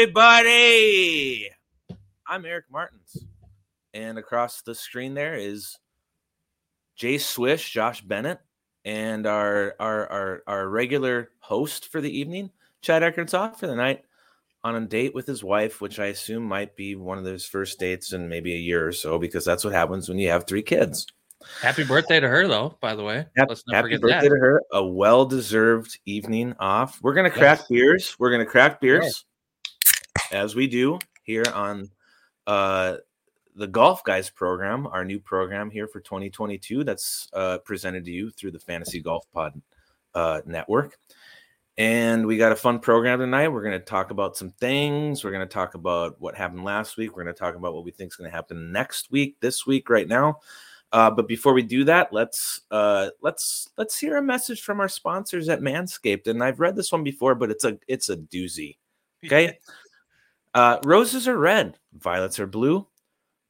Everybody. 0.00 1.50
I'm 2.26 2.46
Eric 2.46 2.64
Martins. 2.72 3.22
And 3.92 4.16
across 4.16 4.62
the 4.62 4.74
screen 4.74 5.12
there 5.12 5.34
is 5.34 5.76
Jay 6.96 7.18
Swish, 7.18 7.70
Josh 7.70 8.00
Bennett, 8.00 8.40
and 8.86 9.26
our, 9.26 9.74
our, 9.78 10.06
our, 10.10 10.42
our 10.46 10.68
regular 10.70 11.32
host 11.40 11.92
for 11.92 12.00
the 12.00 12.18
evening, 12.18 12.50
Chad 12.80 13.02
Eckertsoff, 13.02 13.56
for 13.56 13.66
the 13.66 13.76
night 13.76 14.02
on 14.64 14.74
a 14.74 14.80
date 14.86 15.14
with 15.14 15.26
his 15.26 15.44
wife, 15.44 15.82
which 15.82 15.98
I 15.98 16.06
assume 16.06 16.44
might 16.44 16.74
be 16.76 16.94
one 16.94 17.18
of 17.18 17.24
those 17.24 17.44
first 17.44 17.78
dates 17.78 18.14
in 18.14 18.26
maybe 18.26 18.54
a 18.54 18.58
year 18.58 18.88
or 18.88 18.92
so, 18.92 19.18
because 19.18 19.44
that's 19.44 19.64
what 19.64 19.74
happens 19.74 20.08
when 20.08 20.18
you 20.18 20.30
have 20.30 20.46
three 20.46 20.62
kids. 20.62 21.08
Happy 21.60 21.84
birthday 21.84 22.20
to 22.20 22.28
her, 22.28 22.48
though. 22.48 22.78
By 22.80 22.94
the 22.94 23.04
way, 23.04 23.26
happy, 23.36 23.54
happy 23.70 23.98
birthday 23.98 24.28
that. 24.28 24.34
to 24.34 24.40
her. 24.40 24.62
A 24.72 24.82
well-deserved 24.82 25.98
evening 26.06 26.54
off. 26.58 26.98
We're 27.02 27.14
gonna 27.14 27.30
crack 27.30 27.58
yes. 27.58 27.68
beers. 27.68 28.16
We're 28.18 28.30
gonna 28.30 28.46
crack 28.46 28.80
beers, 28.80 29.26
as 30.32 30.54
we 30.54 30.66
do 30.66 30.98
here 31.22 31.44
on 31.54 31.90
uh, 32.46 32.96
the 33.56 33.66
Golf 33.66 34.04
Guys 34.04 34.30
program, 34.30 34.86
our 34.86 35.04
new 35.04 35.20
program 35.20 35.70
here 35.70 35.86
for 35.86 36.00
2022. 36.00 36.84
That's 36.84 37.28
uh, 37.32 37.58
presented 37.58 38.04
to 38.04 38.10
you 38.10 38.30
through 38.30 38.52
the 38.52 38.58
Fantasy 38.58 39.00
Golf 39.00 39.26
Pod 39.32 39.60
uh, 40.14 40.40
network. 40.46 40.98
And 41.78 42.26
we 42.26 42.36
got 42.36 42.52
a 42.52 42.56
fun 42.56 42.78
program 42.78 43.20
tonight. 43.20 43.48
We're 43.48 43.62
going 43.62 43.78
to 43.78 43.84
talk 43.84 44.10
about 44.10 44.36
some 44.36 44.50
things. 44.50 45.24
We're 45.24 45.30
going 45.30 45.46
to 45.46 45.52
talk 45.52 45.74
about 45.74 46.20
what 46.20 46.34
happened 46.34 46.64
last 46.64 46.96
week. 46.96 47.16
We're 47.16 47.24
going 47.24 47.34
to 47.34 47.38
talk 47.38 47.54
about 47.54 47.74
what 47.74 47.84
we 47.84 47.90
think 47.90 48.12
is 48.12 48.16
going 48.16 48.30
to 48.30 48.36
happen 48.36 48.70
next 48.72 49.10
week, 49.10 49.36
this 49.40 49.66
week, 49.66 49.88
right 49.88 50.06
now. 50.06 50.40
Uh, 50.92 51.10
but 51.10 51.28
before 51.28 51.54
we 51.54 51.62
do 51.62 51.84
that, 51.84 52.12
let's 52.12 52.62
uh, 52.70 53.10
let's 53.22 53.68
let's 53.78 53.96
hear 53.98 54.16
a 54.16 54.22
message 54.22 54.62
from 54.62 54.80
our 54.80 54.88
sponsors 54.88 55.48
at 55.48 55.60
Manscaped. 55.60 56.26
And 56.26 56.42
I've 56.42 56.58
read 56.58 56.74
this 56.74 56.90
one 56.90 57.04
before, 57.04 57.36
but 57.36 57.50
it's 57.50 57.64
a 57.64 57.78
it's 57.88 58.08
a 58.08 58.16
doozy. 58.16 58.76
Okay, 59.26 59.58
uh, 60.54 60.78
roses 60.84 61.28
are 61.28 61.38
red, 61.38 61.78
violets 61.92 62.40
are 62.40 62.46
blue. 62.46 62.86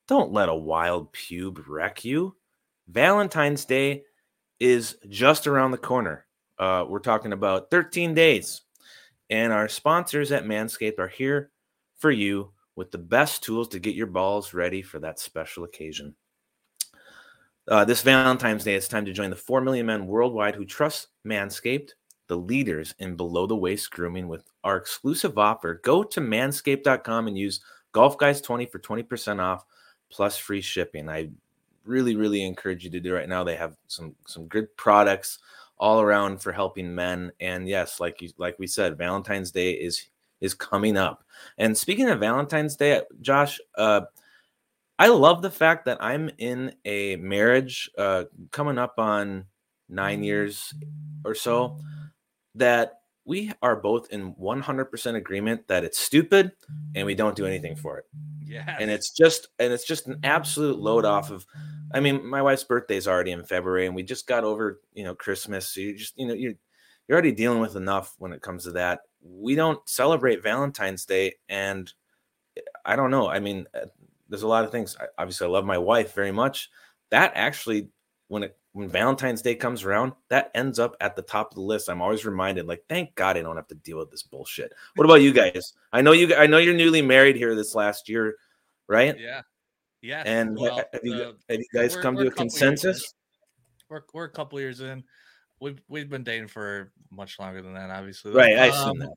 Don't 0.09 0.33
let 0.33 0.49
a 0.49 0.55
wild 0.55 1.13
pube 1.13 1.63
wreck 1.67 2.05
you. 2.05 2.35
Valentine's 2.89 3.65
Day 3.65 4.03
is 4.59 4.97
just 5.09 5.47
around 5.47 5.71
the 5.71 5.79
corner. 5.79 6.27
Uh, 6.59 6.85
we're 6.89 6.99
talking 6.99 7.33
about 7.33 7.71
13 7.71 8.13
days, 8.13 8.63
and 9.31 9.53
our 9.53 9.69
sponsors 9.69 10.33
at 10.33 10.45
Manscaped 10.45 10.99
are 10.99 11.09
here 11.09 11.51
for 11.97 12.11
you 12.11 12.53
with 12.77 12.91
the 12.91 12.99
best 12.99 13.43
tools 13.43 13.69
to 13.69 13.79
get 13.79 13.95
your 13.95 14.07
balls 14.07 14.53
ready 14.53 14.83
for 14.83 14.99
that 14.99 15.19
special 15.19 15.65
occasion. 15.65 16.15
Uh, 17.69 17.85
this 17.85 18.03
Valentine's 18.03 18.65
Day, 18.65 18.75
it's 18.75 18.89
time 18.89 19.05
to 19.05 19.13
join 19.13 19.31
the 19.31 19.37
4 19.37 19.61
million 19.61 19.87
men 19.87 20.07
worldwide 20.07 20.55
who 20.55 20.65
trust 20.65 21.09
Manscaped, 21.27 21.91
the 22.31 22.37
leaders 22.37 22.95
in 23.01 23.17
below 23.17 23.45
the 23.45 23.57
waist 23.57 23.91
grooming, 23.91 24.29
with 24.29 24.45
our 24.63 24.77
exclusive 24.77 25.37
offer. 25.37 25.81
Go 25.83 26.05
to 26.05 26.21
manscaped.com 26.21 27.27
and 27.27 27.37
use 27.37 27.61
Golf 27.91 28.17
Guys 28.17 28.41
20 28.41 28.67
for 28.67 28.79
20% 28.79 29.41
off 29.41 29.65
plus 30.11 30.39
free 30.39 30.61
shipping. 30.61 31.09
I 31.09 31.31
really, 31.85 32.15
really 32.15 32.45
encourage 32.45 32.85
you 32.85 32.91
to 32.91 33.01
do 33.01 33.13
right 33.13 33.29
now. 33.29 33.43
They 33.43 33.57
have 33.57 33.77
some 33.89 34.15
some 34.29 34.47
good 34.47 34.75
products 34.77 35.41
all 35.77 36.01
around 36.01 36.41
for 36.41 36.53
helping 36.53 36.95
men. 36.95 37.33
And 37.41 37.69
yes, 37.69 37.99
like 37.99 38.23
you 38.23 38.31
like 38.39 38.61
we 38.61 38.69
said, 38.69 38.97
Valentine's 38.97 39.51
Day 39.51 39.73
is 39.73 40.09
is 40.41 40.55
coming 40.55 40.97
up. 40.97 41.25
And 41.59 41.77
speaking 41.77 42.09
of 42.09 42.21
Valentine's 42.21 42.77
Day, 42.77 43.03
Josh, 43.21 43.59
uh, 43.77 44.03
I 45.01 45.09
love 45.09 45.43
the 45.43 45.51
fact 45.51 45.87
that 45.87 45.99
I'm 46.01 46.31
in 46.39 46.77
a 46.85 47.17
marriage 47.17 47.91
uh, 47.99 48.25
coming 48.53 48.79
up 48.79 49.01
on 49.01 49.47
nine 49.89 50.19
mm-hmm. 50.19 50.25
years 50.25 50.73
or 51.25 51.35
so 51.35 51.81
that 52.55 53.01
we 53.25 53.53
are 53.63 53.77
both 53.77 54.09
in 54.11 54.35
100% 54.35 55.15
agreement 55.15 55.69
that 55.69 55.85
it's 55.85 55.99
stupid 55.99 56.53
and 56.95 57.07
we 57.07 57.15
don't 57.15 57.37
do 57.37 57.47
anything 57.47 57.77
for 57.77 57.99
it. 57.99 58.07
Yeah. 58.45 58.77
And 58.81 58.91
it's 58.91 59.11
just 59.11 59.49
and 59.59 59.73
it's 59.73 59.87
just 59.87 60.09
an 60.09 60.19
absolute 60.25 60.79
load 60.79 61.05
off 61.05 61.31
of 61.31 61.47
I 61.95 62.01
mean 62.01 62.27
my 62.27 62.43
wife's 62.43 62.65
birthday 62.65 62.97
is 62.97 63.07
already 63.07 63.31
in 63.31 63.45
February 63.45 63.87
and 63.87 63.95
we 63.95 64.03
just 64.03 64.27
got 64.27 64.43
over, 64.43 64.81
you 64.95 65.05
know, 65.05 65.15
Christmas. 65.15 65.69
So 65.69 65.81
you 65.81 65.97
just, 65.97 66.19
you 66.19 66.27
know, 66.27 66.35
you're 66.35 66.55
you're 67.07 67.17
already 67.17 67.33
dealing 67.33 67.61
with 67.61 67.77
enough 67.77 68.15
when 68.19 68.33
it 68.33 68.43
comes 68.43 68.65
to 68.65 68.73
that. 68.73 69.01
We 69.23 69.55
don't 69.55 69.87
celebrate 69.89 70.43
Valentine's 70.43 71.05
Day 71.05 71.35
and 71.49 71.93
I 72.85 72.97
don't 72.97 73.11
know. 73.11 73.29
I 73.29 73.39
mean, 73.39 73.67
uh, 73.75 73.87
there's 74.29 74.43
a 74.43 74.49
lot 74.49 74.65
of 74.65 74.73
things. 74.73 74.97
I, 74.99 75.07
obviously, 75.19 75.47
I 75.47 75.51
love 75.51 75.65
my 75.65 75.79
wife 75.79 76.15
very 76.15 76.33
much. 76.33 76.71
That 77.11 77.33
actually, 77.35 77.89
when 78.29 78.45
it 78.45 78.57
when 78.73 78.89
Valentine's 78.89 79.43
Day 79.43 79.55
comes 79.55 79.85
around, 79.85 80.13
that 80.29 80.51
ends 80.55 80.79
up 80.79 80.97
at 81.01 81.17
the 81.17 81.23
top 81.23 81.51
of 81.51 81.55
the 81.57 81.61
list. 81.61 81.89
I'm 81.89 82.01
always 82.01 82.25
reminded, 82.25 82.67
like, 82.67 82.85
thank 82.89 83.15
God 83.15 83.37
I 83.37 83.43
don't 83.43 83.57
have 83.57 83.69
to 83.69 83.75
deal 83.75 83.99
with 83.99 84.11
this 84.11 84.23
bullshit. 84.23 84.73
What 84.95 85.05
about 85.05 85.23
you 85.23 85.33
guys? 85.33 85.75
I 85.93 86.03
know 86.03 86.13
you. 86.13 86.35
I 86.35 86.47
know 86.47 86.59
you're 86.59 86.75
newly 86.75 87.03
married 87.03 87.37
here 87.37 87.55
this 87.55 87.75
last 87.75 88.09
year, 88.09 88.37
right? 88.89 89.19
Yeah. 89.19 89.43
Yeah. 90.03 90.23
And 90.25 90.57
well, 90.57 90.77
have, 90.77 91.01
you, 91.03 91.15
uh, 91.15 91.33
have, 91.49 91.59
you, 91.59 91.67
guys 91.75 91.97
come 91.97 92.17
to 92.17 92.25
a, 92.25 92.29
a 92.29 92.31
consensus? 92.31 93.15
We're 93.89 94.03
we're 94.15 94.25
a 94.25 94.31
couple 94.31 94.61
years 94.61 94.81
in. 94.81 95.05
We've 95.61 95.81
we've 95.89 96.09
been 96.09 96.25
dating 96.25 96.49
for 96.49 96.93
much 97.11 97.39
longer 97.39 97.61
than 97.61 97.75
that, 97.75 97.91
obviously. 97.91 98.33
Right. 98.33 98.57
I 98.57 98.69
um, 98.71 98.99
that 98.99 99.11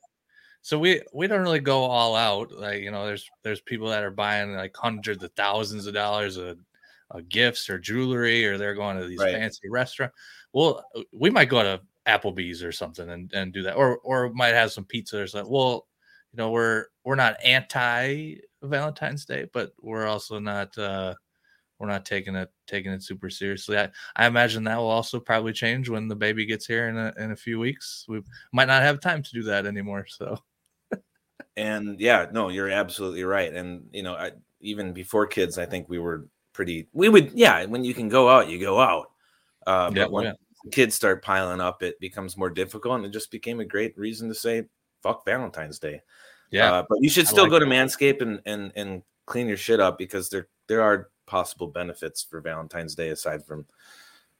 so 0.63 0.79
we 0.79 1.01
we 1.13 1.27
don't 1.27 1.41
really 1.41 1.59
go 1.59 1.83
all 1.83 2.15
out 2.15 2.51
like 2.53 2.81
you 2.81 2.89
know 2.89 3.05
there's 3.05 3.29
there's 3.43 3.59
people 3.59 3.89
that 3.89 4.01
are 4.01 4.09
buying 4.11 4.55
like 4.55 4.75
hundreds 4.75 5.21
of 5.21 5.31
thousands 5.33 5.87
of 5.87 5.93
dollars 5.93 6.37
of, 6.37 6.57
of 7.13 7.29
gifts 7.29 7.69
or 7.69 7.79
jewelry 7.79 8.45
or 8.45 8.57
they're 8.57 8.75
going 8.75 8.97
to 8.97 9.07
these 9.07 9.19
right. 9.19 9.33
fancy 9.33 9.69
restaurants 9.69 10.15
well 10.51 10.83
we 11.11 11.29
might 11.29 11.49
go 11.49 11.63
to 11.63 11.81
applebee's 12.07 12.63
or 12.63 12.71
something 12.71 13.09
and, 13.09 13.31
and 13.33 13.53
do 13.53 13.63
that 13.63 13.75
or 13.75 13.99
or 13.99 14.29
might 14.33 14.53
have 14.53 14.71
some 14.71 14.83
pizza 14.83 15.21
or 15.21 15.27
something 15.27 15.51
well 15.51 15.87
you 16.33 16.37
know 16.37 16.51
we're 16.51 16.85
we're 17.05 17.15
not 17.15 17.37
anti 17.43 18.35
valentine's 18.61 19.25
day 19.25 19.47
but 19.53 19.71
we're 19.81 20.07
also 20.07 20.39
not 20.39 20.77
uh 20.77 21.13
we're 21.79 21.89
not 21.89 22.05
taking 22.05 22.35
it 22.35 22.49
taking 22.65 22.93
it 22.93 23.03
super 23.03 23.29
seriously. 23.29 23.77
I, 23.77 23.89
I 24.15 24.25
imagine 24.25 24.63
that 24.63 24.77
will 24.77 24.85
also 24.87 25.19
probably 25.19 25.51
change 25.51 25.89
when 25.89 26.07
the 26.07 26.15
baby 26.15 26.45
gets 26.45 26.65
here 26.65 26.87
in 26.87 26.97
a, 26.97 27.13
in 27.17 27.31
a 27.31 27.35
few 27.35 27.59
weeks. 27.59 28.05
We 28.07 28.21
might 28.53 28.69
not 28.69 28.83
have 28.83 29.01
time 29.01 29.21
to 29.21 29.31
do 29.33 29.43
that 29.43 29.65
anymore. 29.65 30.05
So 30.07 30.39
and 31.57 31.99
yeah, 31.99 32.27
no, 32.31 32.49
you're 32.49 32.69
absolutely 32.69 33.23
right. 33.23 33.53
And 33.53 33.87
you 33.91 34.03
know, 34.03 34.13
I, 34.13 34.31
even 34.61 34.93
before 34.93 35.27
kids, 35.27 35.57
I 35.57 35.65
think 35.65 35.89
we 35.89 35.99
were 35.99 36.27
pretty. 36.53 36.87
We 36.93 37.09
would, 37.09 37.31
yeah. 37.33 37.65
When 37.65 37.83
you 37.83 37.93
can 37.93 38.09
go 38.09 38.29
out, 38.29 38.49
you 38.49 38.59
go 38.59 38.79
out. 38.79 39.11
Uh, 39.65 39.91
yeah, 39.93 40.03
but 40.03 40.11
when 40.11 40.25
yeah. 40.25 40.33
kids 40.71 40.95
start 40.95 41.23
piling 41.23 41.61
up, 41.61 41.83
it 41.83 41.99
becomes 41.99 42.37
more 42.37 42.49
difficult, 42.49 42.95
and 42.95 43.05
it 43.05 43.11
just 43.11 43.31
became 43.31 43.59
a 43.59 43.65
great 43.65 43.97
reason 43.97 44.27
to 44.29 44.35
say 44.35 44.65
"fuck 45.01 45.25
Valentine's 45.25 45.79
Day." 45.79 46.01
Yeah, 46.51 46.71
uh, 46.71 46.85
but 46.87 46.99
you 47.01 47.09
should 47.09 47.27
still 47.27 47.43
like 47.43 47.51
go 47.51 47.59
to 47.59 47.65
Manscaped 47.65 48.21
and 48.21 48.41
and 48.45 48.71
and 48.75 49.03
clean 49.25 49.47
your 49.47 49.57
shit 49.57 49.79
up 49.79 49.97
because 49.97 50.29
there 50.29 50.47
there 50.67 50.81
are 50.81 51.09
possible 51.25 51.67
benefits 51.67 52.23
for 52.23 52.41
Valentine's 52.41 52.95
Day 52.95 53.09
aside 53.09 53.45
from 53.45 53.65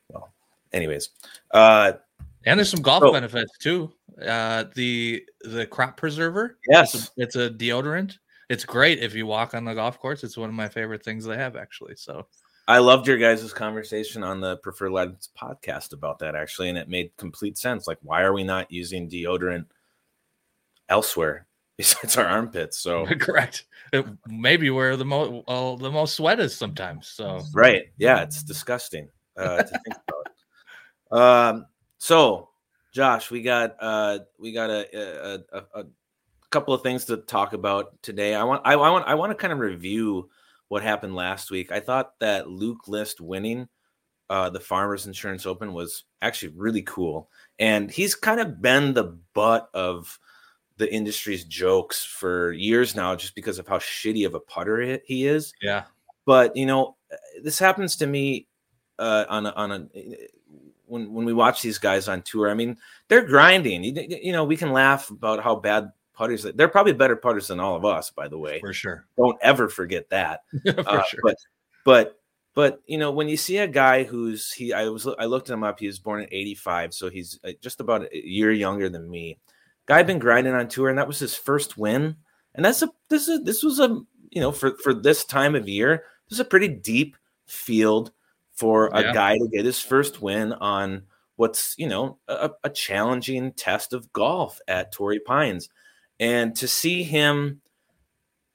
well, 0.10 0.34
anyways. 0.72 1.10
Uh, 1.52 1.94
and 2.46 2.60
there's 2.60 2.70
some 2.70 2.82
golf 2.82 3.14
benefits 3.14 3.58
too. 3.58 3.92
Uh, 4.22 4.66
the 4.76 5.24
the 5.42 5.66
crop 5.66 5.98
preserver. 5.98 6.58
Yes, 6.70 6.94
it's 6.94 7.06
a, 7.06 7.22
it's 7.22 7.36
a, 7.36 7.50
deodorant. 7.50 8.18
It's 8.50 8.66
great 8.66 9.00
if 9.00 9.14
you 9.14 9.26
walk 9.26 9.54
on 9.54 9.66
the 9.66 9.74
golf 9.74 10.00
course. 10.00 10.24
It's 10.24 10.38
one 10.38 10.50
of 10.50 10.56
my 10.56 10.68
favorite 10.68 11.04
things 11.04 11.26
they 11.26 11.38
have 11.38 11.56
actually. 11.56 11.96
So 11.96 12.28
I 12.68 12.78
loved 12.78 13.08
your 13.08 13.18
guys' 13.18 13.52
conversation 13.52 14.24
on 14.24 14.40
the 14.40 14.58
Preferred 14.58 14.92
Lads 14.92 15.30
podcast 15.40 15.92
about 15.94 16.20
that 16.20 16.36
actually, 16.36 16.70
and 16.70 16.78
it 16.78 16.88
made 16.88 17.16
complete 17.18 17.58
sense. 17.58 17.88
Like, 17.88 18.00
why 18.02 18.22
are 18.22 18.34
we 18.34 18.44
not 18.44 18.72
using 18.72 19.10
deodorant 19.10 19.66
elsewhere 20.88 21.48
besides 21.78 22.18
our 22.18 22.26
armpits? 22.26 22.78
So 22.80 23.06
correct. 23.20 23.66
It, 23.92 24.06
maybe 24.28 24.70
where 24.70 24.96
the 24.96 25.06
most 25.06 25.44
uh, 25.48 25.76
the 25.76 25.92
most 25.92 26.16
sweat 26.16 26.40
is 26.40 26.56
sometimes. 26.56 27.08
So 27.08 27.42
right, 27.54 27.92
yeah, 27.98 28.22
it's 28.22 28.44
disgusting 28.44 29.10
uh, 29.38 29.58
to 29.58 29.68
think 29.68 29.98
about. 31.12 31.52
Um, 31.52 31.66
so, 31.98 32.50
Josh, 32.94 33.30
we 33.30 33.42
got 33.42 33.76
uh 33.80 34.20
we 34.40 34.52
got 34.54 34.70
a 34.70 34.88
a, 34.98 35.58
a, 35.58 35.82
a 35.82 35.86
couple 36.54 36.74
of 36.74 36.84
things 36.84 37.06
to 37.06 37.18
talk 37.18 37.54
about 37.54 38.02
today. 38.04 38.36
I 38.36 38.44
want 38.44 38.62
I, 38.64 38.74
I 38.74 38.90
want 38.90 39.08
I 39.08 39.16
want 39.16 39.32
to 39.32 39.36
kind 39.36 39.52
of 39.52 39.60
review 39.60 40.30
what 40.70 40.84
happened 40.84 41.16
last 41.16 41.52
week. 41.52 41.72
I 41.72 41.80
thought 41.80 42.18
that 42.20 42.48
Luke 42.48 42.88
List 42.88 43.20
winning 43.20 43.68
uh, 44.30 44.50
the 44.50 44.60
Farmers 44.60 45.08
Insurance 45.08 45.46
Open 45.46 45.74
was 45.74 46.04
actually 46.22 46.54
really 46.56 46.84
cool, 46.84 47.30
and 47.60 47.90
he's 47.90 48.16
kind 48.16 48.40
of 48.40 48.62
been 48.62 48.94
the 48.94 49.18
butt 49.34 49.70
of 49.74 50.18
the 50.78 50.92
industry's 50.92 51.44
jokes 51.44 52.04
for 52.06 52.52
years 52.52 52.96
now, 52.96 53.16
just 53.16 53.36
because 53.36 53.60
of 53.60 53.68
how 53.68 53.80
shitty 53.80 54.26
of 54.26 54.36
a 54.36 54.40
putter 54.40 55.00
he 55.06 55.26
is. 55.26 55.54
Yeah, 55.62 55.84
but 56.26 56.56
you 56.56 56.68
know, 56.68 56.98
this 57.42 57.58
happens 57.60 57.96
to 57.98 58.08
me 58.08 58.48
uh, 59.00 59.26
on 59.28 59.48
a, 59.48 59.52
on 59.52 59.72
a 59.72 59.88
when 60.86 61.12
when 61.12 61.26
we 61.26 61.34
watch 61.34 61.64
these 61.64 61.80
guys 61.80 62.08
on 62.08 62.22
tour, 62.22 62.50
I 62.50 62.54
mean, 62.54 62.78
they're 63.08 63.26
grinding. 63.26 63.84
You, 63.84 64.06
you 64.22 64.32
know, 64.32 64.44
we 64.44 64.58
can 64.58 64.72
laugh 64.72 65.10
about 65.10 65.44
how 65.44 65.56
bad 65.56 65.92
putters. 66.14 66.44
They're 66.56 66.68
probably 66.68 66.94
better 66.94 67.16
putters 67.16 67.48
than 67.48 67.60
all 67.60 67.76
of 67.76 67.86
us, 67.86 68.12
by 68.12 68.28
the 68.28 68.38
way. 68.38 68.60
For 68.60 68.74
sure. 68.74 69.06
Don't 69.18 69.38
ever 69.42 69.70
forget 69.70 70.10
that. 70.10 70.42
For 70.66 70.90
uh, 70.90 71.04
sure. 71.04 71.20
But 71.24 71.38
but 71.86 72.20
but 72.56 72.82
you 72.86 72.98
know, 72.98 73.12
when 73.12 73.28
you 73.28 73.38
see 73.38 73.58
a 73.58 73.68
guy 73.68 74.04
who's 74.04 74.52
he, 74.52 74.74
I 74.74 74.90
was 74.90 75.08
I 75.08 75.26
looked 75.26 75.50
him 75.50 75.64
up. 75.64 75.80
He 75.80 75.88
was 75.88 76.00
born 76.00 76.22
in 76.22 76.30
'85, 76.32 76.94
so 76.94 77.10
he's 77.10 77.40
uh, 77.44 77.52
just 77.62 77.80
about 77.80 78.04
a 78.14 78.28
year 78.28 78.52
younger 78.52 78.90
than 78.90 79.10
me. 79.10 79.40
Guy 79.86 80.04
been 80.04 80.20
grinding 80.20 80.54
on 80.54 80.68
tour, 80.68 80.90
and 80.90 80.98
that 80.98 81.08
was 81.08 81.20
his 81.20 81.36
first 81.36 81.78
win. 81.78 82.16
And 82.56 82.64
that's 82.64 82.82
a 82.82 82.90
this 83.10 83.28
is 83.28 83.44
this 83.44 83.64
was 83.64 83.80
a 83.80 84.00
you 84.30 84.42
know 84.42 84.52
for 84.52 84.78
for 84.78 84.94
this 84.94 85.26
time 85.26 85.56
of 85.56 85.68
year, 85.68 86.04
this 86.30 86.38
is 86.38 86.40
a 86.42 86.46
pretty 86.46 86.68
deep 86.68 87.18
field 87.48 88.12
for 88.52 88.88
a 88.88 89.02
yeah. 89.02 89.14
guy 89.14 89.38
to 89.38 89.48
get 89.48 89.66
his 89.66 89.80
first 89.80 90.22
win 90.22 90.54
on 90.54 91.04
what's 91.36 91.76
you 91.80 91.88
know 91.88 92.20
a, 92.28 92.52
a 92.64 92.70
challenging 92.70 93.52
test 93.54 93.94
of 93.94 94.14
golf 94.14 94.60
at 94.68 94.92
Torrey 94.92 95.20
Pines, 95.20 95.70
and 96.24 96.56
to 96.56 96.70
see 96.70 97.04
him, 97.04 97.60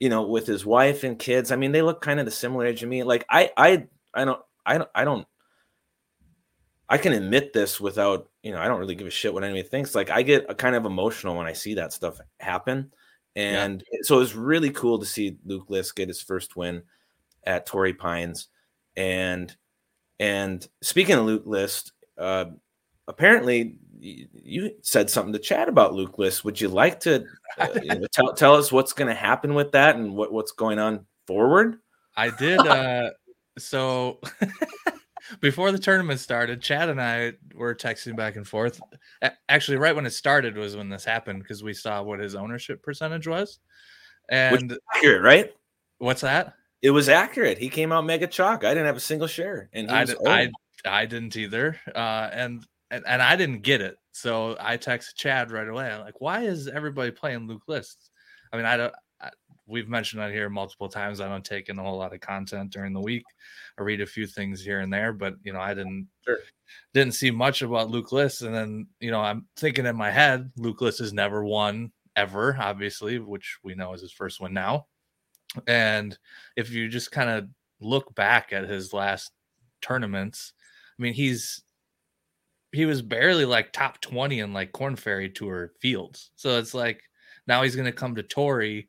you 0.01 0.09
know, 0.09 0.23
with 0.23 0.47
his 0.47 0.65
wife 0.65 1.05
and 1.05 1.19
kids. 1.19 1.53
I 1.53 1.57
mean, 1.57 1.73
they 1.73 1.83
look 1.83 2.01
kind 2.01 2.19
of 2.19 2.25
the 2.25 2.33
similar 2.33 2.65
age 2.65 2.81
to 2.81 2.87
me. 2.87 3.03
Like 3.03 3.27
I 3.29 3.51
I 3.59 3.87
I 4.15 4.25
don't 4.25 4.41
I 4.65 4.79
don't 4.79 4.91
I 4.95 5.05
don't 5.05 5.27
I 6.89 6.97
can 6.97 7.13
admit 7.13 7.53
this 7.53 7.79
without 7.79 8.31
you 8.43 8.53
know 8.53 8.59
I 8.59 8.69
don't 8.69 8.81
really 8.81 8.95
give 8.95 9.07
a 9.07 9.11
shit 9.11 9.35
what 9.35 9.45
anybody 9.45 9.69
thinks. 9.69 9.95
Like 9.95 10.09
I 10.09 10.23
get 10.23 10.57
kind 10.57 10.77
of 10.77 10.87
emotional 10.87 11.37
when 11.37 11.47
I 11.47 11.53
see 11.53 11.75
that 11.75 11.93
stuff 11.93 12.19
happen, 12.41 12.91
and 13.37 13.85
yeah. 13.93 13.99
so 14.03 14.17
it 14.17 14.21
was 14.21 14.35
really 14.35 14.71
cool 14.71 14.99
to 14.99 15.07
see 15.07 15.37
Luke 15.45 15.69
List 15.69 15.95
get 15.95 16.09
his 16.09 16.23
first 16.23 16.57
win 16.57 16.83
at 17.45 17.67
Torrey 17.67 17.93
Pines, 17.93 18.49
and 18.97 19.55
and 20.19 20.67
speaking 20.81 21.17
of 21.17 21.27
Luke 21.27 21.45
List, 21.45 21.93
uh, 22.17 22.47
apparently 23.07 23.77
you 24.01 24.71
said 24.83 25.11
something 25.11 25.33
to 25.33 25.39
Chad 25.39 25.69
about 25.69 25.95
Luke 25.95 26.19
List. 26.19 26.45
Would 26.45 26.61
you 26.61 26.69
like 26.69 27.01
to 27.01 27.25
uh, 27.59 27.69
you 27.83 27.89
know, 27.89 28.07
tell 28.13 28.33
tell 28.35 28.55
us 28.55 28.73
what's 28.73 28.93
going 28.93 29.09
to 29.09 29.15
happen 29.15 29.55
with 29.55 29.73
that 29.73 29.97
and 29.97 30.15
what, 30.15 30.33
what's 30.33 30.53
going 30.53 30.79
on 30.79 31.07
forward? 31.27 31.79
I 32.17 32.31
did. 32.31 32.59
Uh, 32.61 33.11
so 33.59 34.21
before 35.41 35.73
the 35.73 35.79
tournament 35.79 36.21
started, 36.21 36.63
Chad 36.63 36.89
and 36.89 37.01
I 37.01 37.33
were 37.55 37.75
texting 37.75 38.17
back 38.17 38.37
and 38.37 38.47
forth. 38.47 38.81
Actually, 39.49 39.79
right 39.79 39.95
when 39.95 40.07
it 40.07 40.11
started 40.11 40.57
was 40.57 40.77
when 40.77 40.89
this 40.89 41.05
happened 41.05 41.43
because 41.43 41.63
we 41.63 41.75
saw 41.75 42.03
what 42.03 42.21
his 42.21 42.35
ownership 42.35 42.83
percentage 42.83 43.27
was. 43.27 43.59
And 44.29 44.71
Which 44.71 44.81
accurate, 44.95 45.23
right? 45.23 45.53
What's 45.99 46.21
that? 46.21 46.55
It 46.83 46.91
was 46.91 47.09
accurate. 47.09 47.59
He 47.59 47.69
came 47.69 47.93
out 47.93 48.05
mega 48.05 48.27
chalk. 48.27 48.65
I 48.65 48.71
didn't 48.71 48.87
have 48.87 48.97
a 48.97 49.01
single 49.01 49.27
share, 49.27 49.69
and 49.73 49.91
I, 49.91 50.05
did, 50.05 50.17
I, 50.27 50.51
I 50.85 51.07
didn't 51.07 51.37
either. 51.37 51.81
Uh, 51.93 52.31
and 52.33 52.65
and, 52.91 53.05
and 53.07 53.23
I 53.23 53.37
didn't 53.37 53.63
get 53.63 53.81
it. 53.81 53.97
So 54.13 54.57
I 54.61 54.77
texted 54.77 55.15
Chad 55.15 55.51
right 55.51 55.69
away. 55.69 55.91
I'm 55.91 56.01
like, 56.01 56.21
why 56.21 56.43
is 56.43 56.69
everybody 56.69 57.11
playing 57.11 57.47
Luke 57.47 57.63
List? 57.69 58.11
I 58.53 58.57
mean, 58.57 58.67
I 58.67 58.77
don't. 58.77 58.95
I, 59.21 59.31
we've 59.67 59.89
mentioned 59.89 60.23
that 60.23 60.33
here 60.33 60.49
multiple 60.49 60.89
times. 60.89 61.21
I 61.21 61.29
don't 61.29 61.45
take 61.45 61.69
in 61.69 61.79
a 61.79 61.83
whole 61.83 61.99
lot 61.99 62.15
of 62.15 62.21
content 62.21 62.73
during 62.73 62.93
the 62.93 63.01
week. 63.01 63.25
I 63.79 63.83
read 63.83 64.01
a 64.01 64.07
few 64.07 64.27
things 64.27 64.63
here 64.63 64.81
and 64.81 64.93
there, 64.93 65.13
but 65.13 65.35
you 65.43 65.53
know, 65.53 65.61
I 65.61 65.75
didn't 65.75 66.09
sure. 66.25 66.39
didn't 66.95 67.15
see 67.15 67.31
much 67.31 67.63
about 67.63 67.91
Luke 67.91 68.13
List. 68.13 68.43
And 68.43 68.55
then 68.55 68.87
you 69.01 69.11
know, 69.11 69.21
I'm 69.21 69.47
thinking 69.57 69.87
in 69.87 69.97
my 69.97 70.11
head, 70.11 70.51
Luke 70.57 70.81
List 70.81 70.99
has 71.01 71.13
never 71.13 71.45
won 71.45 71.93
ever, 72.17 72.57
obviously, 72.59 73.19
which 73.19 73.59
we 73.63 73.75
know 73.75 73.93
is 73.93 74.01
his 74.01 74.13
first 74.13 74.41
one 74.41 74.53
now. 74.53 74.87
And 75.67 76.19
if 76.57 76.71
you 76.71 76.89
just 76.89 77.13
kind 77.13 77.31
of 77.31 77.49
look 77.81 78.15
back 78.15 78.53
at 78.53 78.69
his 78.69 78.93
last 78.93 79.31
tournaments, 79.81 80.53
I 80.99 81.03
mean, 81.03 81.15
he's 81.15 81.63
he 82.73 82.87
was 82.87 83.03
barely 83.03 83.45
like 83.45 83.73
top 83.73 84.01
20 84.01 84.41
in 84.41 84.53
like 84.53 84.73
Korn 84.73 84.97
Ferry 84.97 85.31
Tour 85.31 85.73
fields. 85.81 86.31
So 86.37 86.59
it's 86.59 86.75
like 86.75 87.03
now 87.47 87.63
he's 87.63 87.77
going 87.77 87.87
to 87.87 87.93
come 87.93 88.15
to 88.15 88.23
Torrey 88.23 88.89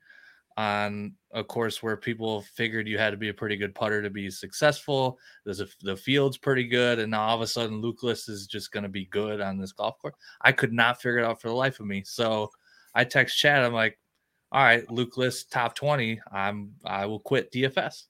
on 0.58 1.14
a 1.32 1.42
course 1.42 1.82
where 1.82 1.96
people 1.96 2.42
figured 2.42 2.88
you 2.88 2.98
had 2.98 3.12
to 3.12 3.18
be 3.18 3.30
a 3.30 3.34
pretty 3.34 3.56
good 3.56 3.74
putter 3.74 4.02
to 4.02 4.10
be 4.10 4.30
successful. 4.30 5.18
There's 5.46 5.62
a, 5.62 5.68
the 5.82 5.96
field's 5.96 6.38
pretty 6.38 6.68
good, 6.68 7.00
and 7.00 7.12
now 7.12 7.22
all 7.22 7.36
of 7.36 7.42
a 7.42 7.48
sudden 7.48 7.80
Luke 7.80 8.04
List 8.04 8.28
is 8.28 8.46
just 8.46 8.72
going 8.74 8.84
to 8.84 8.90
be 8.90 9.06
good 9.06 9.40
on 9.40 9.58
this 9.58 9.72
golf 9.72 9.98
course. 10.00 10.16
I 10.42 10.52
could 10.52 10.74
not 10.74 11.02
figure 11.02 11.20
it 11.20 11.26
out 11.26 11.42
for 11.42 11.48
the 11.48 11.56
life 11.56 11.80
of 11.80 11.86
me. 11.86 12.04
So 12.06 12.50
I 12.94 13.06
text 13.06 13.38
Chad. 13.38 13.64
I'm 13.64 13.74
like, 13.74 13.98
"All 14.52 14.62
right, 14.62 14.84
List 14.92 15.52
top 15.52 15.76
20. 15.76 16.20
I'm 16.30 16.74
I 16.84 17.06
will 17.06 17.20
quit 17.20 17.54
DFS." 17.54 18.08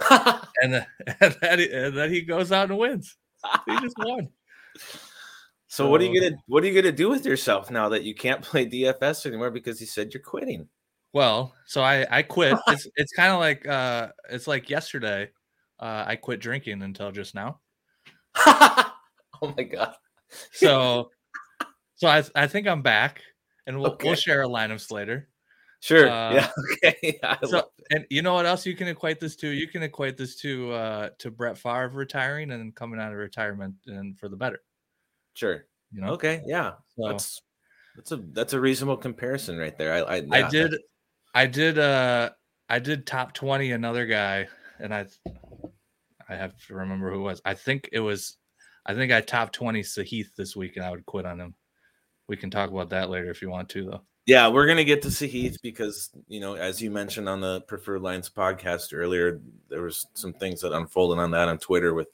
and, 0.10 0.74
then, 0.74 0.86
and, 1.20 1.36
then 1.40 1.58
he, 1.58 1.70
and 1.70 1.96
then 1.96 2.10
he 2.12 2.20
goes 2.20 2.52
out 2.52 2.68
and 2.68 2.78
wins. 2.78 3.16
He 3.66 3.80
just 3.80 3.96
won. 3.98 4.28
So, 5.70 5.84
so 5.84 5.90
what 5.90 6.00
are 6.00 6.04
you 6.04 6.20
gonna 6.20 6.36
what 6.46 6.64
are 6.64 6.66
you 6.66 6.74
gonna 6.74 6.92
do 6.92 7.10
with 7.10 7.26
yourself 7.26 7.70
now 7.70 7.90
that 7.90 8.02
you 8.02 8.14
can't 8.14 8.42
play 8.42 8.66
DFS 8.66 9.26
anymore 9.26 9.50
because 9.50 9.80
you 9.80 9.86
said 9.86 10.14
you're 10.14 10.22
quitting? 10.22 10.68
Well, 11.12 11.54
so 11.66 11.82
I 11.82 12.06
I 12.10 12.22
quit. 12.22 12.56
it's 12.68 12.86
it's 12.96 13.12
kind 13.12 13.32
of 13.32 13.40
like 13.40 13.66
uh 13.66 14.08
it's 14.30 14.46
like 14.46 14.70
yesterday. 14.70 15.30
Uh, 15.80 16.04
I 16.08 16.16
quit 16.16 16.40
drinking 16.40 16.82
until 16.82 17.12
just 17.12 17.36
now. 17.36 17.60
oh 18.36 18.92
my 19.56 19.62
god! 19.62 19.94
so 20.52 21.10
so 21.94 22.08
I 22.08 22.24
I 22.34 22.46
think 22.48 22.66
I'm 22.66 22.82
back, 22.82 23.22
and 23.66 23.78
we'll 23.78 23.92
okay. 23.92 24.08
we'll 24.08 24.16
share 24.16 24.42
a 24.42 24.48
lineups 24.48 24.90
later. 24.90 25.28
Sure. 25.80 26.08
Uh, 26.08 26.34
yeah. 26.34 26.50
Okay. 26.72 27.20
so, 27.44 27.62
and 27.90 28.04
you 28.10 28.22
know 28.22 28.34
what 28.34 28.46
else 28.46 28.66
you 28.66 28.74
can 28.74 28.88
equate 28.88 29.20
this 29.20 29.36
to? 29.36 29.48
You 29.48 29.68
can 29.68 29.82
equate 29.82 30.16
this 30.16 30.34
to 30.36 30.72
uh 30.72 31.10
to 31.18 31.30
Brett 31.30 31.58
Favre 31.58 31.90
retiring 31.90 32.50
and 32.50 32.74
coming 32.74 32.98
out 32.98 33.12
of 33.12 33.18
retirement 33.18 33.74
and 33.86 34.18
for 34.18 34.28
the 34.28 34.36
better. 34.36 34.60
Sure. 35.38 35.66
You 35.92 36.00
know. 36.00 36.08
Okay. 36.14 36.42
Yeah. 36.44 36.72
So, 36.96 37.08
that's 37.08 37.42
that's 37.94 38.10
a 38.10 38.16
that's 38.32 38.52
a 38.54 38.60
reasonable 38.60 38.96
comparison 38.96 39.56
right 39.56 39.76
there. 39.78 39.92
I 39.92 39.98
I, 39.98 40.16
yeah, 40.16 40.46
I 40.46 40.50
did 40.50 40.74
I 41.32 41.46
did 41.46 41.78
uh 41.78 42.30
I 42.68 42.80
did 42.80 43.06
top 43.06 43.34
twenty 43.34 43.70
another 43.70 44.04
guy 44.04 44.48
and 44.80 44.92
I 44.92 45.06
I 46.28 46.34
have 46.34 46.54
to 46.66 46.74
remember 46.74 47.12
who 47.12 47.20
it 47.20 47.22
was. 47.22 47.40
I 47.44 47.54
think 47.54 47.88
it 47.92 48.00
was 48.00 48.36
I 48.84 48.94
think 48.94 49.12
I 49.12 49.20
top 49.20 49.52
twenty 49.52 49.82
Sahith 49.82 50.34
this 50.36 50.56
week 50.56 50.76
and 50.76 50.84
I 50.84 50.90
would 50.90 51.06
quit 51.06 51.24
on 51.24 51.38
him. 51.38 51.54
We 52.26 52.36
can 52.36 52.50
talk 52.50 52.70
about 52.70 52.90
that 52.90 53.08
later 53.08 53.30
if 53.30 53.40
you 53.40 53.48
want 53.48 53.68
to 53.70 53.84
though. 53.84 54.02
Yeah, 54.28 54.48
we're 54.48 54.66
gonna 54.66 54.84
get 54.84 55.00
to 55.02 55.08
Sahith 55.08 55.56
because 55.62 56.10
you 56.28 56.38
know, 56.38 56.52
as 56.52 56.82
you 56.82 56.90
mentioned 56.90 57.30
on 57.30 57.40
the 57.40 57.62
Preferred 57.62 58.02
Lines 58.02 58.28
podcast 58.28 58.90
earlier, 58.92 59.40
there 59.70 59.80
was 59.80 60.06
some 60.12 60.34
things 60.34 60.60
that 60.60 60.74
unfolded 60.74 61.18
on 61.18 61.30
that 61.30 61.48
on 61.48 61.56
Twitter 61.56 61.94
with 61.94 62.08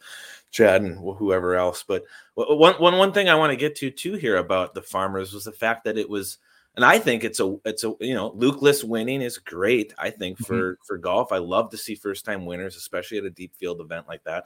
Chad 0.52 0.82
and 0.82 0.96
whoever 0.96 1.56
else. 1.56 1.82
But 1.82 2.04
one 2.36 2.74
one 2.74 2.98
one 2.98 3.12
thing 3.12 3.28
I 3.28 3.34
want 3.34 3.50
to 3.50 3.56
get 3.56 3.74
to 3.78 3.90
too 3.90 4.12
here 4.12 4.36
about 4.36 4.74
the 4.74 4.82
Farmers 4.82 5.32
was 5.32 5.42
the 5.42 5.50
fact 5.50 5.82
that 5.86 5.98
it 5.98 6.08
was, 6.08 6.38
and 6.76 6.84
I 6.84 7.00
think 7.00 7.24
it's 7.24 7.40
a 7.40 7.56
it's 7.64 7.82
a 7.82 7.96
you 7.98 8.14
know 8.14 8.30
Luke 8.36 8.62
List 8.62 8.84
winning 8.84 9.20
is 9.20 9.38
great. 9.38 9.92
I 9.98 10.10
think 10.10 10.36
mm-hmm. 10.38 10.44
for 10.44 10.74
mm-hmm. 10.74 10.84
for 10.84 10.98
golf, 10.98 11.32
I 11.32 11.38
love 11.38 11.68
to 11.70 11.76
see 11.76 11.96
first 11.96 12.24
time 12.24 12.46
winners, 12.46 12.76
especially 12.76 13.18
at 13.18 13.24
a 13.24 13.30
deep 13.30 13.56
field 13.56 13.80
event 13.80 14.06
like 14.06 14.22
that. 14.22 14.44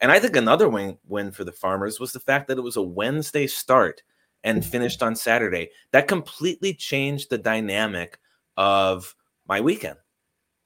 And 0.00 0.10
I 0.10 0.20
think 0.20 0.36
another 0.36 0.70
win 0.70 0.96
win 1.06 1.32
for 1.32 1.44
the 1.44 1.52
Farmers 1.52 2.00
was 2.00 2.12
the 2.12 2.18
fact 2.18 2.48
that 2.48 2.56
it 2.56 2.62
was 2.62 2.78
a 2.78 2.82
Wednesday 2.82 3.46
start 3.46 4.02
and 4.44 4.64
finished 4.64 5.02
on 5.02 5.14
Saturday. 5.14 5.70
That 5.92 6.08
completely 6.08 6.74
changed 6.74 7.30
the 7.30 7.38
dynamic 7.38 8.18
of 8.56 9.14
my 9.46 9.60
weekend. 9.60 9.98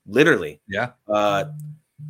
Literally. 0.07 0.61
Yeah. 0.69 0.93
Uh, 1.09 1.47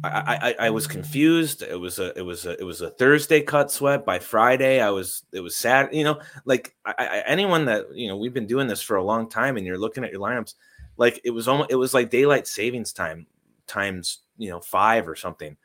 I, 0.02 0.54
I, 0.59 0.66
I 0.66 0.71
was 0.71 0.87
confused. 0.87 1.62
It 1.62 1.78
was 1.78 1.99
a 1.99 2.18
it 2.18 2.23
was 2.23 2.47
a 2.47 2.59
it 2.59 2.64
was 2.64 2.80
a 2.80 2.90
Thursday 2.90 3.40
cut 3.40 3.71
sweat. 3.71 4.04
By 4.04 4.18
Friday, 4.18 4.80
I 4.80 4.90
was 4.90 5.25
it 5.33 5.40
was 5.40 5.56
sad. 5.56 5.90
You 5.92 6.04
know, 6.04 6.21
like 6.44 6.75
I, 6.85 6.94
I, 6.99 7.18
anyone 7.26 7.66
that 7.66 7.94
you 7.94 8.09
know 8.09 8.16
we've 8.16 8.35
been 8.35 8.47
doing 8.47 8.66
this 8.66 8.83
for 8.83 8.97
a 8.97 9.04
long 9.04 9.28
time, 9.28 9.56
and 9.56 9.66
you're 9.66 9.78
looking 9.78 10.02
at 10.02 10.11
your 10.11 10.21
lineups, 10.21 10.54
like 10.97 11.21
it 11.25 11.30
was 11.30 11.49
almost 11.49 11.71
it 11.71 11.76
was 11.76 11.94
like 11.94 12.11
daylight 12.11 12.47
savings 12.47 12.92
time 12.92 13.26
times 13.66 14.21
you 14.37 14.50
know 14.50 14.61
five 14.61 15.09
or 15.09 15.16
something. 15.16 15.56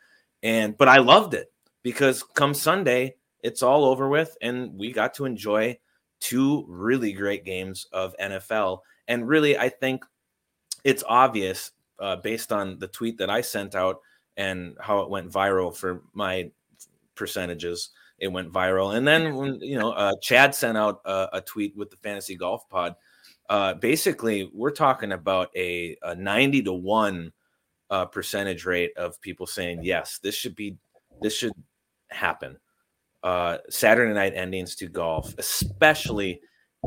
And 0.43 0.77
but 0.77 0.87
I 0.87 0.97
loved 0.97 1.33
it 1.33 1.51
because 1.81 2.21
come 2.21 2.53
Sunday, 2.53 3.15
it's 3.41 3.63
all 3.63 3.85
over 3.85 4.07
with, 4.09 4.37
and 4.41 4.77
we 4.77 4.91
got 4.91 5.15
to 5.15 5.25
enjoy 5.25 5.77
two 6.19 6.65
really 6.67 7.13
great 7.13 7.45
games 7.45 7.87
of 7.91 8.15
NFL. 8.21 8.79
And 9.07 9.27
really, 9.27 9.57
I 9.57 9.69
think 9.69 10.05
it's 10.83 11.03
obvious 11.07 11.71
uh, 11.99 12.17
based 12.17 12.51
on 12.51 12.79
the 12.79 12.87
tweet 12.87 13.17
that 13.17 13.29
I 13.29 13.41
sent 13.41 13.75
out 13.75 13.99
and 14.37 14.77
how 14.79 15.01
it 15.01 15.09
went 15.09 15.31
viral 15.31 15.75
for 15.75 16.03
my 16.13 16.51
percentages. 17.15 17.89
It 18.19 18.29
went 18.29 18.51
viral. 18.51 18.95
And 18.95 19.07
then 19.07 19.35
when, 19.35 19.59
you 19.61 19.77
know, 19.77 19.91
uh, 19.91 20.13
Chad 20.21 20.53
sent 20.55 20.77
out 20.77 21.01
a, 21.05 21.29
a, 21.33 21.41
tweet 21.41 21.75
with 21.75 21.89
the 21.89 21.97
fantasy 21.97 22.35
golf 22.35 22.67
pod. 22.69 22.95
Uh, 23.49 23.73
basically, 23.73 24.49
we're 24.53 24.71
talking 24.71 25.11
about 25.11 25.49
a, 25.55 25.97
a 26.03 26.15
90 26.15 26.63
to 26.63 26.73
1 26.73 27.31
uh, 27.89 28.05
percentage 28.05 28.65
rate 28.65 28.91
of 28.95 29.19
people 29.21 29.47
saying, 29.47 29.83
yes, 29.83 30.19
this 30.21 30.35
should 30.35 30.55
be, 30.55 30.77
this 31.21 31.35
should 31.35 31.53
happen 32.09 32.57
uh, 33.23 33.57
Saturday 33.69 34.13
night 34.13 34.33
endings 34.35 34.75
to 34.75 34.87
golf, 34.87 35.33
especially 35.37 36.41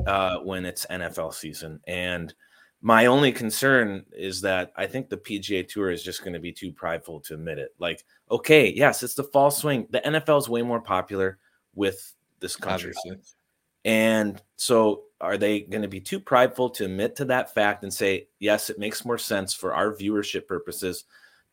uh, 0.06 0.38
when 0.38 0.64
it's 0.64 0.86
NFL 0.86 1.34
season. 1.34 1.80
And 1.86 2.32
my 2.80 3.06
only 3.06 3.30
concern 3.32 4.04
is 4.12 4.40
that 4.40 4.72
I 4.76 4.86
think 4.86 5.08
the 5.08 5.16
PGA 5.16 5.66
Tour 5.66 5.90
is 5.90 6.02
just 6.02 6.22
going 6.22 6.32
to 6.32 6.40
be 6.40 6.52
too 6.52 6.72
prideful 6.72 7.20
to 7.20 7.34
admit 7.34 7.58
it. 7.58 7.74
Like, 7.78 8.04
okay, 8.30 8.72
yes, 8.72 9.02
it's 9.02 9.14
the 9.14 9.24
fall 9.24 9.50
swing. 9.50 9.86
The 9.90 10.00
NFL 10.00 10.38
is 10.38 10.48
way 10.48 10.62
more 10.62 10.80
popular 10.80 11.38
with 11.74 12.12
this 12.40 12.56
country. 12.56 12.92
Obviously. 12.96 13.34
And 13.84 14.40
so 14.56 15.04
are 15.20 15.38
they 15.38 15.60
going 15.60 15.82
to 15.82 15.88
be 15.88 16.00
too 16.00 16.18
prideful 16.18 16.70
to 16.70 16.84
admit 16.84 17.16
to 17.16 17.24
that 17.26 17.54
fact 17.54 17.84
and 17.84 17.92
say, 17.92 18.28
yes, 18.40 18.70
it 18.70 18.78
makes 18.78 19.04
more 19.04 19.18
sense 19.18 19.54
for 19.54 19.74
our 19.74 19.94
viewership 19.94 20.46
purposes 20.46 21.04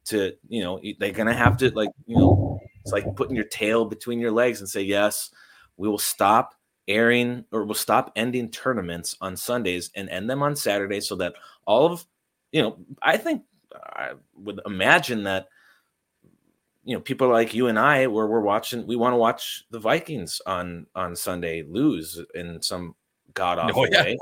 to, 0.05 0.33
you 0.47 0.63
know, 0.63 0.79
they're 0.99 1.11
going 1.11 1.27
to 1.27 1.33
have 1.33 1.57
to, 1.57 1.69
like, 1.71 1.89
you 2.07 2.17
know, 2.17 2.59
it's 2.93 3.05
like 3.05 3.15
putting 3.15 3.35
your 3.35 3.45
tail 3.45 3.85
between 3.85 4.19
your 4.19 4.31
legs 4.31 4.59
and 4.59 4.69
say, 4.69 4.81
yes, 4.81 5.31
we 5.77 5.87
will 5.87 5.97
stop 5.97 6.55
airing 6.87 7.45
or 7.51 7.65
we'll 7.65 7.75
stop 7.75 8.11
ending 8.15 8.49
tournaments 8.49 9.15
on 9.21 9.37
Sundays 9.37 9.91
and 9.95 10.09
end 10.09 10.29
them 10.29 10.41
on 10.41 10.55
Saturdays 10.55 11.07
so 11.07 11.15
that 11.15 11.35
all 11.65 11.85
of 11.85 12.05
you 12.51 12.61
know, 12.61 12.77
I 13.01 13.17
think 13.17 13.43
I 13.75 14.13
would 14.35 14.59
imagine 14.65 15.23
that 15.23 15.47
you 16.83 16.95
know 16.95 17.01
people 17.01 17.29
like 17.29 17.53
you 17.53 17.67
and 17.67 17.77
I 17.77 18.07
where 18.07 18.25
we're 18.25 18.39
watching 18.41 18.87
we 18.87 18.95
want 18.95 19.13
to 19.13 19.17
watch 19.17 19.65
the 19.69 19.79
Vikings 19.79 20.41
on 20.47 20.87
on 20.95 21.15
Sunday 21.15 21.63
lose 21.63 22.19
in 22.33 22.61
some 22.61 22.95
god 23.35 23.59
awful 23.59 23.83
oh, 23.83 23.87
yeah. 23.91 24.03
way. 24.03 24.17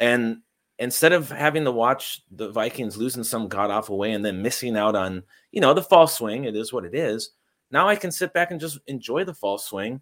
And 0.00 0.38
instead 0.78 1.12
of 1.12 1.30
having 1.30 1.64
to 1.64 1.72
watch 1.72 2.22
the 2.30 2.50
Vikings 2.50 2.96
losing 2.96 3.24
some 3.24 3.48
god 3.48 3.70
awful 3.70 3.98
way 3.98 4.12
and 4.12 4.24
then 4.24 4.42
missing 4.42 4.76
out 4.76 4.96
on, 4.96 5.22
you 5.52 5.60
know, 5.60 5.74
the 5.74 5.82
fall 5.82 6.06
swing, 6.06 6.44
it 6.44 6.56
is 6.56 6.72
what 6.72 6.84
it 6.84 6.94
is. 6.94 7.30
Now 7.70 7.88
I 7.88 7.96
can 7.96 8.12
sit 8.12 8.32
back 8.32 8.50
and 8.50 8.60
just 8.60 8.78
enjoy 8.86 9.24
the 9.24 9.34
fall 9.34 9.58
swing 9.58 10.00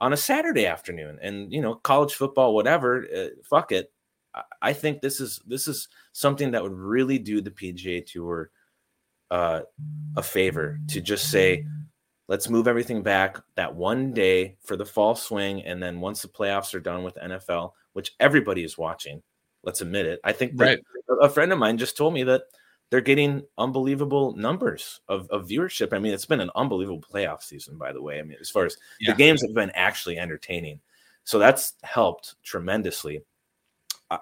on 0.00 0.12
a 0.12 0.16
Saturday 0.16 0.66
afternoon 0.66 1.18
and, 1.22 1.52
you 1.52 1.60
know, 1.60 1.74
college 1.76 2.14
football, 2.14 2.54
whatever, 2.54 3.06
uh, 3.16 3.26
fuck 3.44 3.72
it. 3.72 3.92
I 4.62 4.72
think 4.72 5.00
this 5.00 5.20
is 5.20 5.42
this 5.46 5.68
is 5.68 5.88
something 6.12 6.52
that 6.52 6.62
would 6.62 6.72
really 6.72 7.18
do 7.18 7.42
the 7.42 7.50
PGA 7.50 8.04
Tour 8.06 8.50
uh, 9.30 9.62
a 10.16 10.22
favor 10.22 10.78
to 10.88 11.00
just 11.00 11.30
say, 11.30 11.66
let's 12.28 12.48
move 12.48 12.66
everything 12.66 13.02
back 13.02 13.38
that 13.56 13.74
one 13.74 14.12
day 14.12 14.56
for 14.64 14.76
the 14.76 14.86
fall 14.86 15.14
swing, 15.14 15.62
and 15.64 15.82
then 15.82 16.00
once 16.00 16.22
the 16.22 16.28
playoffs 16.28 16.74
are 16.74 16.80
done 16.80 17.02
with 17.02 17.14
NFL, 17.16 17.72
which 17.92 18.14
everybody 18.20 18.64
is 18.64 18.78
watching, 18.78 19.22
let's 19.64 19.80
admit 19.80 20.06
it. 20.06 20.20
I 20.24 20.32
think 20.32 20.52
right. 20.56 20.78
a 21.20 21.28
friend 21.28 21.52
of 21.52 21.58
mine 21.58 21.78
just 21.78 21.96
told 21.96 22.14
me 22.14 22.22
that 22.24 22.42
they're 22.92 23.00
getting 23.00 23.42
unbelievable 23.56 24.36
numbers 24.36 25.00
of, 25.08 25.26
of 25.30 25.48
viewership. 25.48 25.94
I 25.94 25.98
mean, 25.98 26.12
it's 26.12 26.26
been 26.26 26.42
an 26.42 26.50
unbelievable 26.54 27.00
playoff 27.00 27.42
season, 27.42 27.78
by 27.78 27.90
the 27.90 28.02
way. 28.02 28.18
I 28.18 28.22
mean, 28.22 28.36
as 28.38 28.50
far 28.50 28.66
as 28.66 28.76
yeah. 29.00 29.12
the 29.12 29.16
games 29.16 29.40
have 29.40 29.54
been 29.54 29.70
actually 29.70 30.18
entertaining, 30.18 30.78
so 31.24 31.38
that's 31.38 31.72
helped 31.84 32.34
tremendously. 32.42 33.24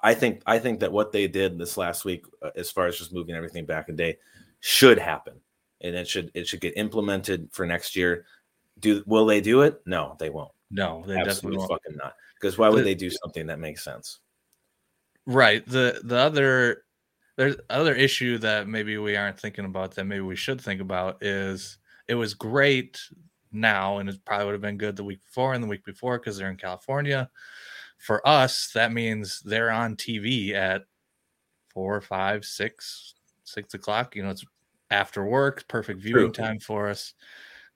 I 0.04 0.14
think 0.14 0.42
I 0.46 0.60
think 0.60 0.78
that 0.80 0.92
what 0.92 1.10
they 1.10 1.26
did 1.26 1.58
this 1.58 1.76
last 1.76 2.04
week, 2.04 2.26
uh, 2.42 2.50
as 2.54 2.70
far 2.70 2.86
as 2.86 2.96
just 2.96 3.12
moving 3.12 3.34
everything 3.34 3.66
back 3.66 3.88
a 3.88 3.92
day, 3.92 4.18
should 4.60 5.00
happen, 5.00 5.40
and 5.80 5.96
it 5.96 6.06
should 6.06 6.30
it 6.34 6.46
should 6.46 6.60
get 6.60 6.76
implemented 6.76 7.48
for 7.50 7.66
next 7.66 7.96
year. 7.96 8.24
Do 8.78 9.02
will 9.04 9.26
they 9.26 9.40
do 9.40 9.62
it? 9.62 9.80
No, 9.84 10.14
they 10.20 10.30
won't. 10.30 10.52
No, 10.70 11.02
they 11.08 11.16
Absolutely 11.16 11.56
definitely 11.56 11.74
fucking 11.74 11.96
not. 11.96 12.14
Because 12.40 12.56
why 12.56 12.68
would 12.68 12.78
the, 12.78 12.84
they 12.84 12.94
do 12.94 13.10
something 13.10 13.48
that 13.48 13.58
makes 13.58 13.82
sense? 13.82 14.20
Right. 15.26 15.66
The 15.66 16.02
the 16.04 16.18
other 16.18 16.84
there's 17.40 17.56
other 17.70 17.94
issue 17.94 18.36
that 18.36 18.68
maybe 18.68 18.98
we 18.98 19.16
aren't 19.16 19.40
thinking 19.40 19.64
about 19.64 19.94
that 19.94 20.04
maybe 20.04 20.20
we 20.20 20.36
should 20.36 20.60
think 20.60 20.78
about 20.78 21.24
is 21.24 21.78
it 22.06 22.14
was 22.14 22.34
great 22.34 23.00
now 23.50 23.96
and 23.96 24.10
it 24.10 24.22
probably 24.26 24.44
would 24.44 24.52
have 24.52 24.60
been 24.60 24.76
good 24.76 24.94
the 24.94 25.02
week 25.02 25.24
before 25.24 25.54
and 25.54 25.64
the 25.64 25.68
week 25.68 25.82
before 25.82 26.18
because 26.18 26.36
they're 26.36 26.50
in 26.50 26.58
California. 26.58 27.30
For 27.96 28.20
us, 28.28 28.70
that 28.74 28.92
means 28.92 29.40
they're 29.40 29.70
on 29.70 29.96
TV 29.96 30.52
at 30.52 30.82
four, 31.72 31.98
five, 32.02 32.44
six, 32.44 33.14
six 33.44 33.72
o'clock. 33.72 34.16
You 34.16 34.22
know, 34.24 34.30
it's 34.30 34.44
after 34.90 35.24
work, 35.24 35.66
perfect 35.66 36.02
viewing 36.02 36.34
True. 36.34 36.44
time 36.44 36.60
for 36.60 36.90
us. 36.90 37.14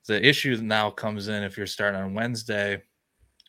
The 0.06 0.22
issue 0.22 0.58
now 0.60 0.90
comes 0.90 1.28
in 1.28 1.42
if 1.42 1.56
you're 1.56 1.66
starting 1.66 2.02
on 2.02 2.12
Wednesday 2.12 2.82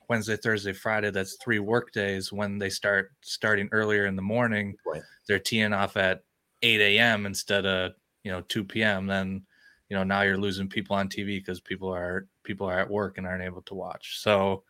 Wednesday, 0.10 0.36
Thursday, 0.36 0.74
Friday. 0.74 1.12
That's 1.12 1.36
three 1.36 1.60
work 1.60 1.92
days. 1.92 2.32
When 2.32 2.58
they 2.58 2.70
start 2.70 3.12
starting 3.22 3.70
earlier 3.72 4.06
in 4.06 4.16
the 4.16 4.22
morning, 4.22 4.76
right. 4.86 5.02
they're 5.28 5.40
teeing 5.40 5.74
off 5.74 5.98
at 5.98 6.24
8 6.62 6.82
a.m. 6.82 7.26
instead 7.26 7.66
of 7.66 7.94
you 8.24 8.32
know 8.32 8.42
2 8.42 8.64
p.m. 8.64 9.08
Then 9.08 9.46
you 9.90 9.98
know 9.98 10.04
now 10.04 10.22
you're 10.22 10.38
losing 10.38 10.68
people 10.68 10.96
on 10.96 11.10
TV 11.10 11.38
because 11.38 11.60
people 11.60 11.90
are 11.90 12.28
people 12.44 12.68
are 12.68 12.80
at 12.80 12.90
work 12.90 13.18
and 13.18 13.28
aren't 13.28 13.44
able 13.44 13.62
to 13.64 13.76
watch. 13.76 14.20
So 14.20 14.64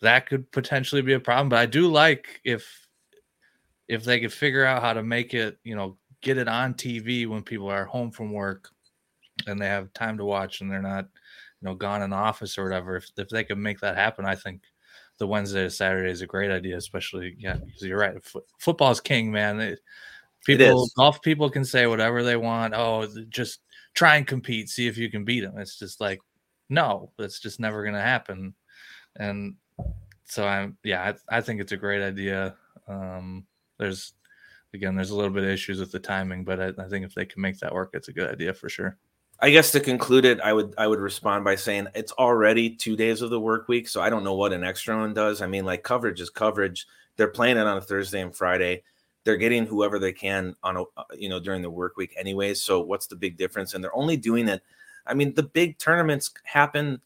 that 0.00 0.26
could 0.26 0.50
potentially 0.52 1.02
be 1.02 1.14
a 1.14 1.20
problem. 1.20 1.48
But 1.48 1.58
I 1.58 1.66
do 1.66 1.88
like 1.88 2.40
if 2.44 2.86
if 3.88 4.04
they 4.04 4.20
could 4.20 4.32
figure 4.32 4.64
out 4.64 4.82
how 4.82 4.92
to 4.92 5.02
make 5.02 5.34
it, 5.34 5.58
you 5.62 5.76
know, 5.76 5.96
get 6.22 6.38
it 6.38 6.48
on 6.48 6.74
TV 6.74 7.26
when 7.26 7.42
people 7.42 7.68
are 7.68 7.84
home 7.84 8.10
from 8.10 8.32
work 8.32 8.70
and 9.46 9.60
they 9.60 9.66
have 9.66 9.92
time 9.92 10.16
to 10.18 10.24
watch 10.24 10.60
and 10.60 10.70
they're 10.70 10.80
not 10.80 11.06
you 11.64 11.70
know 11.70 11.74
gone 11.74 12.02
in 12.02 12.12
office 12.12 12.58
or 12.58 12.64
whatever 12.64 12.96
if, 12.96 13.10
if 13.16 13.28
they 13.30 13.42
could 13.42 13.58
make 13.58 13.80
that 13.80 13.96
happen 13.96 14.24
i 14.24 14.34
think 14.34 14.62
the 15.18 15.26
wednesday 15.26 15.64
to 15.64 15.70
saturday 15.70 16.10
is 16.10 16.20
a 16.20 16.26
great 16.26 16.50
idea 16.50 16.76
especially 16.76 17.34
yeah 17.38 17.54
because 17.54 17.82
you're 17.82 17.98
right 17.98 18.16
F- 18.16 18.42
football 18.58 18.90
is 18.90 19.00
king 19.00 19.32
man. 19.32 19.60
It, 19.60 19.80
people 20.44 20.88
golf 20.96 21.22
people 21.22 21.48
can 21.48 21.64
say 21.64 21.86
whatever 21.86 22.22
they 22.22 22.36
want 22.36 22.74
oh 22.74 23.06
just 23.30 23.60
try 23.94 24.16
and 24.16 24.26
compete 24.26 24.68
see 24.68 24.86
if 24.86 24.98
you 24.98 25.10
can 25.10 25.24
beat 25.24 25.40
them 25.40 25.56
it's 25.56 25.78
just 25.78 26.00
like 26.00 26.20
no 26.68 27.10
that's 27.16 27.40
just 27.40 27.60
never 27.60 27.82
going 27.82 27.94
to 27.94 28.00
happen. 28.00 28.54
And 29.16 29.54
so 30.24 30.46
i'm 30.46 30.76
yeah 30.82 31.14
I, 31.30 31.38
I, 31.38 31.40
think 31.40 31.60
it's 31.60 31.72
a 31.72 31.76
great 31.76 32.02
idea. 32.02 32.56
Um 32.88 33.46
there's 33.78 34.14
again 34.74 34.96
there's 34.96 35.10
a 35.10 35.16
little 35.16 35.32
bit 35.32 35.44
of 35.44 35.50
issues 35.50 35.80
with 35.80 35.92
the 35.92 36.00
timing 36.00 36.44
but 36.44 36.60
I, 36.60 36.82
I 36.82 36.88
think 36.88 37.06
if 37.06 37.14
they 37.14 37.24
can 37.24 37.40
make 37.40 37.58
that 37.60 37.72
work 37.72 37.90
it's 37.94 38.08
a 38.08 38.12
good 38.12 38.30
idea 38.30 38.52
for 38.52 38.68
sure 38.68 38.98
I 39.40 39.50
guess 39.50 39.72
to 39.72 39.80
conclude 39.80 40.24
it, 40.24 40.40
I 40.40 40.52
would 40.52 40.74
I 40.78 40.86
would 40.86 41.00
respond 41.00 41.44
by 41.44 41.56
saying 41.56 41.88
it's 41.94 42.12
already 42.12 42.70
two 42.70 42.96
days 42.96 43.20
of 43.20 43.30
the 43.30 43.40
work 43.40 43.68
week, 43.68 43.88
so 43.88 44.00
I 44.00 44.08
don't 44.10 44.24
know 44.24 44.34
what 44.34 44.52
an 44.52 44.64
extra 44.64 44.96
one 44.96 45.12
does. 45.12 45.42
I 45.42 45.46
mean, 45.46 45.64
like 45.64 45.82
coverage 45.82 46.20
is 46.20 46.30
coverage. 46.30 46.86
They're 47.16 47.28
playing 47.28 47.56
it 47.56 47.66
on 47.66 47.76
a 47.76 47.80
Thursday 47.80 48.20
and 48.20 48.34
Friday. 48.34 48.82
They're 49.24 49.36
getting 49.36 49.66
whoever 49.66 49.98
they 49.98 50.12
can 50.12 50.54
on 50.62 50.76
a 50.76 50.82
uh, 50.96 51.04
you 51.16 51.28
know 51.28 51.40
during 51.40 51.62
the 51.62 51.70
work 51.70 51.96
week 51.96 52.14
anyways. 52.16 52.62
So 52.62 52.80
what's 52.80 53.06
the 53.06 53.16
big 53.16 53.36
difference? 53.36 53.74
And 53.74 53.82
they're 53.82 53.96
only 53.96 54.16
doing 54.16 54.48
it. 54.48 54.62
I 55.06 55.14
mean, 55.14 55.34
the 55.34 55.42
big 55.42 55.78
tournaments 55.78 56.30
happen 56.44 57.00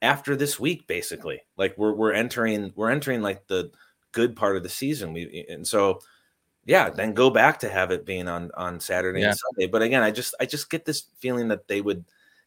after 0.00 0.36
this 0.36 0.60
week, 0.60 0.86
basically. 0.86 1.40
Like 1.56 1.76
we're 1.76 1.94
we're 1.94 2.12
entering 2.12 2.72
we're 2.76 2.90
entering 2.90 3.22
like 3.22 3.46
the 3.48 3.70
good 4.12 4.36
part 4.36 4.56
of 4.56 4.62
the 4.62 4.68
season. 4.68 5.12
We 5.12 5.46
and 5.48 5.66
so 5.66 6.00
yeah, 6.64 6.90
then 6.90 7.12
go 7.12 7.30
back 7.30 7.58
to 7.60 7.68
have 7.68 7.90
it 7.90 8.06
being 8.06 8.28
on 8.28 8.50
on 8.56 8.78
Saturday 8.78 9.20
yeah. 9.20 9.30
and 9.30 9.38
Sunday. 9.38 9.70
But 9.70 9.82
again, 9.82 10.02
I 10.02 10.10
just 10.10 10.34
I 10.40 10.46
just 10.46 10.70
get 10.70 10.84
this 10.84 11.06
feeling 11.18 11.48
that 11.48 11.66
they 11.66 11.80
would 11.80 12.04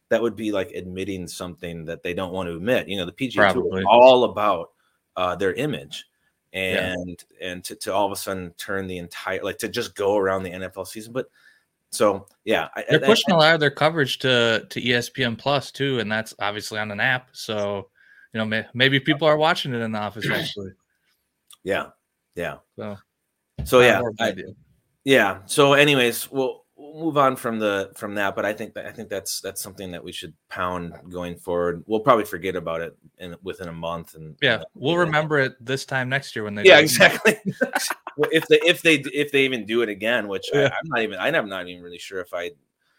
that 0.08 0.22
would 0.22 0.36
be 0.36 0.52
like 0.52 0.70
admitting 0.72 1.26
something 1.26 1.84
that 1.86 2.02
they 2.02 2.14
don't 2.14 2.32
want 2.32 2.48
to 2.48 2.56
admit. 2.56 2.88
You 2.88 2.96
know, 2.96 3.06
the 3.06 3.12
PGA 3.12 3.52
Tour 3.52 3.78
is 3.78 3.84
all 3.88 4.24
about 4.24 4.70
uh, 5.16 5.36
their 5.36 5.52
image, 5.52 6.06
and 6.52 7.22
yeah. 7.40 7.48
and 7.48 7.64
to, 7.64 7.76
to 7.76 7.92
all 7.92 8.06
of 8.06 8.12
a 8.12 8.16
sudden 8.16 8.54
turn 8.56 8.86
the 8.86 8.98
entire 8.98 9.42
like 9.42 9.58
to 9.58 9.68
just 9.68 9.94
go 9.94 10.16
around 10.16 10.44
the 10.44 10.50
NFL 10.50 10.86
season. 10.86 11.12
But 11.12 11.28
so 11.90 12.26
yeah, 12.44 12.68
they're 12.88 13.04
I, 13.04 13.06
pushing 13.06 13.32
I, 13.32 13.36
a 13.36 13.38
lot 13.38 13.54
of 13.54 13.60
their 13.60 13.70
coverage 13.70 14.18
to 14.20 14.66
to 14.70 14.80
ESPN 14.80 15.36
Plus 15.36 15.70
too, 15.70 15.98
and 15.98 16.10
that's 16.10 16.34
obviously 16.38 16.78
on 16.78 16.90
an 16.90 17.00
app. 17.00 17.28
So 17.32 17.88
you 18.32 18.38
know, 18.38 18.46
may, 18.46 18.66
maybe 18.72 18.98
people 18.98 19.28
are 19.28 19.36
watching 19.36 19.74
it 19.74 19.82
in 19.82 19.92
the 19.92 19.98
office 19.98 20.28
actually. 20.28 20.72
Yeah, 21.64 21.86
yeah. 22.36 22.58
So 22.76 22.96
so 23.64 23.80
yeah, 23.80 24.02
I, 24.20 24.34
yeah. 25.04 25.38
So, 25.46 25.74
anyways, 25.74 26.30
we'll, 26.30 26.64
we'll 26.76 27.04
move 27.04 27.16
on 27.16 27.36
from 27.36 27.58
the 27.58 27.90
from 27.94 28.14
that. 28.16 28.34
But 28.34 28.44
I 28.44 28.52
think 28.52 28.74
that 28.74 28.86
I 28.86 28.92
think 28.92 29.08
that's 29.08 29.40
that's 29.40 29.60
something 29.60 29.92
that 29.92 30.02
we 30.02 30.12
should 30.12 30.34
pound 30.48 30.94
going 31.10 31.36
forward. 31.36 31.84
We'll 31.86 32.00
probably 32.00 32.24
forget 32.24 32.56
about 32.56 32.80
it 32.80 32.96
in 33.18 33.36
within 33.42 33.68
a 33.68 33.72
month, 33.72 34.14
and 34.14 34.36
yeah, 34.42 34.62
we'll 34.74 34.96
remember 34.96 35.38
it 35.38 35.64
this 35.64 35.84
time 35.84 36.08
next 36.08 36.34
year 36.36 36.44
when 36.44 36.54
they. 36.54 36.64
Yeah, 36.64 36.78
exactly. 36.78 37.36
if 38.32 38.46
they 38.48 38.60
if 38.62 38.82
they 38.82 38.96
if 38.96 39.32
they 39.32 39.44
even 39.44 39.66
do 39.66 39.82
it 39.82 39.88
again, 39.88 40.28
which 40.28 40.50
yeah. 40.52 40.60
I, 40.60 40.64
am 40.64 40.88
not 40.88 41.00
even 41.02 41.18
I'm 41.18 41.48
not 41.48 41.68
even 41.68 41.82
really 41.82 41.98
sure 41.98 42.20
if 42.20 42.34
I 42.34 42.52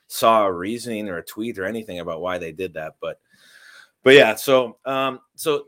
saw 0.07 0.45
a 0.45 0.51
reasoning 0.51 1.09
or 1.09 1.17
a 1.17 1.23
tweet 1.23 1.59
or 1.59 1.65
anything 1.65 1.99
about 1.99 2.21
why 2.21 2.37
they 2.37 2.51
did 2.51 2.73
that, 2.75 2.95
but 3.01 3.19
but 4.03 4.13
yeah. 4.13 4.35
So 4.35 4.77
um 4.85 5.19
so 5.35 5.67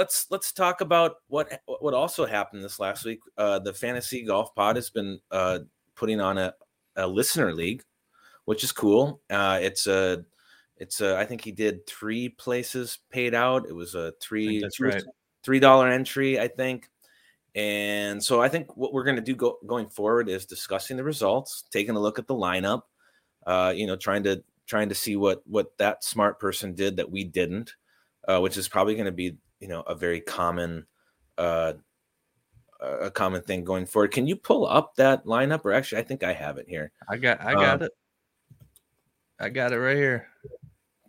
let's 0.00 0.26
let's 0.30 0.50
talk 0.50 0.80
about 0.80 1.16
what 1.28 1.60
what 1.66 1.92
also 1.92 2.24
happened 2.24 2.64
this 2.64 2.80
last 2.80 3.04
week. 3.04 3.20
Uh, 3.36 3.58
the 3.58 3.74
fantasy 3.74 4.24
golf 4.24 4.54
pod 4.54 4.76
has 4.76 4.88
been 4.88 5.20
uh, 5.30 5.58
putting 5.94 6.22
on 6.22 6.38
a, 6.38 6.54
a 6.96 7.06
listener 7.06 7.52
league, 7.52 7.84
which 8.46 8.64
is 8.64 8.72
cool. 8.72 9.20
Uh, 9.28 9.58
it's 9.60 9.86
a 9.86 10.24
it's 10.78 11.02
a 11.02 11.18
I 11.18 11.26
think 11.26 11.44
he 11.44 11.52
did 11.52 11.86
three 11.86 12.30
places 12.30 13.00
paid 13.10 13.34
out. 13.34 13.68
It 13.68 13.74
was 13.74 13.94
a 13.94 14.14
three 14.22 14.64
three, 14.74 14.90
right. 14.90 15.02
three 15.44 15.60
dollar 15.60 15.88
entry, 15.88 16.40
I 16.40 16.48
think. 16.48 16.88
And 17.54 18.22
so 18.22 18.40
I 18.40 18.48
think 18.48 18.74
what 18.78 18.94
we're 18.94 19.04
going 19.04 19.16
to 19.16 19.22
do 19.22 19.34
go, 19.34 19.58
going 19.66 19.88
forward 19.88 20.30
is 20.30 20.46
discussing 20.46 20.96
the 20.96 21.04
results, 21.04 21.64
taking 21.70 21.96
a 21.96 22.00
look 22.00 22.18
at 22.18 22.26
the 22.26 22.34
lineup, 22.34 22.82
uh, 23.46 23.74
you 23.76 23.86
know, 23.86 23.96
trying 23.96 24.22
to 24.22 24.42
trying 24.66 24.88
to 24.88 24.94
see 24.94 25.16
what 25.16 25.42
what 25.46 25.76
that 25.76 26.04
smart 26.04 26.40
person 26.40 26.74
did 26.74 26.96
that 26.96 27.10
we 27.10 27.22
didn't, 27.22 27.74
uh, 28.26 28.40
which 28.40 28.56
is 28.56 28.66
probably 28.66 28.94
going 28.94 29.04
to 29.04 29.12
be 29.12 29.36
you 29.60 29.68
know 29.68 29.82
a 29.82 29.94
very 29.94 30.20
common 30.20 30.86
uh 31.38 31.74
a 32.80 33.10
common 33.10 33.42
thing 33.42 33.62
going 33.62 33.84
forward. 33.84 34.10
Can 34.10 34.26
you 34.26 34.36
pull 34.36 34.66
up 34.66 34.94
that 34.96 35.26
lineup 35.26 35.64
or 35.64 35.72
actually 35.72 36.00
I 36.00 36.04
think 36.04 36.22
I 36.22 36.32
have 36.32 36.56
it 36.58 36.66
here. 36.68 36.92
I 37.08 37.18
got 37.18 37.40
I 37.42 37.52
got 37.52 37.82
um, 37.82 37.82
it. 37.82 37.92
I 39.38 39.48
got 39.50 39.72
it 39.72 39.78
right 39.78 39.96
here. 39.96 40.28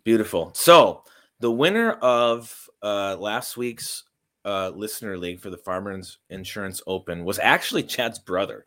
Beautiful. 0.04 0.52
So, 0.54 1.04
the 1.40 1.50
winner 1.50 1.92
of 1.92 2.68
uh 2.82 3.16
last 3.18 3.56
week's 3.56 4.04
uh 4.44 4.70
listener 4.74 5.16
league 5.16 5.40
for 5.40 5.50
the 5.50 5.56
Farmers 5.56 6.18
Insurance 6.28 6.82
Open 6.86 7.24
was 7.24 7.38
actually 7.38 7.84
Chad's 7.84 8.18
brother. 8.18 8.66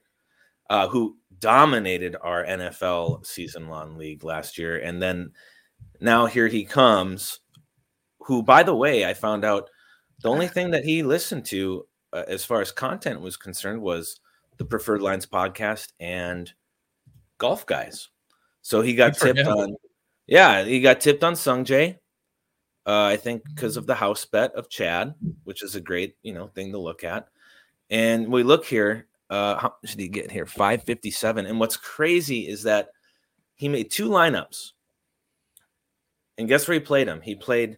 Uh, 0.67 0.87
who 0.87 1.15
dominated 1.37 2.15
our 2.23 2.43
NFL 2.43 3.23
season 3.23 3.69
long 3.69 3.97
league 3.97 4.23
last 4.23 4.57
year. 4.57 4.79
And 4.79 4.99
then 4.99 5.31
now 6.01 6.25
here 6.25 6.47
he 6.47 6.65
comes, 6.65 7.39
who, 8.21 8.41
by 8.41 8.63
the 8.63 8.75
way, 8.75 9.05
I 9.05 9.13
found 9.13 9.45
out 9.45 9.69
The 10.25 10.31
only 10.31 10.47
thing 10.55 10.71
that 10.71 10.83
he 10.83 11.03
listened 11.03 11.45
to, 11.45 11.85
uh, 12.11 12.23
as 12.27 12.43
far 12.43 12.59
as 12.59 12.71
content 12.71 13.21
was 13.21 13.37
concerned, 13.37 13.79
was 13.79 14.19
the 14.57 14.65
Preferred 14.65 15.03
Lines 15.03 15.27
podcast 15.27 15.89
and 15.99 16.51
Golf 17.37 17.65
Guys. 17.67 18.09
So 18.63 18.81
he 18.81 18.95
got 18.95 19.15
tipped 19.15 19.37
him. 19.37 19.47
on. 19.47 19.75
Yeah, 20.25 20.63
he 20.63 20.81
got 20.81 20.99
tipped 20.99 21.23
on 21.23 21.33
Sungjae. 21.33 21.99
Uh, 22.87 23.03
I 23.03 23.17
think 23.17 23.43
because 23.53 23.77
of 23.77 23.85
the 23.85 23.93
house 23.93 24.25
bet 24.25 24.53
of 24.55 24.67
Chad, 24.69 25.13
which 25.43 25.63
is 25.63 25.75
a 25.75 25.81
great 25.81 26.15
you 26.23 26.33
know 26.33 26.47
thing 26.47 26.71
to 26.71 26.79
look 26.79 27.03
at. 27.03 27.27
And 27.91 28.31
we 28.31 28.41
look 28.41 28.65
here. 28.65 29.07
Uh, 29.29 29.57
how 29.57 29.75
did 29.83 29.99
he 29.99 30.07
get 30.07 30.31
here? 30.31 30.47
Five 30.47 30.83
fifty 30.83 31.11
seven. 31.11 31.45
And 31.45 31.59
what's 31.59 31.77
crazy 31.77 32.47
is 32.47 32.63
that 32.63 32.89
he 33.53 33.69
made 33.69 33.91
two 33.91 34.09
lineups. 34.09 34.71
And 36.39 36.47
guess 36.47 36.67
where 36.67 36.73
he 36.73 36.79
played 36.79 37.07
them? 37.07 37.21
He 37.21 37.35
played 37.35 37.77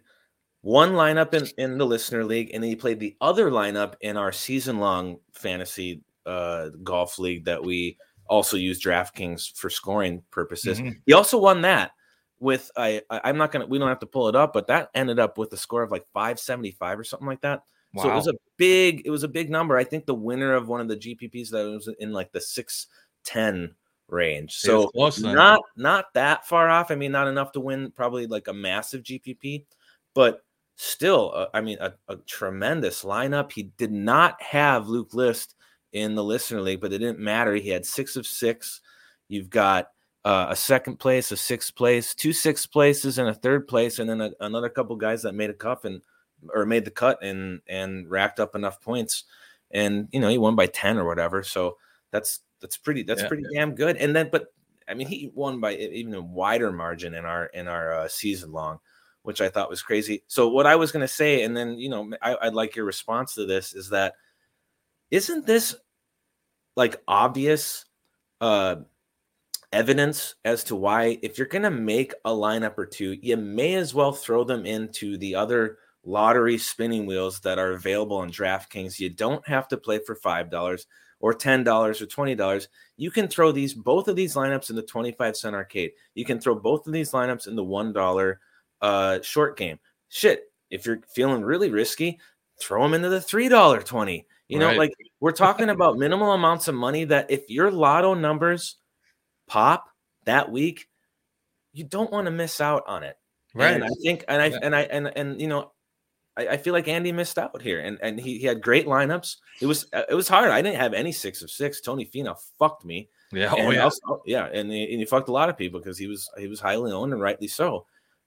one 0.68 0.92
lineup 0.92 1.32
in, 1.32 1.46
in 1.56 1.78
the 1.78 1.86
listener 1.86 2.24
league, 2.24 2.50
and 2.52 2.62
then 2.62 2.68
he 2.68 2.76
played 2.76 3.00
the 3.00 3.16
other 3.22 3.50
lineup 3.50 3.94
in 4.02 4.18
our 4.18 4.30
season 4.30 4.78
long 4.78 5.16
fantasy 5.32 6.02
uh, 6.26 6.68
golf 6.82 7.18
league 7.18 7.46
that 7.46 7.64
we 7.64 7.96
also 8.28 8.58
use 8.58 8.78
DraftKings 8.78 9.56
for 9.56 9.70
scoring 9.70 10.22
purposes. 10.30 10.78
Mm-hmm. 10.78 10.90
He 11.06 11.14
also 11.14 11.38
won 11.38 11.62
that 11.62 11.92
with 12.38 12.70
I 12.76 13.00
I'm 13.10 13.38
not 13.38 13.50
gonna 13.50 13.64
we 13.64 13.78
don't 13.78 13.88
have 13.88 14.00
to 14.00 14.06
pull 14.06 14.28
it 14.28 14.36
up, 14.36 14.52
but 14.52 14.66
that 14.66 14.90
ended 14.94 15.18
up 15.18 15.38
with 15.38 15.50
a 15.54 15.56
score 15.56 15.82
of 15.82 15.90
like 15.90 16.04
575 16.12 16.98
or 16.98 17.04
something 17.04 17.26
like 17.26 17.40
that. 17.40 17.62
Wow. 17.94 18.02
So 18.02 18.10
it 18.10 18.14
was 18.14 18.28
a 18.28 18.34
big 18.58 19.02
it 19.06 19.10
was 19.10 19.22
a 19.22 19.28
big 19.28 19.48
number. 19.48 19.78
I 19.78 19.84
think 19.84 20.04
the 20.04 20.14
winner 20.14 20.52
of 20.52 20.68
one 20.68 20.82
of 20.82 20.88
the 20.88 20.98
GPPs 20.98 21.48
that 21.48 21.64
was 21.64 21.88
in 21.98 22.12
like 22.12 22.30
the 22.32 22.42
610 22.42 23.74
range. 24.08 24.56
So 24.58 24.90
not 25.18 25.60
not 25.78 26.12
that 26.12 26.46
far 26.46 26.68
off. 26.68 26.90
I 26.90 26.94
mean, 26.94 27.10
not 27.10 27.26
enough 27.26 27.52
to 27.52 27.60
win 27.60 27.90
probably 27.90 28.26
like 28.26 28.48
a 28.48 28.52
massive 28.52 29.02
GPP, 29.02 29.64
but 30.14 30.42
still, 30.78 31.32
uh, 31.34 31.46
I 31.52 31.60
mean, 31.60 31.76
a, 31.80 31.92
a, 32.08 32.16
tremendous 32.16 33.02
lineup. 33.02 33.52
He 33.52 33.64
did 33.76 33.92
not 33.92 34.40
have 34.40 34.88
Luke 34.88 35.12
List 35.12 35.56
in 35.92 36.14
the 36.14 36.22
listener 36.22 36.60
league, 36.60 36.80
but 36.80 36.92
it 36.92 36.98
didn't 36.98 37.18
matter. 37.18 37.54
He 37.54 37.70
had 37.70 37.84
six 37.84 38.14
of 38.16 38.26
six. 38.26 38.80
You've 39.26 39.50
got 39.50 39.88
uh, 40.24 40.46
a 40.50 40.56
second 40.56 40.98
place, 40.98 41.32
a 41.32 41.36
sixth 41.36 41.74
place, 41.74 42.14
two 42.14 42.32
sixth 42.32 42.70
places, 42.70 43.18
and 43.18 43.28
a 43.28 43.34
third 43.34 43.66
place, 43.66 43.98
and 43.98 44.08
then 44.08 44.20
a, 44.20 44.30
another 44.40 44.68
couple 44.68 44.94
guys 44.96 45.22
that 45.22 45.34
made 45.34 45.50
a 45.50 45.54
cup 45.54 45.84
and 45.84 46.00
or 46.54 46.64
made 46.64 46.84
the 46.84 46.90
cut 46.92 47.22
and 47.22 47.60
and 47.68 48.08
racked 48.08 48.38
up 48.38 48.54
enough 48.54 48.80
points. 48.80 49.24
And 49.72 50.08
you 50.12 50.20
know, 50.20 50.28
he 50.28 50.38
won 50.38 50.54
by 50.54 50.66
ten 50.66 50.96
or 50.96 51.04
whatever. 51.04 51.42
So 51.42 51.76
that's 52.12 52.40
that's 52.60 52.76
pretty 52.76 53.02
that's 53.02 53.22
yeah, 53.22 53.28
pretty 53.28 53.44
yeah. 53.50 53.60
damn 53.60 53.74
good. 53.74 53.96
And 53.96 54.14
then, 54.14 54.28
but 54.30 54.46
I 54.88 54.94
mean, 54.94 55.08
he 55.08 55.32
won 55.34 55.60
by 55.60 55.74
even 55.74 56.14
a 56.14 56.22
wider 56.22 56.70
margin 56.70 57.14
in 57.14 57.24
our 57.24 57.46
in 57.46 57.66
our 57.66 57.92
uh, 57.94 58.08
season 58.08 58.52
long, 58.52 58.78
which 59.22 59.40
I 59.40 59.48
thought 59.48 59.70
was 59.70 59.82
crazy. 59.82 60.22
So 60.26 60.48
what 60.48 60.66
I 60.66 60.76
was 60.76 60.92
going 60.92 61.02
to 61.02 61.12
say, 61.12 61.42
and 61.42 61.56
then 61.56 61.78
you 61.78 61.88
know, 61.88 62.10
I, 62.22 62.36
I'd 62.42 62.54
like 62.54 62.76
your 62.76 62.84
response 62.84 63.34
to 63.34 63.46
this 63.46 63.74
is 63.74 63.90
that 63.90 64.14
isn't 65.10 65.46
this 65.46 65.76
like 66.76 67.02
obvious 67.08 67.84
uh 68.40 68.76
evidence 69.72 70.36
as 70.44 70.64
to 70.64 70.76
why 70.76 71.18
if 71.22 71.36
you're 71.36 71.46
going 71.46 71.62
to 71.62 71.70
make 71.70 72.14
a 72.24 72.30
lineup 72.30 72.78
or 72.78 72.86
two 72.86 73.18
you 73.20 73.36
may 73.36 73.74
as 73.74 73.92
well 73.92 74.12
throw 74.12 74.44
them 74.44 74.64
into 74.64 75.18
the 75.18 75.34
other 75.34 75.78
lottery 76.04 76.56
spinning 76.56 77.04
wheels 77.04 77.40
that 77.40 77.58
are 77.58 77.72
available 77.72 78.16
on 78.16 78.30
DraftKings. 78.30 78.98
You 78.98 79.10
don't 79.10 79.46
have 79.46 79.68
to 79.68 79.76
play 79.76 79.98
for 79.98 80.16
$5 80.16 80.86
or 81.20 81.34
$10 81.34 81.66
or 81.66 82.06
$20 82.06 82.68
you 82.96 83.10
can 83.10 83.28
throw 83.28 83.52
these 83.52 83.72
both 83.74 84.08
of 84.08 84.16
these 84.16 84.34
lineups 84.34 84.70
in 84.70 84.76
the 84.76 84.82
25 84.82 85.36
cent 85.36 85.54
arcade. 85.54 85.92
You 86.14 86.24
can 86.24 86.40
throw 86.40 86.54
both 86.54 86.86
of 86.86 86.92
these 86.92 87.12
lineups 87.12 87.46
in 87.46 87.56
the 87.56 87.64
$1 87.64 88.36
uh 88.80 89.20
short 89.22 89.56
game 89.56 89.78
shit 90.08 90.44
if 90.70 90.86
you're 90.86 91.00
feeling 91.14 91.42
really 91.42 91.70
risky 91.70 92.18
throw 92.60 92.82
them 92.82 92.94
into 92.94 93.08
the 93.08 93.18
$3 93.18 93.84
20 93.84 94.24
you 94.48 94.58
know, 94.58 94.72
like 94.72 94.92
we're 95.20 95.32
talking 95.32 95.68
about 95.68 95.98
minimal 95.98 96.32
amounts 96.32 96.68
of 96.68 96.74
money 96.74 97.04
that 97.04 97.30
if 97.30 97.50
your 97.50 97.70
lotto 97.70 98.14
numbers 98.14 98.76
pop 99.46 99.90
that 100.24 100.50
week, 100.50 100.88
you 101.74 101.84
don't 101.84 102.10
want 102.10 102.24
to 102.24 102.30
miss 102.30 102.60
out 102.60 102.84
on 102.86 103.02
it. 103.02 103.16
Right. 103.54 103.74
And 103.74 103.84
I 103.84 103.88
think, 104.02 104.24
and 104.26 104.40
I, 104.40 104.46
yeah. 104.46 104.58
and 104.62 104.74
I, 104.74 104.80
and, 104.82 105.12
and, 105.16 105.40
you 105.40 105.48
know, 105.48 105.72
I, 106.36 106.48
I, 106.48 106.56
feel 106.56 106.72
like 106.72 106.88
Andy 106.88 107.12
missed 107.12 107.38
out 107.38 107.60
here 107.60 107.80
and, 107.80 107.98
and 108.02 108.18
he, 108.18 108.38
he 108.38 108.46
had 108.46 108.62
great 108.62 108.86
lineups. 108.86 109.36
It 109.60 109.66
was, 109.66 109.86
uh, 109.92 110.02
it 110.08 110.14
was 110.14 110.28
hard. 110.28 110.50
I 110.50 110.62
didn't 110.62 110.80
have 110.80 110.94
any 110.94 111.12
six 111.12 111.42
of 111.42 111.50
six. 111.50 111.80
Tony 111.80 112.06
Finau 112.06 112.36
fucked 112.58 112.84
me. 112.84 113.10
Yeah. 113.32 113.52
Oh, 113.54 113.70
yeah. 113.70 113.84
Also, 113.84 114.22
yeah. 114.24 114.46
And 114.46 114.70
he, 114.70 114.84
and 114.84 115.00
he 115.00 115.04
fucked 115.04 115.28
a 115.28 115.32
lot 115.32 115.50
of 115.50 115.58
people 115.58 115.80
because 115.80 115.98
he 115.98 116.06
was, 116.06 116.30
he 116.38 116.46
was 116.46 116.60
highly 116.60 116.92
owned 116.92 117.12
and 117.12 117.20
rightly 117.20 117.48
so. 117.48 117.84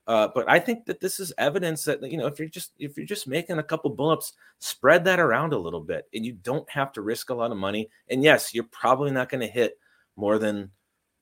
Uh, 0.07 0.27
but 0.33 0.49
I 0.49 0.59
think 0.59 0.85
that 0.85 0.99
this 0.99 1.19
is 1.19 1.31
evidence 1.37 1.83
that 1.83 2.01
you 2.03 2.17
know 2.17 2.25
if 2.25 2.39
you're 2.39 2.49
just 2.49 2.71
if 2.79 2.97
you're 2.97 3.05
just 3.05 3.27
making 3.27 3.59
a 3.59 3.63
couple 3.63 3.95
bullups, 3.95 4.33
spread 4.59 5.05
that 5.05 5.19
around 5.19 5.53
a 5.53 5.59
little 5.59 5.79
bit, 5.79 6.05
and 6.13 6.25
you 6.25 6.33
don't 6.33 6.69
have 6.69 6.91
to 6.93 7.01
risk 7.01 7.29
a 7.29 7.35
lot 7.35 7.51
of 7.51 7.57
money. 7.57 7.89
And 8.09 8.23
yes, 8.23 8.53
you're 8.53 8.65
probably 8.71 9.11
not 9.11 9.29
going 9.29 9.41
to 9.41 9.47
hit 9.47 9.77
more 10.15 10.39
than 10.39 10.71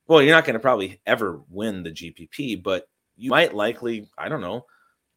well, 0.08 0.22
you're 0.22 0.36
not 0.36 0.46
going 0.46 0.56
to 0.56 0.60
probably 0.60 1.00
ever 1.06 1.42
win 1.50 1.84
the 1.84 1.92
GPP, 1.92 2.64
but 2.64 2.90
you 3.18 3.30
might 3.30 3.54
likely 3.54 4.08
I 4.18 4.30
don't 4.30 4.42
know 4.42 4.66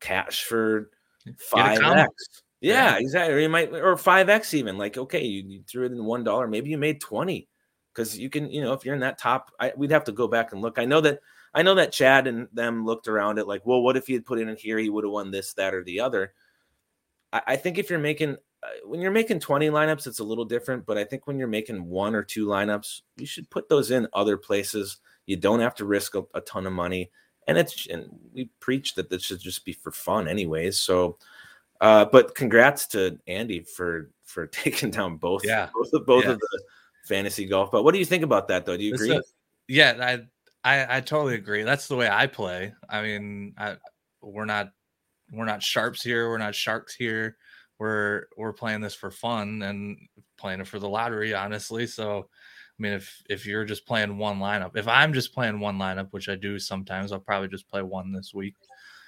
cash 0.00 0.44
for 0.44 0.90
five 1.38 1.80
x. 1.80 2.42
Yeah, 2.60 2.90
yeah, 2.90 2.98
exactly. 2.98 3.34
Or 3.34 3.38
you 3.38 3.48
might 3.48 3.72
or 3.72 3.96
five 3.96 4.28
x 4.28 4.54
even. 4.54 4.76
Like 4.76 4.98
okay, 4.98 5.24
you, 5.24 5.44
you 5.46 5.62
threw 5.68 5.86
it 5.86 5.92
in 5.92 6.04
one 6.04 6.24
dollar, 6.24 6.48
maybe 6.48 6.70
you 6.70 6.78
made 6.78 7.00
twenty 7.00 7.48
because 7.94 8.18
you 8.18 8.28
can 8.28 8.50
you 8.50 8.60
know 8.60 8.72
if 8.72 8.84
you're 8.84 8.94
in 8.94 9.00
that 9.00 9.18
top, 9.18 9.52
I, 9.58 9.72
we'd 9.76 9.92
have 9.92 10.04
to 10.04 10.12
go 10.12 10.28
back 10.28 10.52
and 10.52 10.60
look. 10.60 10.78
I 10.78 10.84
know 10.84 11.00
that 11.00 11.20
I 11.54 11.62
know 11.62 11.74
that 11.74 11.92
Chad 11.92 12.26
and 12.26 12.48
them 12.52 12.86
looked 12.86 13.08
around 13.08 13.38
it 13.38 13.46
like, 13.46 13.66
well, 13.66 13.82
what 13.82 13.96
if 13.96 14.06
he 14.06 14.14
had 14.14 14.24
put 14.24 14.38
it 14.38 14.48
in 14.48 14.56
here? 14.56 14.78
He 14.78 14.88
would 14.88 15.04
have 15.04 15.12
won 15.12 15.30
this, 15.30 15.52
that, 15.54 15.74
or 15.74 15.84
the 15.84 16.00
other. 16.00 16.32
I, 17.32 17.42
I 17.48 17.56
think 17.56 17.78
if 17.78 17.90
you're 17.90 17.98
making 17.98 18.36
uh, 18.62 18.68
when 18.84 19.00
you're 19.00 19.10
making 19.10 19.40
20 19.40 19.68
lineups, 19.70 20.06
it's 20.06 20.20
a 20.20 20.24
little 20.24 20.44
different. 20.44 20.86
But 20.86 20.96
I 20.96 21.04
think 21.04 21.26
when 21.26 21.38
you're 21.38 21.48
making 21.48 21.84
one 21.84 22.14
or 22.14 22.22
two 22.22 22.46
lineups, 22.46 23.02
you 23.16 23.26
should 23.26 23.50
put 23.50 23.68
those 23.68 23.90
in 23.90 24.08
other 24.12 24.36
places. 24.36 24.98
You 25.26 25.36
don't 25.36 25.60
have 25.60 25.74
to 25.76 25.84
risk 25.84 26.14
a, 26.14 26.22
a 26.34 26.40
ton 26.40 26.66
of 26.66 26.72
money. 26.72 27.10
And 27.48 27.58
it's 27.58 27.86
and 27.88 28.06
we 28.32 28.50
preach 28.60 28.94
that 28.94 29.10
this 29.10 29.22
should 29.24 29.40
just 29.40 29.64
be 29.64 29.72
for 29.72 29.90
fun, 29.90 30.28
anyways. 30.28 30.78
So, 30.78 31.18
uh, 31.80 32.04
but 32.04 32.36
congrats 32.36 32.86
to 32.88 33.18
Andy 33.26 33.60
for 33.60 34.10
for 34.24 34.46
taking 34.46 34.90
down 34.90 35.16
both, 35.16 35.44
yeah, 35.44 35.68
both 35.74 35.92
of 35.92 36.06
both 36.06 36.24
yeah. 36.24 36.30
of 36.30 36.38
the 36.38 36.62
fantasy 37.04 37.46
golf. 37.46 37.72
But 37.72 37.82
what 37.82 37.92
do 37.92 37.98
you 37.98 38.04
think 38.04 38.22
about 38.22 38.48
that, 38.48 38.64
though? 38.64 38.76
Do 38.76 38.84
you 38.84 38.94
agree? 38.94 39.10
A, 39.10 39.22
yeah, 39.66 39.96
I 40.00 40.20
I, 40.64 40.98
I 40.98 41.00
totally 41.00 41.34
agree. 41.34 41.62
That's 41.62 41.88
the 41.88 41.96
way 41.96 42.08
I 42.08 42.26
play. 42.26 42.72
I 42.88 43.02
mean, 43.02 43.54
I, 43.58 43.76
we're 44.20 44.44
not 44.44 44.70
we're 45.32 45.44
not 45.44 45.62
sharps 45.62 46.02
here. 46.02 46.28
We're 46.28 46.38
not 46.38 46.54
sharks 46.54 46.94
here. 46.94 47.36
We're 47.78 48.26
we're 48.36 48.52
playing 48.52 48.80
this 48.80 48.94
for 48.94 49.10
fun 49.10 49.62
and 49.62 49.98
playing 50.38 50.60
it 50.60 50.68
for 50.68 50.78
the 50.78 50.88
lottery, 50.88 51.34
honestly. 51.34 51.86
So, 51.86 52.28
I 52.78 52.82
mean, 52.82 52.92
if 52.92 53.22
if 53.28 53.46
you're 53.46 53.64
just 53.64 53.86
playing 53.86 54.18
one 54.18 54.38
lineup, 54.38 54.76
if 54.76 54.86
I'm 54.86 55.12
just 55.12 55.34
playing 55.34 55.58
one 55.58 55.78
lineup, 55.78 56.08
which 56.10 56.28
I 56.28 56.36
do 56.36 56.58
sometimes, 56.58 57.10
I'll 57.10 57.18
probably 57.18 57.48
just 57.48 57.68
play 57.68 57.82
one 57.82 58.12
this 58.12 58.32
week 58.32 58.54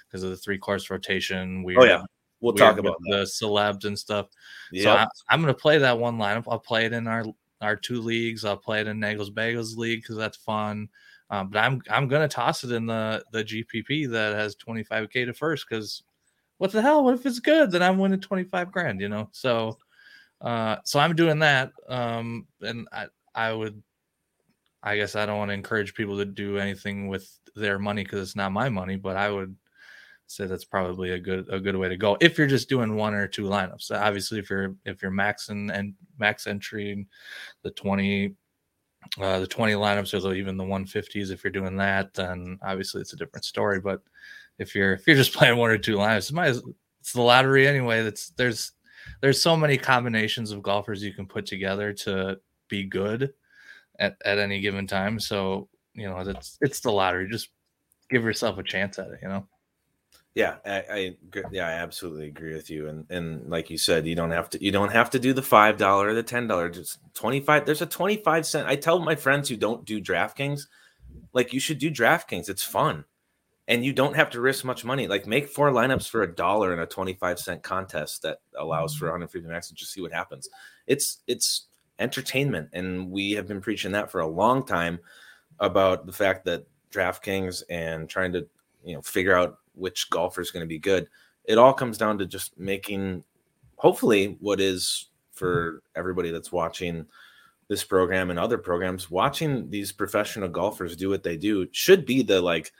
because 0.07 0.23
of 0.23 0.31
the 0.31 0.37
three 0.37 0.57
course 0.57 0.89
rotation. 0.89 1.63
We 1.63 1.77
oh 1.77 1.85
yeah, 1.85 2.03
we'll 2.41 2.53
talk 2.53 2.77
about 2.77 2.97
the 3.05 3.23
celebs 3.23 3.85
and 3.85 3.97
stuff. 3.97 4.27
Yep. 4.71 4.83
So 4.83 4.91
I, 4.91 5.07
I'm 5.29 5.41
going 5.41 5.53
to 5.53 5.59
play 5.59 5.77
that 5.77 5.97
one 5.97 6.17
lineup. 6.17 6.45
I'll 6.49 6.59
play 6.59 6.85
it 6.85 6.93
in 6.93 7.07
our 7.07 7.23
our 7.61 7.75
two 7.75 8.01
leagues. 8.01 8.43
I'll 8.43 8.57
play 8.57 8.81
it 8.81 8.87
in 8.87 8.99
Nagels 8.99 9.33
Bagels 9.33 9.77
league 9.77 10.01
because 10.01 10.17
that's 10.17 10.37
fun. 10.37 10.89
Um, 11.29 11.49
but 11.49 11.59
I'm 11.59 11.81
I'm 11.89 12.07
gonna 12.07 12.27
toss 12.27 12.63
it 12.63 12.71
in 12.71 12.85
the 12.85 13.23
the 13.31 13.43
GPP 13.43 14.11
that 14.11 14.35
has 14.35 14.55
25k 14.55 15.25
to 15.25 15.33
first 15.33 15.65
because 15.69 16.03
what 16.57 16.71
the 16.71 16.81
hell? 16.81 17.03
What 17.03 17.15
if 17.15 17.25
it's 17.25 17.39
good? 17.39 17.71
Then 17.71 17.81
I'm 17.81 17.97
winning 17.97 18.21
25 18.21 18.71
grand, 18.71 19.01
you 19.01 19.09
know. 19.09 19.29
So 19.31 19.77
uh 20.41 20.77
so 20.83 20.99
I'm 20.99 21.15
doing 21.15 21.39
that. 21.39 21.71
Um 21.89 22.47
and 22.61 22.87
I 22.91 23.07
I 23.33 23.53
would 23.53 23.81
I 24.83 24.95
guess 24.97 25.15
I 25.15 25.25
don't 25.25 25.39
want 25.39 25.49
to 25.49 25.55
encourage 25.55 25.95
people 25.95 26.17
to 26.17 26.25
do 26.25 26.59
anything 26.59 27.07
with 27.07 27.39
their 27.55 27.79
money 27.79 28.03
because 28.03 28.21
it's 28.21 28.35
not 28.35 28.51
my 28.51 28.69
money, 28.69 28.97
but 28.97 29.17
I 29.17 29.31
would 29.31 29.55
say 30.27 30.45
that's 30.45 30.65
probably 30.65 31.11
a 31.11 31.19
good 31.19 31.47
a 31.49 31.59
good 31.59 31.75
way 31.75 31.89
to 31.89 31.97
go 31.97 32.17
if 32.21 32.37
you're 32.37 32.47
just 32.47 32.69
doing 32.69 32.95
one 32.95 33.13
or 33.13 33.27
two 33.27 33.43
lineups. 33.43 33.91
Obviously, 33.91 34.39
if 34.39 34.49
you're 34.49 34.75
if 34.85 35.01
you're 35.01 35.11
maxing 35.11 35.73
and 35.73 35.93
max 36.19 36.47
entry 36.47 37.05
the 37.63 37.71
20 37.71 38.35
uh, 39.21 39.39
the 39.39 39.47
20 39.47 39.73
lineups 39.73 40.25
or 40.25 40.33
even 40.33 40.57
the 40.57 40.63
150s 40.63 41.31
if 41.31 41.43
you're 41.43 41.51
doing 41.51 41.75
that 41.77 42.13
then 42.13 42.57
obviously 42.63 43.01
it's 43.01 43.13
a 43.13 43.17
different 43.17 43.45
story 43.45 43.79
but 43.79 44.01
if 44.59 44.73
you're 44.75 44.93
if 44.93 45.05
you're 45.07 45.15
just 45.15 45.33
playing 45.37 45.57
one 45.57 45.69
or 45.69 45.77
two 45.77 45.97
lineups 45.97 46.31
it 46.31 46.63
it's 47.05 47.13
the 47.13 47.21
lottery 47.21 47.67
anyway. 47.67 48.01
That's 48.01 48.29
there's 48.31 48.71
there's 49.21 49.39
so 49.39 49.55
many 49.55 49.77
combinations 49.77 50.49
of 50.49 50.63
golfers 50.63 51.03
you 51.03 51.13
can 51.13 51.27
put 51.27 51.45
together 51.45 51.93
to 51.93 52.39
be 52.67 52.83
good 52.83 53.31
at, 53.99 54.15
at 54.25 54.39
any 54.39 54.59
given 54.59 54.87
time. 54.87 55.19
So 55.19 55.69
you 55.93 56.09
know 56.09 56.17
it's 56.17 56.57
it's 56.61 56.79
the 56.79 56.91
lottery. 56.91 57.29
Just 57.29 57.49
give 58.09 58.23
yourself 58.23 58.57
a 58.57 58.63
chance 58.63 58.97
at 58.97 59.07
it 59.07 59.19
you 59.21 59.27
know 59.27 59.47
yeah, 60.35 60.57
I, 60.65 60.83
I, 60.91 61.17
yeah, 61.51 61.67
I 61.67 61.71
absolutely 61.73 62.27
agree 62.27 62.53
with 62.53 62.69
you. 62.69 62.89
And 62.89 63.09
and 63.09 63.49
like 63.49 63.69
you 63.69 63.77
said, 63.77 64.05
you 64.05 64.15
don't 64.15 64.31
have 64.31 64.49
to 64.51 64.63
you 64.63 64.71
don't 64.71 64.91
have 64.91 65.09
to 65.11 65.19
do 65.19 65.33
the 65.33 65.41
five 65.41 65.77
dollar 65.77 66.13
the 66.13 66.23
ten 66.23 66.47
dollar. 66.47 66.69
Just 66.69 66.99
twenty 67.13 67.39
five. 67.39 67.65
There's 67.65 67.81
a 67.81 67.85
twenty 67.87 68.17
five 68.17 68.45
cent. 68.45 68.67
I 68.67 68.75
tell 68.75 68.99
my 68.99 69.15
friends 69.15 69.49
who 69.49 69.55
don't 69.57 69.85
do 69.85 70.01
DraftKings, 70.01 70.67
like 71.33 71.53
you 71.53 71.59
should 71.59 71.79
do 71.79 71.89
DraftKings. 71.91 72.49
It's 72.49 72.63
fun. 72.63 73.05
and 73.67 73.83
you 73.85 73.93
don't 73.93 74.15
have 74.15 74.29
to 74.31 74.41
risk 74.41 74.63
much 74.65 74.85
money. 74.85 75.07
Like 75.07 75.25
make 75.27 75.47
four 75.47 75.71
lineups 75.71 76.09
for 76.09 76.21
a 76.23 76.35
dollar 76.35 76.73
in 76.73 76.79
a 76.79 76.85
25 76.85 77.39
cent 77.39 77.63
contest 77.63 78.21
that 78.23 78.39
allows 78.57 78.95
for 78.95 79.05
150 79.05 79.47
max 79.47 79.69
and 79.69 79.77
just 79.77 79.91
see 79.93 80.01
what 80.01 80.13
happens. 80.13 80.49
It's 80.87 81.19
it's 81.27 81.67
entertainment. 81.99 82.69
And 82.73 83.11
we 83.11 83.31
have 83.33 83.47
been 83.47 83.61
preaching 83.61 83.93
that 83.93 84.11
for 84.11 84.21
a 84.21 84.27
long 84.27 84.65
time 84.65 84.99
about 85.59 86.05
the 86.05 86.13
fact 86.13 86.45
that 86.45 86.65
DraftKings 86.91 87.63
and 87.69 88.09
trying 88.09 88.33
to, 88.33 88.47
you 88.83 88.95
know, 88.95 89.01
figure 89.01 89.35
out 89.35 89.59
which 89.75 90.09
golfer 90.09 90.41
is 90.41 90.51
going 90.51 90.63
to 90.63 90.67
be 90.67 90.79
good. 90.79 91.07
It 91.45 91.57
all 91.57 91.73
comes 91.73 91.97
down 91.97 92.17
to 92.19 92.25
just 92.25 92.57
making 92.57 93.23
hopefully 93.77 94.37
what 94.39 94.59
is 94.59 95.09
for 95.33 95.81
everybody 95.95 96.31
that's 96.31 96.51
watching 96.51 97.05
this 97.67 97.83
program 97.83 98.29
and 98.29 98.39
other 98.39 98.57
programs 98.57 99.09
watching 99.09 99.69
these 99.69 99.91
professional 99.91 100.47
golfers 100.47 100.95
do 100.95 101.09
what 101.09 101.23
they 101.23 101.35
do 101.35 101.67
should 101.71 102.05
be 102.05 102.21
the 102.21 102.39
like 102.39 102.71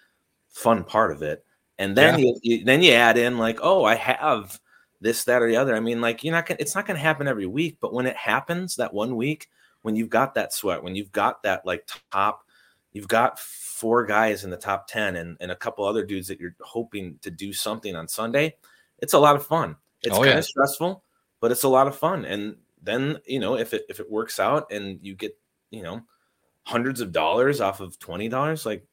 fun 0.49 0.83
part 0.83 1.11
of 1.11 1.21
it 1.21 1.43
and 1.79 1.95
then 1.95 2.19
yeah. 2.19 2.25
you, 2.25 2.39
you, 2.43 2.65
then 2.65 2.81
you 2.81 2.91
add 2.91 3.17
in 3.17 3.37
like 3.37 3.59
oh 3.61 3.83
i 3.83 3.95
have 3.95 4.59
this 5.01 5.23
that 5.23 5.41
or 5.41 5.49
the 5.49 5.55
other 5.55 5.75
i 5.75 5.79
mean 5.79 6.01
like 6.01 6.23
you're 6.23 6.33
not 6.33 6.45
gonna 6.45 6.57
it's 6.59 6.75
not 6.75 6.85
gonna 6.85 6.99
happen 6.99 7.27
every 7.27 7.47
week 7.47 7.77
but 7.81 7.93
when 7.93 8.05
it 8.05 8.15
happens 8.15 8.75
that 8.75 8.93
one 8.93 9.15
week 9.15 9.49
when 9.81 9.95
you've 9.95 10.09
got 10.09 10.35
that 10.35 10.53
sweat 10.53 10.83
when 10.83 10.95
you've 10.95 11.11
got 11.11 11.41
that 11.43 11.65
like 11.65 11.87
top 12.11 12.45
you've 12.93 13.07
got 13.07 13.39
four 13.75 14.05
guys 14.05 14.43
in 14.43 14.49
the 14.49 14.57
top 14.57 14.87
10 14.87 15.17
and, 15.17 15.37
and 15.39 15.51
a 15.51 15.55
couple 15.55 15.85
other 15.85 16.05
dudes 16.05 16.27
that 16.27 16.39
you're 16.39 16.55
hoping 16.61 17.19
to 17.21 17.29
do 17.29 17.51
something 17.51 17.95
on 17.95 18.07
sunday 18.07 18.55
it's 18.99 19.13
a 19.13 19.19
lot 19.19 19.35
of 19.35 19.45
fun 19.45 19.75
it's 20.01 20.15
oh, 20.15 20.19
kind 20.19 20.31
yeah. 20.31 20.37
of 20.37 20.45
stressful 20.45 21.03
but 21.41 21.51
it's 21.51 21.63
a 21.63 21.69
lot 21.69 21.87
of 21.87 21.95
fun 21.95 22.25
and 22.25 22.55
then 22.81 23.17
you 23.25 23.39
know 23.39 23.57
if 23.57 23.73
it 23.73 23.85
if 23.89 23.99
it 23.99 24.09
works 24.09 24.39
out 24.39 24.71
and 24.71 24.99
you 25.01 25.15
get 25.15 25.37
you 25.71 25.83
know 25.83 26.01
hundreds 26.63 27.01
of 27.01 27.11
dollars 27.11 27.61
off 27.61 27.79
of 27.79 27.97
twenty 27.99 28.29
dollars, 28.29 28.65
like 28.65 28.85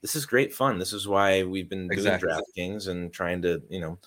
this 0.00 0.14
is 0.16 0.26
great 0.26 0.54
fun. 0.54 0.78
This 0.78 0.92
is 0.92 1.08
why 1.08 1.42
we've 1.42 1.68
been 1.68 1.90
exactly. 1.90 2.28
doing 2.28 2.40
DraftKings 2.56 2.88
and 2.88 3.12
trying 3.12 3.42
to 3.42 3.62
you 3.68 3.80
know. 3.80 3.98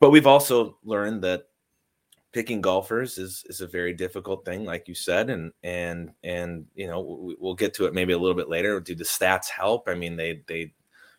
But 0.00 0.10
we've 0.10 0.26
also 0.26 0.78
learned 0.84 1.22
that 1.22 1.48
picking 2.32 2.60
golfers 2.60 3.18
is 3.18 3.44
is 3.48 3.60
a 3.60 3.66
very 3.66 3.92
difficult 3.92 4.44
thing, 4.44 4.64
like 4.64 4.88
you 4.88 4.94
said, 4.94 5.30
and 5.30 5.52
and 5.62 6.12
and 6.22 6.66
you 6.74 6.86
know 6.86 7.00
we, 7.00 7.36
we'll 7.38 7.54
get 7.54 7.74
to 7.74 7.86
it 7.86 7.94
maybe 7.94 8.12
a 8.12 8.18
little 8.18 8.36
bit 8.36 8.48
later. 8.48 8.80
Do 8.80 8.94
the 8.94 9.04
stats 9.04 9.48
help? 9.48 9.88
I 9.88 9.94
mean, 9.94 10.16
they 10.16 10.42
they 10.46 10.72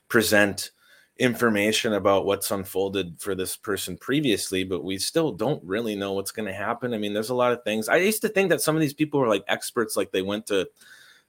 present 0.07 0.71
information 1.17 1.93
about 1.93 2.25
what's 2.25 2.49
unfolded 2.49 3.15
for 3.19 3.35
this 3.35 3.57
person 3.57 3.97
previously, 3.97 4.63
but 4.63 4.83
we 4.83 4.97
still 4.97 5.33
don't 5.33 5.61
really 5.65 5.95
know 5.95 6.13
what's 6.13 6.31
going 6.31 6.47
to 6.47 6.53
happen. 6.53 6.93
I 6.93 6.97
mean, 6.97 7.13
there's 7.13 7.29
a 7.29 7.35
lot 7.35 7.51
of 7.51 7.63
things. 7.63 7.89
I 7.89 7.97
used 7.97 8.21
to 8.21 8.29
think 8.29 8.49
that 8.49 8.61
some 8.61 8.75
of 8.75 8.81
these 8.81 8.93
people 8.93 9.19
were 9.19 9.27
like 9.27 9.43
experts, 9.47 9.97
like 9.97 10.11
they 10.11 10.21
went 10.21 10.47
to 10.47 10.69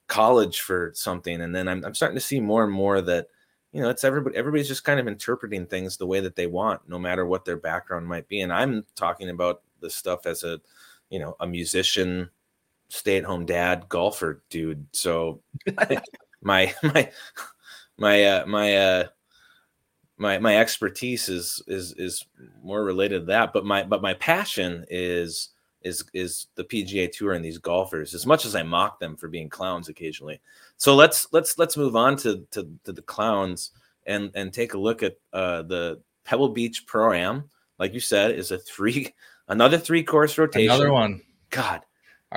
college 0.06 0.60
for 0.60 0.92
something, 0.94 1.40
and 1.40 1.54
then 1.54 1.68
I'm, 1.68 1.84
I'm 1.84 1.94
starting 1.94 2.16
to 2.16 2.20
see 2.20 2.40
more 2.40 2.64
and 2.64 2.72
more 2.72 3.00
that 3.02 3.28
you 3.72 3.80
know 3.80 3.88
it's 3.88 4.04
everybody 4.04 4.36
everybody's 4.36 4.68
just 4.68 4.84
kind 4.84 4.98
of 5.00 5.06
interpreting 5.06 5.66
things 5.66 5.96
the 5.96 6.06
way 6.06 6.20
that 6.20 6.36
they 6.36 6.46
want, 6.46 6.82
no 6.88 6.98
matter 6.98 7.26
what 7.26 7.44
their 7.44 7.56
background 7.56 8.06
might 8.06 8.28
be. 8.28 8.40
And 8.40 8.52
I'm 8.52 8.84
talking 8.94 9.30
about 9.30 9.62
this 9.80 9.94
stuff 9.94 10.26
as 10.26 10.44
a 10.44 10.60
you 11.10 11.18
know 11.18 11.36
a 11.40 11.46
musician, 11.46 12.30
stay 12.88 13.18
at 13.18 13.24
home 13.24 13.46
dad, 13.46 13.88
golfer 13.88 14.42
dude. 14.50 14.86
So 14.92 15.40
my 16.42 16.74
my 16.82 17.10
my 17.98 18.24
uh, 18.24 18.46
my 18.46 18.76
uh 18.76 19.04
my 20.16 20.38
my 20.38 20.58
expertise 20.58 21.28
is 21.28 21.62
is 21.66 21.94
is 21.94 22.26
more 22.62 22.84
related 22.84 23.20
to 23.20 23.26
that. 23.26 23.52
But 23.52 23.64
my 23.64 23.82
but 23.82 24.02
my 24.02 24.14
passion 24.14 24.84
is 24.90 25.50
is 25.82 26.04
is 26.12 26.46
the 26.56 26.64
PGA 26.64 27.10
tour 27.10 27.32
and 27.32 27.44
these 27.44 27.58
golfers 27.58 28.14
as 28.14 28.26
much 28.26 28.44
as 28.44 28.54
I 28.54 28.62
mock 28.62 29.00
them 29.00 29.16
for 29.16 29.28
being 29.28 29.48
clowns 29.48 29.88
occasionally. 29.88 30.40
So 30.76 30.94
let's 30.94 31.28
let's 31.32 31.58
let's 31.58 31.76
move 31.76 31.96
on 31.96 32.16
to 32.18 32.46
to, 32.50 32.68
to 32.84 32.92
the 32.92 33.02
clowns 33.02 33.70
and 34.06 34.30
and 34.34 34.52
take 34.52 34.74
a 34.74 34.78
look 34.78 35.02
at 35.02 35.16
uh 35.32 35.62
the 35.62 36.00
Pebble 36.24 36.50
Beach 36.50 36.86
Pro 36.86 37.12
Am 37.12 37.48
like 37.78 37.94
you 37.94 38.00
said 38.00 38.32
is 38.32 38.50
a 38.50 38.58
three 38.58 39.14
another 39.50 39.78
three 39.78 40.02
course 40.02 40.38
rotation 40.38 40.70
another 40.70 40.92
one 40.92 41.20
god 41.50 41.82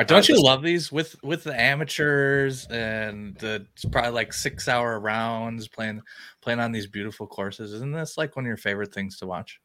don't 0.07 0.27
you 0.27 0.41
love 0.41 0.63
these 0.63 0.91
with 0.91 1.21
with 1.23 1.43
the 1.43 1.59
amateurs 1.59 2.65
and 2.65 3.35
the 3.37 3.67
probably 3.91 4.11
like 4.11 4.33
six 4.33 4.67
hour 4.67 4.99
rounds 4.99 5.67
playing 5.67 6.01
playing 6.41 6.59
on 6.59 6.71
these 6.71 6.87
beautiful 6.87 7.27
courses? 7.27 7.73
Isn't 7.73 7.91
this 7.91 8.17
like 8.17 8.35
one 8.35 8.45
of 8.45 8.47
your 8.47 8.57
favorite 8.57 8.91
things 8.91 9.17
to 9.19 9.27
watch? 9.27 9.59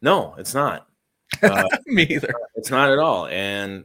No, 0.00 0.34
it's 0.38 0.54
not. 0.54 0.86
Uh, 1.42 1.64
Me 1.86 2.02
either. 2.02 2.32
It's 2.56 2.70
not 2.70 2.92
at 2.92 2.98
all. 2.98 3.26
And 3.26 3.84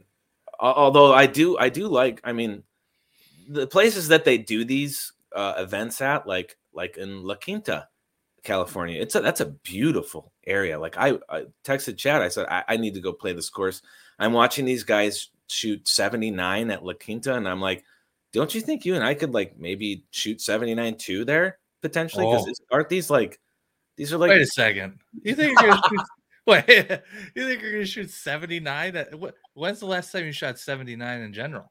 although 0.60 1.14
I 1.14 1.24
do, 1.24 1.56
I 1.56 1.70
do 1.70 1.88
like. 1.88 2.20
I 2.22 2.32
mean, 2.32 2.62
the 3.48 3.66
places 3.66 4.08
that 4.08 4.26
they 4.26 4.36
do 4.36 4.66
these 4.66 5.14
uh, 5.34 5.54
events 5.56 6.02
at, 6.02 6.26
like 6.26 6.58
like 6.74 6.98
in 6.98 7.24
La 7.24 7.36
Quinta, 7.36 7.88
California, 8.48 9.00
it's 9.00 9.14
a 9.14 9.20
that's 9.20 9.40
a 9.40 9.46
beautiful 9.46 10.32
area. 10.46 10.80
Like 10.80 10.96
I, 10.96 11.18
I 11.28 11.44
texted 11.64 11.98
Chad, 11.98 12.22
I 12.22 12.28
said 12.28 12.46
I, 12.48 12.64
I 12.68 12.76
need 12.76 12.94
to 12.94 13.00
go 13.00 13.12
play 13.12 13.32
this 13.32 13.50
course 13.50 13.82
I'm 14.18 14.32
watching 14.32 14.64
these 14.64 14.84
guys 14.84 15.28
shoot 15.46 15.86
79 15.86 16.70
at 16.70 16.84
La 16.84 16.92
Quinta, 16.94 17.34
and 17.34 17.48
I'm 17.48 17.60
like, 17.60 17.84
don't 18.32 18.54
you 18.54 18.60
think 18.60 18.84
you 18.84 18.94
and 18.94 19.04
I 19.04 19.14
could 19.14 19.32
like 19.32 19.58
maybe 19.58 20.04
shoot 20.10 20.40
79 20.40 20.96
too 20.96 21.24
there 21.24 21.58
potentially? 21.82 22.26
Because 22.26 22.48
oh. 22.48 22.74
aren't 22.74 22.88
these 22.88 23.10
like 23.10 23.40
these 23.96 24.12
are 24.12 24.18
like 24.18 24.30
wait 24.30 24.42
a 24.42 24.46
second. 24.46 24.98
You 25.22 25.34
think 25.34 25.60
you're 25.60 25.70
gonna 25.70 25.82
shoot 25.88 26.00
wait 26.46 26.66
you 27.34 27.46
think 27.46 27.62
you're 27.62 27.72
gonna 27.72 27.86
shoot 27.86 28.10
79? 28.10 28.96
At, 28.96 29.14
when's 29.54 29.80
the 29.80 29.86
last 29.86 30.12
time 30.12 30.24
you 30.24 30.32
shot 30.32 30.58
79 30.58 31.20
in 31.20 31.32
general? 31.32 31.70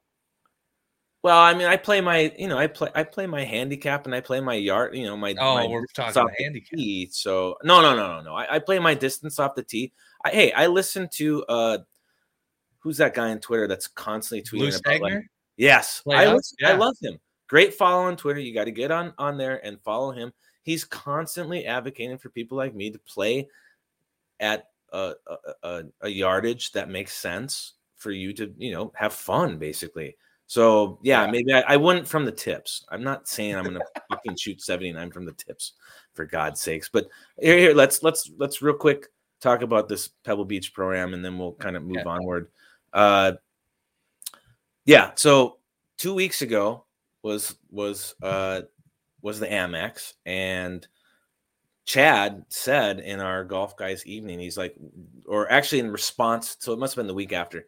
Well, 1.22 1.38
I 1.38 1.52
mean, 1.52 1.66
I 1.66 1.76
play 1.76 2.00
my, 2.00 2.32
you 2.38 2.46
know, 2.46 2.56
I 2.56 2.68
play, 2.68 2.90
I 2.94 3.02
play 3.02 3.26
my 3.26 3.42
handicap 3.42 4.06
and 4.06 4.14
I 4.14 4.20
play 4.20 4.40
my 4.40 4.54
yard, 4.54 4.96
you 4.96 5.04
know, 5.04 5.16
my. 5.16 5.34
Oh, 5.38 5.56
my 5.56 5.66
we're 5.66 5.84
talking 5.86 6.26
handicap. 6.38 6.78
Tee, 6.78 7.08
so 7.10 7.56
no, 7.64 7.82
no, 7.82 7.96
no, 7.96 8.18
no, 8.18 8.22
no. 8.22 8.34
I, 8.34 8.56
I, 8.56 8.58
play 8.60 8.78
my 8.78 8.94
distance 8.94 9.40
off 9.40 9.56
the 9.56 9.64
tee. 9.64 9.92
I, 10.24 10.30
hey, 10.30 10.52
I 10.52 10.68
listen 10.68 11.08
to 11.14 11.44
uh 11.46 11.78
who's 12.78 12.98
that 12.98 13.14
guy 13.14 13.30
on 13.30 13.40
Twitter 13.40 13.66
that's 13.66 13.88
constantly 13.88 14.42
tweeting 14.42 14.78
about 14.78 15.00
like, 15.00 15.24
yes, 15.56 16.02
I, 16.08 16.24
yeah. 16.60 16.70
I 16.70 16.72
love 16.74 16.96
him. 17.02 17.18
Great 17.48 17.74
follow 17.74 18.04
on 18.04 18.16
Twitter. 18.16 18.40
You 18.40 18.54
got 18.54 18.64
to 18.64 18.70
get 18.70 18.90
on 18.90 19.12
on 19.18 19.36
there 19.38 19.64
and 19.66 19.80
follow 19.82 20.12
him. 20.12 20.32
He's 20.62 20.84
constantly 20.84 21.66
advocating 21.66 22.18
for 22.18 22.30
people 22.30 22.56
like 22.56 22.74
me 22.74 22.90
to 22.90 22.98
play 23.00 23.48
at 24.38 24.68
a, 24.92 25.14
a, 25.62 25.82
a 26.02 26.08
yardage 26.08 26.72
that 26.72 26.88
makes 26.88 27.14
sense 27.14 27.74
for 27.96 28.12
you 28.12 28.32
to 28.34 28.54
you 28.56 28.72
know 28.72 28.92
have 28.94 29.12
fun 29.12 29.58
basically. 29.58 30.16
So 30.48 30.98
yeah, 31.02 31.26
yeah. 31.26 31.30
maybe 31.30 31.52
I, 31.52 31.60
I, 31.60 31.76
wouldn't 31.76 32.08
from 32.08 32.24
the 32.24 32.32
tips. 32.32 32.86
I'm 32.88 33.04
not 33.04 33.28
saying 33.28 33.54
I'm 33.54 33.64
gonna 33.64 33.80
fucking 34.10 34.36
shoot 34.36 34.62
79 34.62 35.10
from 35.10 35.26
the 35.26 35.32
tips 35.32 35.74
for 36.14 36.24
God's 36.24 36.60
sakes. 36.60 36.88
But 36.88 37.08
here, 37.38 37.58
here, 37.58 37.74
let's 37.74 38.02
let's 38.02 38.30
let's 38.38 38.62
real 38.62 38.74
quick 38.74 39.08
talk 39.40 39.60
about 39.60 39.90
this 39.90 40.08
Pebble 40.08 40.46
Beach 40.46 40.72
program 40.72 41.12
and 41.12 41.22
then 41.22 41.38
we'll 41.38 41.52
kind 41.52 41.76
of 41.76 41.82
move 41.82 41.98
yeah. 41.98 42.10
onward. 42.10 42.48
Uh, 42.94 43.32
yeah. 44.86 45.10
So 45.16 45.58
two 45.98 46.14
weeks 46.14 46.40
ago 46.40 46.84
was 47.22 47.54
was 47.70 48.14
uh, 48.22 48.62
was 49.20 49.40
the 49.40 49.48
Amex, 49.48 50.14
and 50.24 50.86
Chad 51.84 52.46
said 52.48 53.00
in 53.00 53.20
our 53.20 53.44
golf 53.44 53.76
guys 53.76 54.06
evening, 54.06 54.38
he's 54.38 54.56
like, 54.56 54.74
or 55.26 55.52
actually 55.52 55.80
in 55.80 55.90
response, 55.90 56.56
so 56.58 56.72
it 56.72 56.78
must 56.78 56.94
have 56.94 57.02
been 57.02 57.06
the 57.06 57.12
week 57.12 57.34
after. 57.34 57.66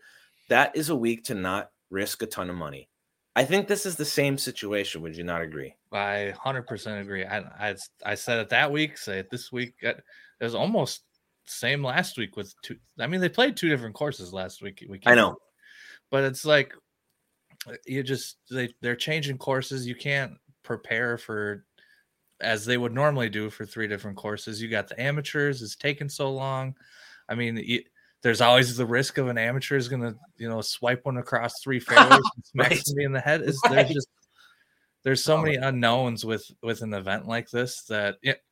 That 0.49 0.75
is 0.75 0.89
a 0.89 0.97
week 0.97 1.25
to 1.25 1.35
not 1.35 1.71
risk 1.91 2.23
a 2.23 2.27
ton 2.27 2.51
of 2.51 2.57
money. 2.57 2.89
I 3.37 3.45
think 3.45 3.69
this 3.69 3.87
is 3.87 3.97
the 3.97 4.05
same 4.05 4.37
situation. 4.37 5.03
Would 5.03 5.17
you 5.17 5.25
not 5.25 5.43
agree? 5.43 5.75
I 5.93 6.35
hundred 6.39 6.67
percent 6.67 7.01
agree. 7.01 7.25
I, 7.25 7.39
I 7.39 7.77
I 8.05 8.15
said 8.15 8.41
it 8.41 8.49
that 8.49 8.71
week. 8.71 8.99
Say 8.99 9.19
it 9.19 9.31
this 9.31 9.53
week. 9.53 9.75
It 9.83 10.03
was 10.41 10.55
almost 10.55 11.03
same 11.47 11.83
last 11.85 12.19
week 12.19 12.37
with 12.37 12.53
two. 12.63 12.77
I 12.99 13.07
mean, 13.07 13.21
they 13.21 13.29
played 13.29 13.57
two 13.57 13.69
different 13.69 13.95
courses 13.95 14.33
last 14.33 14.63
week. 14.63 14.85
week 14.89 15.03
I 15.07 15.15
know, 15.15 15.37
but 16.11 16.25
it's 16.25 16.45
like 16.45 16.75
uh, 17.69 17.75
you 17.87 18.03
just 18.03 18.39
they 18.51 18.75
they're 18.81 18.97
changing 18.97 19.39
courses. 19.39 19.87
You 19.87 19.95
can't 19.95 20.33
prepare 20.65 21.17
for 21.17 21.65
as 22.41 22.65
they 22.65 22.79
would 22.79 22.95
normally 22.95 23.29
do 23.29 23.51
for 23.51 23.65
three 23.65 23.87
different 23.87 24.17
courses. 24.17 24.61
You 24.61 24.69
got 24.69 24.89
the 24.89 25.01
amateurs. 25.01 25.63
It's 25.63 25.77
taking 25.77 26.09
so 26.09 26.33
long. 26.33 26.75
I 27.29 27.35
mean, 27.35 27.57
you, 27.59 27.83
there's 28.23 28.41
always 28.41 28.77
the 28.77 28.87
risk 28.87 29.19
of 29.19 29.29
an 29.29 29.39
amateur 29.39 29.77
is 29.77 29.89
going 29.89 30.03
to 30.03 30.15
you 30.37 30.49
know 30.49 30.61
swipe 30.61 31.05
one 31.05 31.17
across 31.17 31.61
three 31.63 31.81
fairways 31.81 32.13
and 32.13 32.45
smack 32.45 32.71
right. 32.71 32.87
somebody 32.87 33.05
in 33.05 33.13
the 33.13 33.21
head. 33.21 33.43
Is 33.43 33.61
right. 33.65 33.75
there's 33.75 33.95
just 33.95 34.09
there's 35.03 35.25
so 35.25 35.37
oh. 35.37 35.43
many 35.43 35.57
unknowns 35.57 36.25
with 36.25 36.51
with 36.63 36.83
an 36.83 36.95
event 36.95 37.27
like 37.27 37.51
this 37.51 37.83
that 37.85 38.17
it, 38.23 38.43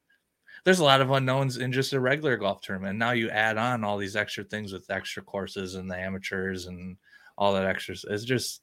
there's 0.64 0.80
a 0.80 0.84
lot 0.84 1.00
of 1.00 1.10
unknowns 1.10 1.56
in 1.56 1.72
just 1.72 1.92
a 1.92 2.00
regular 2.00 2.36
golf 2.36 2.60
tournament. 2.60 2.90
And 2.90 2.98
Now 2.98 3.12
you 3.12 3.30
add 3.30 3.56
on 3.56 3.84
all 3.84 3.96
these 3.96 4.16
extra 4.16 4.44
things 4.44 4.72
with 4.72 4.90
extra 4.90 5.22
courses 5.22 5.76
and 5.76 5.90
the 5.90 5.96
amateurs 5.96 6.66
and 6.66 6.96
all 7.36 7.54
that 7.54 7.64
extra. 7.64 7.94
It's 8.10 8.24
just 8.24 8.62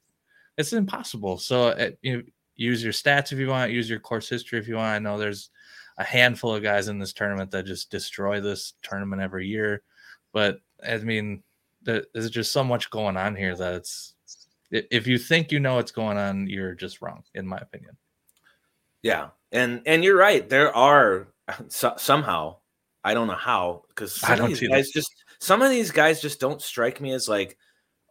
it's 0.58 0.74
impossible. 0.74 1.38
So 1.38 1.70
it, 1.70 1.94
uh, 1.94 1.96
you 2.02 2.18
know, 2.18 2.24
use 2.56 2.84
your 2.84 2.94
stats 2.94 3.32
if 3.32 3.40
you 3.40 3.48
want, 3.50 3.72
use 3.72 3.90
your 3.90 4.00
course 4.00 4.30
history 4.30 4.60
if 4.60 4.68
you 4.68 4.76
want. 4.76 4.96
I 4.96 5.00
know 5.00 5.18
there's 5.18 5.50
a 5.98 6.04
handful 6.04 6.56
of 6.56 6.64
guys 6.64 6.88
in 6.88 7.00
this 7.00 7.14
tournament 7.14 7.52
that 7.52 7.66
just 7.66 7.90
destroy 7.90 8.42
this 8.42 8.74
tournament 8.82 9.22
every 9.22 9.48
year, 9.48 9.82
but 10.34 10.60
I 10.88 10.98
mean, 10.98 11.44
there's 11.84 12.30
just 12.30 12.52
so 12.52 12.64
much 12.64 12.90
going 12.90 13.18
on 13.18 13.36
here 13.36 13.56
that 13.56 13.76
it's 13.76 14.16
if 14.72 15.08
you 15.08 15.18
think 15.18 15.52
you 15.52 15.60
know 15.60 15.76
what's 15.76 15.92
going 15.92 16.18
on, 16.18 16.48
you're 16.48 16.74
just 16.74 17.02
wrong, 17.02 17.24
in 17.34 17.48
my 17.48 17.58
opinion. 17.58 17.98
Yeah, 19.02 19.30
and 19.52 19.82
and 19.86 20.04
you're 20.04 20.18
right. 20.18 20.48
There 20.48 20.76
are 20.76 21.28
so, 21.68 21.94
somehow 21.98 22.58
I 23.04 23.14
don't 23.14 23.28
know 23.28 23.34
how 23.34 23.84
because 23.90 24.24
I 24.24 24.36
don't 24.36 24.56
see 24.56 24.68
guys 24.68 24.90
just 24.90 25.12
some 25.40 25.62
of 25.62 25.70
these 25.70 25.92
guys 25.92 26.22
just 26.22 26.40
don't 26.40 26.62
strike 26.62 27.00
me 27.00 27.12
as 27.14 27.30
like, 27.30 27.58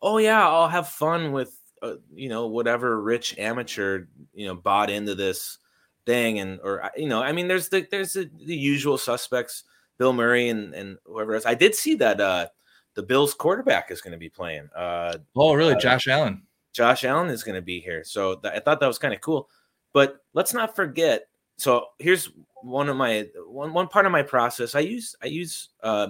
oh 0.00 0.18
yeah, 0.18 0.46
I'll 0.46 0.68
have 0.68 0.88
fun 0.88 1.32
with 1.32 1.58
uh, 1.82 1.96
you 2.14 2.28
know 2.28 2.46
whatever 2.46 3.00
rich 3.00 3.36
amateur 3.38 4.04
you 4.32 4.46
know 4.46 4.54
bought 4.54 4.90
into 4.90 5.14
this 5.14 5.58
thing 6.06 6.38
and 6.38 6.60
or 6.62 6.90
you 6.96 7.08
know 7.08 7.22
I 7.22 7.32
mean 7.32 7.48
there's 7.48 7.68
the 7.68 7.86
there's 7.90 8.12
the, 8.12 8.30
the 8.44 8.56
usual 8.56 8.98
suspects 8.98 9.64
Bill 9.98 10.12
Murray 10.12 10.48
and 10.48 10.74
and 10.74 10.98
whoever 11.04 11.34
else. 11.34 11.46
I 11.46 11.54
did 11.54 11.74
see 11.74 11.94
that 11.96 12.20
uh 12.20 12.46
the 12.94 13.02
Bills 13.02 13.34
quarterback 13.34 13.90
is 13.90 14.00
going 14.00 14.12
to 14.12 14.18
be 14.18 14.28
playing. 14.28 14.68
Uh, 14.74 15.18
oh 15.36 15.54
really, 15.54 15.74
uh, 15.74 15.80
Josh 15.80 16.08
Allen. 16.08 16.42
Josh 16.72 17.04
Allen 17.04 17.28
is 17.28 17.42
going 17.42 17.56
to 17.56 17.62
be 17.62 17.80
here, 17.80 18.04
so 18.04 18.36
th- 18.36 18.54
I 18.54 18.60
thought 18.60 18.80
that 18.80 18.86
was 18.86 18.98
kind 18.98 19.14
of 19.14 19.20
cool. 19.20 19.48
But 19.92 20.18
let's 20.32 20.54
not 20.54 20.74
forget. 20.74 21.28
So 21.56 21.86
here's 21.98 22.30
one 22.62 22.88
of 22.88 22.96
my 22.96 23.28
one 23.46 23.72
one 23.72 23.88
part 23.88 24.06
of 24.06 24.12
my 24.12 24.22
process. 24.22 24.74
I 24.74 24.80
use 24.80 25.14
I 25.22 25.26
use 25.26 25.68
uh, 25.82 26.08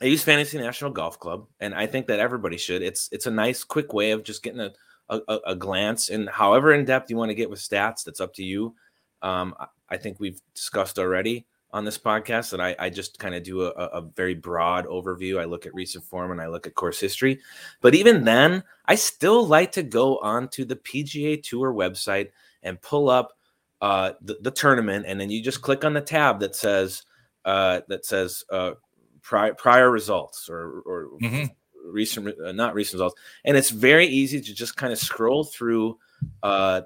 I 0.00 0.06
use 0.06 0.24
Fantasy 0.24 0.58
National 0.58 0.90
Golf 0.90 1.18
Club, 1.18 1.46
and 1.60 1.74
I 1.74 1.86
think 1.86 2.06
that 2.06 2.20
everybody 2.20 2.56
should. 2.56 2.82
It's 2.82 3.08
it's 3.12 3.26
a 3.26 3.30
nice, 3.30 3.62
quick 3.64 3.92
way 3.92 4.10
of 4.12 4.24
just 4.24 4.42
getting 4.42 4.60
a 4.60 4.72
a, 5.08 5.38
a 5.48 5.54
glance, 5.54 6.08
and 6.08 6.28
however 6.28 6.72
in 6.72 6.84
depth 6.84 7.10
you 7.10 7.16
want 7.16 7.30
to 7.30 7.34
get 7.34 7.50
with 7.50 7.60
stats, 7.60 8.04
that's 8.04 8.20
up 8.20 8.34
to 8.34 8.44
you. 8.44 8.74
Um, 9.22 9.54
I 9.88 9.96
think 9.96 10.18
we've 10.18 10.40
discussed 10.54 10.98
already 10.98 11.46
on 11.74 11.84
this 11.84 11.98
podcast 11.98 12.52
that 12.52 12.60
I, 12.60 12.76
I 12.78 12.88
just 12.88 13.18
kind 13.18 13.34
of 13.34 13.42
do 13.42 13.62
a, 13.62 13.70
a, 13.70 14.00
very 14.00 14.34
broad 14.34 14.86
overview. 14.86 15.40
I 15.40 15.44
look 15.44 15.66
at 15.66 15.74
recent 15.74 16.04
form 16.04 16.30
and 16.30 16.40
I 16.40 16.46
look 16.46 16.68
at 16.68 16.76
course 16.76 17.00
history. 17.00 17.40
But 17.80 17.96
even 17.96 18.22
then, 18.22 18.62
I 18.86 18.94
still 18.94 19.44
like 19.44 19.72
to 19.72 19.82
go 19.82 20.18
onto 20.18 20.64
the 20.64 20.76
PGA 20.76 21.42
Tour 21.42 21.74
website 21.74 22.30
and 22.62 22.80
pull 22.80 23.10
up 23.10 23.32
uh, 23.80 24.12
the, 24.22 24.38
the, 24.40 24.52
tournament, 24.52 25.04
and 25.08 25.20
then 25.20 25.30
you 25.30 25.42
just 25.42 25.62
click 25.62 25.84
on 25.84 25.94
the 25.94 26.00
tab 26.00 26.38
that 26.40 26.54
says 26.54 27.02
uh, 27.44 27.80
that 27.88 28.06
says 28.06 28.44
uh, 28.50 28.70
prior, 29.20 29.52
prior 29.52 29.90
results 29.90 30.48
or, 30.48 30.80
or 30.86 31.08
mm-hmm. 31.20 31.46
recent, 31.84 32.40
uh, 32.40 32.52
not 32.52 32.74
recent 32.74 32.94
results, 32.94 33.20
and 33.44 33.56
it's 33.56 33.70
very 33.70 34.06
easy 34.06 34.40
to 34.40 34.54
just 34.54 34.76
kind 34.76 34.92
of 34.92 34.98
scroll 34.98 35.42
through 35.42 35.98
uh, 36.42 36.82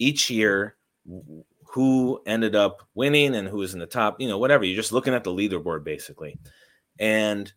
each 0.00 0.28
year 0.28 0.76
who 1.74 2.22
ended 2.24 2.54
up 2.54 2.86
winning 2.94 3.34
and 3.34 3.48
who 3.48 3.56
was 3.56 3.74
in 3.74 3.80
the 3.80 3.86
top, 3.86 4.20
you 4.20 4.28
know, 4.28 4.38
whatever. 4.38 4.64
You're 4.64 4.76
just 4.76 4.92
looking 4.92 5.12
at 5.12 5.24
the 5.24 5.32
leaderboard 5.32 5.82
basically. 5.82 6.38
And 7.00 7.52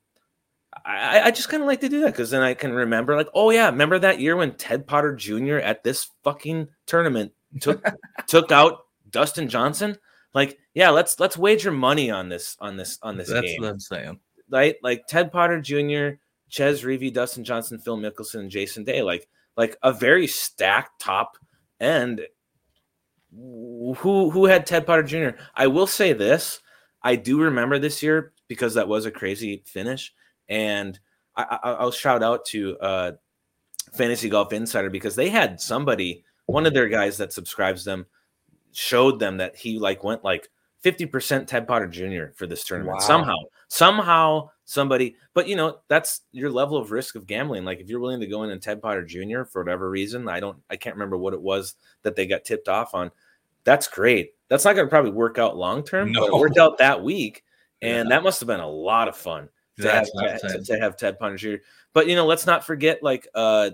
I, 0.84 1.22
I 1.26 1.32
just 1.32 1.50
kind 1.50 1.62
of 1.62 1.68
like 1.68 1.82
to 1.82 1.90
do 1.90 2.00
that 2.00 2.14
because 2.14 2.32
then 2.32 2.42
I 2.42 2.56
can 2.56 2.74
remember, 2.74 3.16
like, 3.16 3.30
oh 3.36 3.52
yeah, 3.52 3.68
remember 3.68 4.00
that 4.00 4.20
year 4.20 4.36
when 4.36 4.56
Ted 4.56 4.88
Potter 4.88 5.16
Jr. 5.16 5.58
at 5.58 5.84
this 5.84 6.10
fucking 6.24 6.68
tournament 6.88 7.32
took 7.62 7.86
took 8.28 8.52
out 8.52 8.86
Dustin 9.12 9.50
Johnson? 9.50 10.00
Like, 10.34 10.58
yeah, 10.74 10.90
let's 10.90 11.20
let's 11.20 11.38
wager 11.38 11.72
money 11.72 12.10
on 12.10 12.28
this 12.28 12.58
on 12.60 12.76
this 12.76 12.98
on 13.04 13.18
this 13.18 13.30
That's 13.30 13.46
game. 13.46 13.62
what 13.62 13.70
I'm 13.70 13.80
saying. 13.80 14.20
Right? 14.50 14.78
Like 14.82 15.06
Ted 15.08 15.32
Potter 15.32 15.62
Jr., 15.62 16.18
Chez 16.50 16.82
Reavie, 16.82 17.14
Dustin 17.14 17.44
Johnson, 17.44 17.78
Phil 17.78 17.98
Mickelson, 17.98 18.40
and 18.40 18.50
Jason 18.50 18.84
Day. 18.84 19.04
Like 19.04 19.28
like 19.56 19.78
a 19.84 19.94
very 19.94 20.26
stacked 20.26 21.00
top 21.00 21.38
end 21.80 22.22
who 23.38 24.30
who 24.30 24.46
had 24.46 24.66
Ted 24.66 24.86
Potter 24.86 25.04
Jr. 25.04 25.38
I 25.56 25.68
will 25.68 25.88
say 25.88 26.14
this: 26.14 26.60
I 27.02 27.16
do 27.16 27.40
remember 27.40 27.80
this 27.80 28.02
year 28.02 28.34
because 28.48 28.74
that 28.74 28.88
was 28.88 29.06
a 29.06 29.12
crazy 29.12 29.64
finish, 29.66 30.14
and 30.50 31.00
I, 31.36 31.78
will 31.84 31.92
shout 31.92 32.24
out 32.24 32.46
to 32.46 32.78
uh, 32.80 33.12
Fantasy 33.94 34.30
Golf 34.30 34.54
Insider 34.54 34.90
because 34.90 35.16
they 35.16 35.30
had 35.30 35.62
somebody, 35.62 36.24
one 36.48 36.66
of 36.66 36.74
their 36.74 36.88
guys 36.88 37.18
that 37.18 37.32
subscribes 37.32 37.86
them, 37.86 38.08
showed 38.72 39.20
them 39.20 39.38
that 39.38 39.56
he 39.56 39.78
like 39.78 40.04
went 40.04 40.24
like 40.24 40.50
fifty 40.82 41.06
percent 41.06 41.48
Ted 41.48 41.68
Potter 41.68 41.88
Jr. 41.88 42.34
for 42.36 42.48
this 42.48 42.64
tournament 42.64 42.98
wow. 42.98 43.08
somehow. 43.08 43.36
Somehow 43.70 44.50
somebody, 44.64 45.18
but 45.34 45.50
you 45.50 45.58
know 45.58 45.80
that's 45.90 46.22
your 46.32 46.50
level 46.50 46.78
of 46.78 46.92
risk 46.92 47.16
of 47.16 47.28
gambling. 47.28 47.66
Like 47.66 47.80
if 47.82 47.90
you're 47.90 48.00
willing 48.00 48.22
to 48.22 48.28
go 48.28 48.44
in 48.44 48.50
and 48.50 48.62
Ted 48.62 48.82
Potter 48.82 49.06
Jr. 49.06 49.44
for 49.44 49.62
whatever 49.62 49.90
reason, 49.90 50.30
I 50.30 50.40
don't, 50.40 50.58
I 50.70 50.78
can't 50.78 50.96
remember 50.96 51.18
what 51.18 51.34
it 51.34 51.42
was 51.42 51.76
that 52.04 52.16
they 52.16 52.26
got 52.28 52.46
tipped 52.46 52.70
off 52.70 52.94
on 52.94 53.12
that's 53.68 53.90
great. 53.90 54.32
That's 54.48 54.64
not 54.64 54.76
going 54.76 54.88
to 54.88 54.90
probably 54.90 55.12
work 55.12 55.38
out 55.38 55.58
long 55.58 55.84
term, 55.84 56.14
no. 56.14 56.22
but 56.22 56.28
it 56.28 56.40
worked 56.40 56.58
out 56.58 56.78
that 56.78 57.04
week, 57.04 57.44
and 57.82 58.08
yeah. 58.08 58.16
that 58.16 58.24
must 58.24 58.40
have 58.40 58.48
been 58.48 58.62
a 58.62 58.70
lot 58.70 59.10
of 59.10 59.18
fun 59.18 59.50
to 59.82 59.92
have, 59.92 60.06
to, 60.06 60.64
to, 60.66 60.80
have 60.80 60.96
Ted 60.96 61.20
Punisher. 61.20 61.60
But 61.94 62.08
you 62.08 62.16
know, 62.16 62.26
let's 62.26 62.46
not 62.46 62.66
forget, 62.66 63.04
like, 63.04 63.28
uh, 63.36 63.72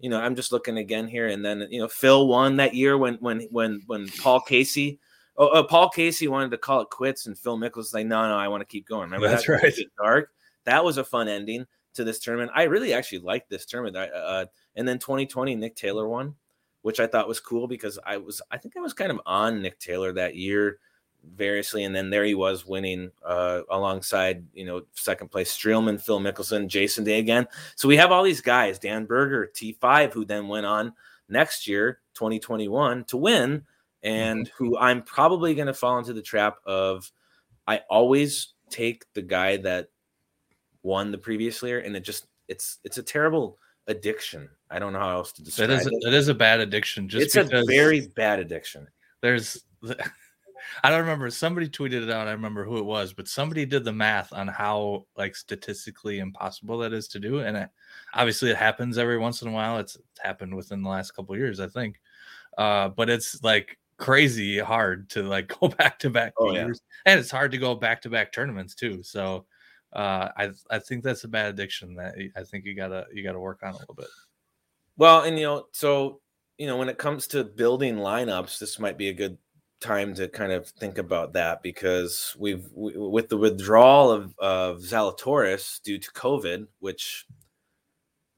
you 0.00 0.10
know, 0.10 0.20
I'm 0.20 0.34
just 0.34 0.50
looking 0.50 0.78
again 0.78 1.06
here, 1.06 1.28
and 1.28 1.44
then 1.44 1.68
you 1.70 1.78
know, 1.78 1.86
Phil 1.86 2.26
won 2.26 2.56
that 2.56 2.74
year 2.74 2.98
when 2.98 3.14
when 3.20 3.42
when 3.52 3.80
when 3.86 4.08
Paul 4.08 4.40
Casey. 4.40 4.98
Oh, 5.36 5.46
uh, 5.46 5.62
Paul 5.62 5.88
Casey 5.88 6.26
wanted 6.26 6.50
to 6.50 6.58
call 6.58 6.80
it 6.80 6.90
quits, 6.90 7.26
and 7.26 7.38
Phil 7.38 7.56
Mickelson 7.56 7.76
was 7.76 7.94
like, 7.94 8.06
"No, 8.06 8.26
no, 8.26 8.36
I 8.36 8.48
want 8.48 8.62
to 8.62 8.66
keep 8.66 8.88
going." 8.88 9.02
Remember 9.02 9.28
that's 9.28 9.46
that? 9.46 9.62
right. 9.62 9.74
Dark. 10.02 10.30
That 10.64 10.84
was 10.84 10.98
a 10.98 11.04
fun 11.04 11.28
ending 11.28 11.64
to 11.94 12.02
this 12.02 12.18
tournament. 12.18 12.50
I 12.56 12.64
really 12.64 12.92
actually 12.92 13.20
liked 13.20 13.48
this 13.50 13.64
tournament. 13.64 13.96
I, 13.96 14.08
uh, 14.08 14.46
and 14.74 14.86
then 14.86 14.98
2020, 14.98 15.54
Nick 15.54 15.76
Taylor 15.76 16.08
won 16.08 16.34
which 16.88 17.00
I 17.00 17.06
thought 17.06 17.28
was 17.28 17.38
cool 17.38 17.68
because 17.68 17.98
I 18.06 18.16
was 18.16 18.40
I 18.50 18.56
think 18.56 18.74
I 18.74 18.80
was 18.80 18.94
kind 18.94 19.10
of 19.10 19.20
on 19.26 19.60
Nick 19.60 19.78
Taylor 19.78 20.10
that 20.14 20.36
year 20.36 20.78
variously, 21.22 21.84
and 21.84 21.94
then 21.94 22.08
there 22.08 22.24
he 22.24 22.34
was 22.34 22.64
winning 22.64 23.10
uh, 23.22 23.60
alongside 23.68 24.46
you 24.54 24.64
know 24.64 24.84
second 24.94 25.30
place 25.30 25.54
Streelman, 25.54 26.00
Phil 26.00 26.18
Mickelson, 26.18 26.66
Jason 26.66 27.04
Day 27.04 27.18
again. 27.18 27.46
So 27.76 27.88
we 27.88 27.98
have 27.98 28.10
all 28.10 28.22
these 28.22 28.40
guys, 28.40 28.78
Dan 28.78 29.04
Berger, 29.04 29.52
T5, 29.54 30.14
who 30.14 30.24
then 30.24 30.48
went 30.48 30.64
on 30.64 30.94
next 31.28 31.68
year, 31.68 32.00
2021, 32.14 33.04
to 33.04 33.18
win, 33.18 33.66
and 34.02 34.46
mm-hmm. 34.46 34.64
who 34.64 34.78
I'm 34.78 35.02
probably 35.02 35.54
going 35.54 35.66
to 35.66 35.74
fall 35.74 35.98
into 35.98 36.14
the 36.14 36.22
trap 36.22 36.56
of. 36.64 37.12
I 37.66 37.82
always 37.90 38.54
take 38.70 39.04
the 39.12 39.20
guy 39.20 39.58
that 39.58 39.90
won 40.82 41.12
the 41.12 41.18
previous 41.18 41.62
year, 41.62 41.80
and 41.80 41.94
it 41.94 42.00
just 42.00 42.28
it's 42.48 42.78
it's 42.82 42.96
a 42.96 43.02
terrible 43.02 43.58
addiction. 43.86 44.48
I 44.70 44.78
don't 44.78 44.92
know 44.92 44.98
how 44.98 45.10
else 45.10 45.32
to 45.32 45.42
describe 45.42 45.70
it. 45.70 45.80
Is 45.80 45.86
a, 45.86 46.08
it 46.08 46.14
is 46.14 46.28
a 46.28 46.34
bad 46.34 46.60
addiction. 46.60 47.08
Just 47.08 47.36
it's 47.36 47.52
a 47.52 47.64
very 47.66 48.08
bad 48.08 48.38
addiction. 48.38 48.86
There's, 49.20 49.64
I 50.82 50.90
don't 50.90 51.00
remember. 51.00 51.30
Somebody 51.30 51.68
tweeted 51.68 52.02
it 52.02 52.10
out. 52.10 52.28
I 52.28 52.32
remember 52.32 52.64
who 52.64 52.78
it 52.78 52.84
was, 52.84 53.12
but 53.12 53.28
somebody 53.28 53.64
did 53.64 53.84
the 53.84 53.92
math 53.92 54.32
on 54.32 54.48
how 54.48 55.06
like 55.16 55.34
statistically 55.36 56.18
impossible 56.18 56.78
that 56.78 56.92
is 56.92 57.08
to 57.08 57.20
do, 57.20 57.40
and 57.40 57.56
it, 57.56 57.68
obviously 58.14 58.50
it 58.50 58.56
happens 58.56 58.98
every 58.98 59.18
once 59.18 59.42
in 59.42 59.48
a 59.48 59.52
while. 59.52 59.78
It's, 59.78 59.96
it's 59.96 60.20
happened 60.20 60.54
within 60.54 60.82
the 60.82 60.90
last 60.90 61.12
couple 61.12 61.36
years, 61.36 61.60
I 61.60 61.68
think. 61.68 62.00
Uh, 62.56 62.88
but 62.88 63.08
it's 63.08 63.42
like 63.42 63.78
crazy 63.96 64.58
hard 64.58 65.10
to 65.10 65.22
like 65.22 65.48
go 65.60 65.68
back 65.68 65.98
to 66.00 66.10
back 66.10 66.32
years, 66.40 66.80
yeah. 67.06 67.12
and 67.12 67.20
it's 67.20 67.30
hard 67.30 67.52
to 67.52 67.58
go 67.58 67.74
back 67.74 68.02
to 68.02 68.10
back 68.10 68.32
tournaments 68.32 68.74
too. 68.74 69.02
So 69.02 69.46
uh, 69.92 70.28
I 70.36 70.50
I 70.70 70.78
think 70.78 71.04
that's 71.04 71.24
a 71.24 71.28
bad 71.28 71.46
addiction 71.46 71.94
that 71.94 72.14
I 72.36 72.42
think 72.42 72.64
you 72.64 72.74
gotta 72.74 73.06
you 73.12 73.22
gotta 73.22 73.40
work 73.40 73.60
on 73.62 73.74
a 73.74 73.78
little 73.78 73.94
bit. 73.94 74.08
Well, 74.98 75.22
and 75.22 75.38
you 75.38 75.46
know, 75.46 75.66
so 75.72 76.20
you 76.58 76.66
know, 76.66 76.76
when 76.76 76.88
it 76.88 76.98
comes 76.98 77.28
to 77.28 77.44
building 77.44 77.96
lineups, 77.96 78.58
this 78.58 78.78
might 78.78 78.98
be 78.98 79.08
a 79.08 79.14
good 79.14 79.38
time 79.80 80.12
to 80.12 80.26
kind 80.26 80.50
of 80.50 80.66
think 80.66 80.98
about 80.98 81.34
that 81.34 81.62
because 81.62 82.34
we've 82.38 82.68
we, 82.74 82.96
with 82.96 83.28
the 83.28 83.36
withdrawal 83.36 84.10
of 84.10 84.34
of 84.38 84.78
Zalatoris 84.78 85.80
due 85.82 85.98
to 85.98 86.10
COVID, 86.10 86.66
which 86.80 87.26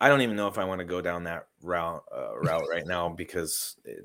I 0.01 0.09
don't 0.09 0.21
even 0.21 0.37
know 0.37 0.49
if 0.49 0.59
I 0.59 0.65
want 0.65 0.81
to 0.81 0.85
go 0.85 1.01
down 1.01 1.25
that 1.25 1.47
route 1.63 2.05
uh, 2.15 2.39
route 2.39 2.69
right 2.71 2.87
now 2.87 3.09
because 3.09 3.77
it, 3.87 4.05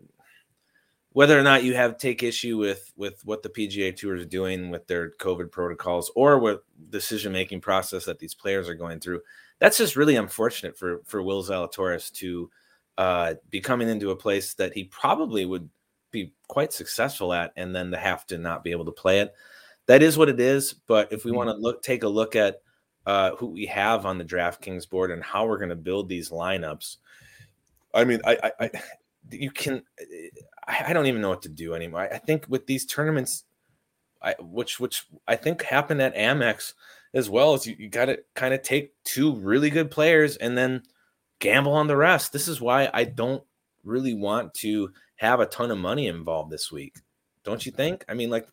whether 1.11 1.37
or 1.37 1.43
not 1.43 1.63
you 1.63 1.75
have 1.75 1.97
take 1.97 2.23
issue 2.23 2.57
with 2.57 2.93
with 2.95 3.21
what 3.25 3.43
the 3.43 3.49
PGA 3.49 3.93
Tour 3.95 4.15
is 4.15 4.27
doing 4.27 4.69
with 4.69 4.87
their 4.87 5.11
COVID 5.11 5.51
protocols 5.51 6.09
or 6.15 6.39
with 6.39 6.59
decision 6.89 7.33
making 7.33 7.59
process 7.59 8.05
that 8.05 8.19
these 8.19 8.33
players 8.33 8.69
are 8.69 8.75
going 8.75 9.01
through, 9.01 9.21
that's 9.59 9.77
just 9.77 9.95
really 9.95 10.15
unfortunate 10.15 10.77
for 10.77 11.01
for 11.05 11.21
Will 11.21 11.43
Zalatoris 11.43 12.11
to 12.13 12.49
uh, 12.97 13.33
be 13.49 13.61
coming 13.61 13.89
into 13.89 14.11
a 14.11 14.15
place 14.15 14.53
that 14.55 14.73
he 14.73 14.85
probably 14.85 15.45
would 15.45 15.69
be 16.11 16.33
quite 16.47 16.73
successful 16.73 17.33
at, 17.33 17.51
and 17.55 17.75
then 17.75 17.91
to 17.91 17.97
have 17.97 18.25
to 18.27 18.37
not 18.37 18.63
be 18.63 18.71
able 18.71 18.85
to 18.85 18.91
play 18.91 19.19
it. 19.19 19.33
That 19.87 20.01
is 20.01 20.17
what 20.17 20.29
it 20.29 20.39
is. 20.39 20.73
But 20.73 21.11
if 21.11 21.25
we 21.25 21.31
mm-hmm. 21.31 21.37
want 21.37 21.49
to 21.49 21.55
look, 21.55 21.83
take 21.83 22.03
a 22.03 22.07
look 22.07 22.35
at 22.35 22.61
uh, 23.05 23.35
who 23.35 23.47
we 23.47 23.65
have 23.67 24.05
on 24.05 24.17
the 24.17 24.25
DraftKings 24.25 24.89
board 24.89 25.11
and 25.11 25.23
how 25.23 25.45
we're 25.45 25.57
going 25.57 25.69
to 25.69 25.75
build 25.75 26.09
these 26.09 26.29
lineups. 26.29 26.97
I 27.93 28.03
mean, 28.03 28.19
I, 28.25 28.37
I, 28.43 28.51
I 28.65 28.71
you 29.31 29.51
can 29.51 29.83
I, 30.67 30.93
don't 30.93 31.05
even 31.05 31.21
know 31.21 31.29
what 31.29 31.43
to 31.43 31.49
do 31.49 31.73
anymore. 31.73 32.01
I, 32.01 32.07
I 32.07 32.17
think 32.17 32.45
with 32.49 32.65
these 32.65 32.85
tournaments, 32.85 33.43
I, 34.21 34.35
which 34.39 34.79
which 34.79 35.05
I 35.27 35.35
think 35.35 35.61
happened 35.63 36.01
at 36.01 36.15
Amex 36.15 36.73
as 37.15 37.29
well, 37.29 37.55
as 37.55 37.65
you, 37.65 37.75
you 37.79 37.89
got 37.89 38.05
to 38.05 38.19
kind 38.35 38.53
of 38.53 38.61
take 38.61 38.93
two 39.03 39.35
really 39.37 39.71
good 39.71 39.89
players 39.89 40.37
and 40.37 40.55
then 40.55 40.83
gamble 41.39 41.73
on 41.73 41.87
the 41.87 41.97
rest. 41.97 42.31
This 42.31 42.47
is 42.47 42.61
why 42.61 42.89
I 42.93 43.05
don't 43.05 43.43
really 43.83 44.13
want 44.13 44.53
to 44.55 44.91
have 45.15 45.39
a 45.39 45.47
ton 45.47 45.71
of 45.71 45.79
money 45.79 46.07
involved 46.07 46.51
this 46.51 46.71
week. 46.71 46.97
Don't 47.43 47.65
you 47.65 47.71
think? 47.71 48.05
I 48.07 48.13
mean, 48.13 48.29
like 48.29 48.47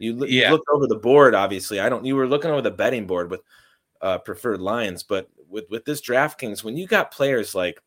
you, 0.00 0.26
yeah. 0.26 0.46
you 0.46 0.50
looked 0.50 0.68
over 0.72 0.88
the 0.88 0.96
board. 0.96 1.36
Obviously, 1.36 1.78
I 1.78 1.88
don't. 1.88 2.04
You 2.04 2.16
were 2.16 2.26
looking 2.26 2.50
over 2.50 2.62
the 2.62 2.70
betting 2.70 3.06
board 3.06 3.30
with 3.30 3.42
uh, 4.00 4.18
preferred 4.18 4.60
lines, 4.60 5.04
but 5.04 5.28
with 5.48 5.66
with 5.70 5.84
this 5.84 6.00
DraftKings, 6.00 6.64
when 6.64 6.76
you 6.76 6.86
got 6.86 7.10
players 7.10 7.54
like 7.54 7.80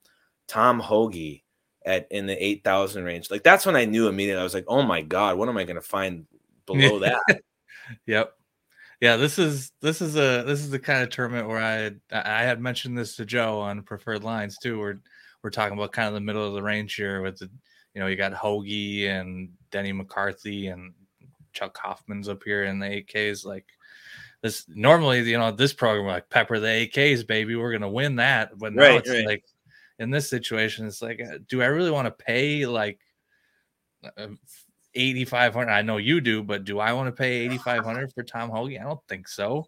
Tom 0.48 0.80
Hoge, 0.80 1.44
at 1.86 2.08
in 2.12 2.28
the 2.28 2.44
8,000 2.44 3.04
range. 3.04 3.32
Like 3.32 3.44
that's 3.44 3.66
when 3.66 3.76
I 3.76 3.86
knew 3.86 4.08
immediately. 4.08 4.42
I 4.42 4.44
was 4.44 4.54
like, 4.54 4.66
"Oh 4.68 4.82
my 4.82 5.02
god, 5.02 5.38
what 5.38 5.50
am 5.50 5.58
I 5.58 5.64
going 5.64 5.76
to 5.76 5.82
find 5.82 6.26
below 6.66 7.00
that?" 7.28 7.42
yep. 8.06 8.34
Yeah, 9.02 9.18
this 9.18 9.40
is 9.40 9.72
this 9.82 10.00
is 10.00 10.16
a 10.16 10.44
this 10.46 10.60
is 10.60 10.70
the 10.70 10.80
kind 10.80 11.02
of 11.02 11.10
tournament 11.10 11.48
where 11.48 11.58
I 11.58 11.92
I 12.16 12.44
had 12.44 12.62
mentioned 12.62 12.96
this 12.96 13.16
to 13.16 13.26
Joe 13.26 13.60
on 13.60 13.82
preferred 13.82 14.24
lines 14.24 14.60
too. 14.60 14.80
We're 14.80 15.00
we're 15.42 15.50
talking 15.50 15.76
about 15.76 15.92
kind 15.92 16.08
of 16.08 16.14
the 16.14 16.22
middle 16.22 16.48
of 16.48 16.54
the 16.54 16.62
range 16.62 16.94
here 16.94 17.22
with 17.22 17.40
the 17.40 17.50
you 17.96 18.02
know 18.02 18.06
you 18.06 18.16
got 18.16 18.34
Hoge 18.34 19.08
and 19.08 19.50
Denny 19.72 19.92
McCarthy 19.92 20.68
and 20.68 20.94
Chuck 21.52 21.76
Hoffman's 21.78 22.30
up 22.30 22.44
here 22.44 22.66
in 22.66 22.80
the 22.80 22.86
8Ks. 22.86 23.44
Like 23.44 23.66
this 24.44 24.66
normally, 24.70 25.22
you 25.22 25.38
know, 25.38 25.52
this 25.52 25.74
program 25.74 26.06
like 26.06 26.30
pepper 26.30 26.60
the 26.60 26.68
8Ks, 26.68 27.26
baby, 27.26 27.56
we're 27.56 27.72
gonna 27.72 27.90
win 27.90 28.18
that. 28.18 28.58
But 28.60 28.74
now 28.74 28.84
right, 28.84 29.00
it's 29.00 29.10
right. 29.10 29.26
like 29.26 29.44
in 29.98 30.12
this 30.12 30.30
situation, 30.30 30.86
it's 30.86 31.02
like, 31.02 31.20
uh, 31.22 31.40
do 31.48 31.64
I 31.64 31.68
really 31.68 31.92
want 31.92 32.06
to 32.06 32.24
pay 32.24 32.68
like 32.68 33.00
uh, 34.18 34.28
8500 34.94 35.72
i 35.72 35.82
know 35.82 35.98
you 35.98 36.20
do 36.22 36.44
but 36.44 36.64
do 36.66 36.80
i 36.80 36.92
want 36.94 37.08
to 37.08 37.12
pay 37.12 37.46
8500 37.46 38.14
for 38.14 38.24
tom 38.24 38.50
hoge 38.50 38.78
i 38.80 38.84
don't 38.84 39.00
think 39.08 39.28
so. 39.28 39.66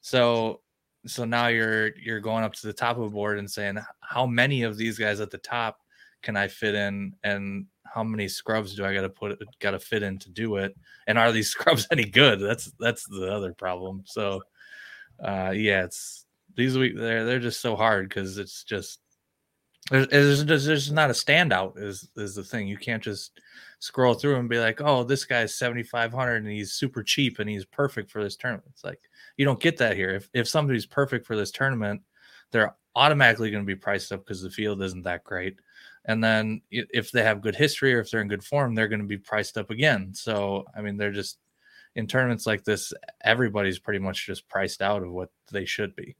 So 0.00 0.60
so 1.06 1.24
now 1.24 1.48
you're 1.48 1.96
you're 1.96 2.20
going 2.20 2.44
up 2.44 2.52
to 2.54 2.66
the 2.66 2.72
top 2.72 2.96
of 2.96 3.04
the 3.04 3.10
board 3.10 3.38
and 3.38 3.50
saying 3.50 3.78
how 4.00 4.26
many 4.26 4.62
of 4.62 4.76
these 4.76 4.98
guys 4.98 5.20
at 5.20 5.30
the 5.30 5.38
top 5.38 5.78
can 6.22 6.36
i 6.36 6.48
fit 6.48 6.74
in 6.74 7.14
and 7.24 7.66
how 7.84 8.02
many 8.02 8.28
scrubs 8.28 8.74
do 8.74 8.84
i 8.84 8.94
got 8.94 9.02
to 9.02 9.08
put 9.08 9.38
got 9.58 9.72
to 9.72 9.78
fit 9.78 10.02
in 10.02 10.18
to 10.18 10.30
do 10.30 10.56
it? 10.56 10.74
And 11.06 11.18
are 11.18 11.32
these 11.32 11.50
scrubs 11.54 11.86
any 11.90 12.04
good? 12.04 12.40
That's 12.40 12.72
that's 12.78 13.06
the 13.08 13.32
other 13.32 13.52
problem. 13.52 14.02
So 14.06 14.42
uh 15.22 15.52
yeah 15.54 15.84
it's 15.84 16.24
these 16.56 16.76
week 16.76 16.96
they're 16.96 17.24
they're 17.24 17.38
just 17.38 17.60
so 17.60 17.76
hard 17.76 18.08
because 18.08 18.38
it's 18.38 18.64
just 18.64 19.00
there's, 19.92 20.44
there's, 20.44 20.64
there's 20.64 20.92
not 20.92 21.10
a 21.10 21.12
standout 21.12 21.76
is 21.76 22.08
is 22.16 22.34
the 22.34 22.42
thing 22.42 22.66
you 22.66 22.76
can't 22.76 23.02
just 23.02 23.40
scroll 23.78 24.14
through 24.14 24.36
and 24.36 24.48
be 24.48 24.58
like, 24.58 24.80
oh, 24.80 25.04
this 25.04 25.24
guy's 25.24 25.54
7,500 25.54 26.36
and 26.36 26.52
he's 26.52 26.72
super 26.72 27.02
cheap 27.02 27.38
and 27.38 27.50
he's 27.50 27.64
perfect 27.64 28.10
for 28.10 28.22
this 28.22 28.36
tournament. 28.36 28.68
It's 28.70 28.84
like, 28.84 29.00
you 29.36 29.44
don't 29.44 29.60
get 29.60 29.76
that 29.78 29.96
here. 29.96 30.10
If, 30.10 30.28
if 30.32 30.48
somebody's 30.48 30.86
perfect 30.86 31.26
for 31.26 31.36
this 31.36 31.50
tournament, 31.50 32.00
they're 32.52 32.76
automatically 32.94 33.50
going 33.50 33.64
to 33.64 33.66
be 33.66 33.74
priced 33.74 34.12
up 34.12 34.20
because 34.20 34.40
the 34.40 34.50
field 34.50 34.82
isn't 34.82 35.02
that 35.02 35.24
great. 35.24 35.58
And 36.04 36.22
then 36.22 36.62
if 36.70 37.10
they 37.10 37.22
have 37.22 37.42
good 37.42 37.56
history 37.56 37.94
or 37.94 38.00
if 38.00 38.10
they're 38.10 38.22
in 38.22 38.28
good 38.28 38.44
form, 38.44 38.74
they're 38.74 38.88
going 38.88 39.00
to 39.00 39.06
be 39.06 39.18
priced 39.18 39.58
up 39.58 39.70
again. 39.70 40.14
So, 40.14 40.64
I 40.76 40.80
mean, 40.80 40.96
they're 40.96 41.12
just 41.12 41.38
in 41.94 42.06
tournaments 42.06 42.46
like 42.46 42.64
this, 42.64 42.92
everybody's 43.22 43.78
pretty 43.78 43.98
much 43.98 44.26
just 44.26 44.48
priced 44.48 44.80
out 44.80 45.02
of 45.02 45.10
what 45.10 45.30
they 45.50 45.64
should 45.64 45.94
be. 45.94 46.16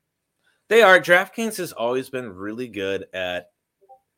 They 0.68 0.82
are. 0.82 0.98
DraftKings 0.98 1.56
has 1.56 1.72
always 1.72 2.10
been 2.10 2.28
really 2.28 2.68
good 2.68 3.06
at 3.14 3.51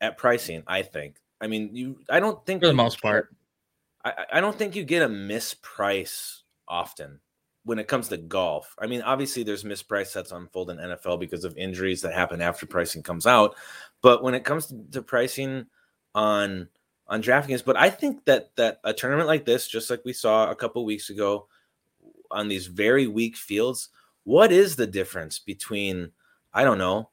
at 0.05 0.17
pricing, 0.17 0.63
I 0.67 0.81
think. 0.83 1.17
I 1.41 1.47
mean, 1.47 1.71
you. 1.73 1.99
I 2.09 2.19
don't 2.19 2.43
think 2.45 2.61
for 2.61 2.67
the 2.67 2.73
most 2.73 3.01
part. 3.01 3.35
I, 4.03 4.13
I 4.33 4.41
don't 4.41 4.57
think 4.57 4.75
you 4.75 4.83
get 4.83 5.01
a 5.01 5.07
misprice 5.07 6.41
often 6.67 7.19
when 7.63 7.79
it 7.79 7.87
comes 7.87 8.07
to 8.09 8.17
golf. 8.17 8.75
I 8.79 8.87
mean, 8.87 9.01
obviously 9.01 9.43
there's 9.43 9.63
misprice 9.63 10.13
that's 10.13 10.31
unfold 10.31 10.69
in 10.69 10.77
NFL 10.77 11.19
because 11.19 11.43
of 11.43 11.57
injuries 11.57 12.01
that 12.01 12.13
happen 12.13 12.41
after 12.41 12.65
pricing 12.65 13.01
comes 13.03 13.25
out. 13.25 13.55
But 14.01 14.23
when 14.23 14.35
it 14.35 14.43
comes 14.43 14.67
to, 14.67 14.83
to 14.91 15.01
pricing 15.01 15.65
on 16.13 16.69
on 17.07 17.21
DraftKings, 17.21 17.65
but 17.65 17.77
I 17.77 17.89
think 17.89 18.25
that 18.25 18.55
that 18.55 18.79
a 18.83 18.93
tournament 18.93 19.27
like 19.27 19.45
this, 19.45 19.67
just 19.67 19.89
like 19.89 20.05
we 20.05 20.13
saw 20.13 20.49
a 20.49 20.55
couple 20.55 20.85
weeks 20.85 21.09
ago 21.09 21.47
on 22.31 22.47
these 22.47 22.67
very 22.67 23.07
weak 23.07 23.35
fields, 23.35 23.89
what 24.23 24.51
is 24.51 24.75
the 24.75 24.87
difference 24.87 25.39
between 25.39 26.11
I 26.53 26.63
don't 26.63 26.77
know. 26.77 27.09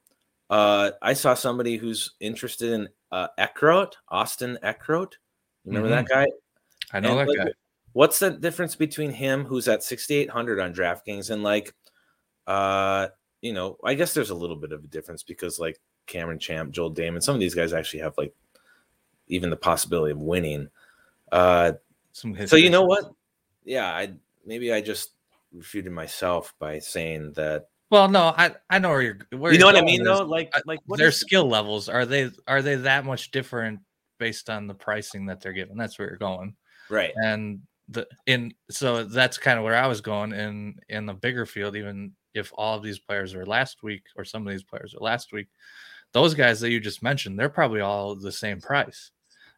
Uh, 0.49 0.91
I 1.01 1.13
saw 1.13 1.33
somebody 1.33 1.77
who's 1.77 2.11
interested 2.19 2.73
in 2.73 2.89
uh, 3.11 3.27
Eckroat, 3.39 3.93
Austin 4.09 4.57
Eckroat. 4.63 5.13
Remember 5.65 5.89
mm-hmm. 5.89 5.95
that 5.95 6.07
guy? 6.07 6.27
I 6.91 6.99
know 6.99 7.17
and 7.17 7.19
that 7.19 7.37
like, 7.37 7.47
guy. 7.47 7.53
What's 7.93 8.19
the 8.19 8.31
difference 8.31 8.75
between 8.75 9.11
him, 9.11 9.45
who's 9.45 9.67
at 9.67 9.83
6,800 9.83 10.59
on 10.59 10.73
DraftKings, 10.73 11.29
and 11.29 11.43
like, 11.43 11.73
uh, 12.47 13.07
you 13.41 13.53
know, 13.53 13.77
I 13.83 13.93
guess 13.93 14.13
there's 14.13 14.31
a 14.31 14.35
little 14.35 14.55
bit 14.55 14.71
of 14.71 14.83
a 14.83 14.87
difference 14.87 15.21
because 15.23 15.59
like 15.59 15.79
Cameron 16.07 16.39
Champ, 16.39 16.71
Joel 16.71 16.93
Dahmen, 16.93 17.21
some 17.21 17.35
of 17.35 17.41
these 17.41 17.55
guys 17.55 17.73
actually 17.73 18.01
have 18.01 18.17
like 18.17 18.33
even 19.27 19.49
the 19.49 19.55
possibility 19.55 20.11
of 20.11 20.19
winning. 20.19 20.69
Uh, 21.31 21.73
so 22.11 22.55
you 22.55 22.69
know 22.69 22.83
what? 22.83 23.11
Yeah, 23.63 23.87
I 23.87 24.13
maybe 24.45 24.73
I 24.73 24.81
just 24.81 25.11
refuted 25.51 25.91
myself 25.91 26.53
by 26.59 26.79
saying 26.79 27.33
that 27.33 27.67
well, 27.93 28.09
no, 28.09 28.33
I 28.35 28.55
I 28.71 28.79
know 28.79 28.89
where 28.89 29.03
you're. 29.03 29.19
Where 29.37 29.53
you 29.53 29.59
know 29.59 29.67
what 29.67 29.75
I 29.75 29.81
mean, 29.81 30.03
though. 30.03 30.23
Like 30.23 30.51
like 30.65 30.79
their 30.87 31.11
skill 31.11 31.47
levels 31.47 31.87
are 31.89 32.07
they 32.07 32.31
are 32.47 32.63
they 32.63 32.73
that 32.73 33.05
much 33.05 33.29
different 33.29 33.81
based 34.17 34.49
on 34.49 34.65
the 34.65 34.73
pricing 34.73 35.27
that 35.27 35.41
they're 35.41 35.53
given? 35.53 35.77
That's 35.77 35.99
where 35.99 36.07
you're 36.07 36.17
going, 36.17 36.55
right? 36.89 37.13
And 37.15 37.59
the 37.89 38.07
in 38.25 38.51
so 38.71 39.03
that's 39.03 39.37
kind 39.37 39.59
of 39.59 39.63
where 39.63 39.75
I 39.75 39.85
was 39.85 40.01
going 40.01 40.33
in 40.33 40.79
in 40.89 41.05
the 41.05 41.13
bigger 41.13 41.45
field. 41.45 41.75
Even 41.75 42.13
if 42.33 42.51
all 42.55 42.75
of 42.75 42.81
these 42.81 42.97
players 42.97 43.35
are 43.35 43.45
last 43.45 43.83
week, 43.83 44.01
or 44.15 44.25
some 44.25 44.47
of 44.47 44.51
these 44.51 44.63
players 44.63 44.95
are 44.95 45.03
last 45.03 45.31
week, 45.31 45.49
those 46.13 46.33
guys 46.33 46.59
that 46.61 46.71
you 46.71 46.79
just 46.79 47.03
mentioned, 47.03 47.37
they're 47.37 47.47
probably 47.47 47.81
all 47.81 48.15
the 48.15 48.31
same 48.31 48.59
price. 48.59 49.11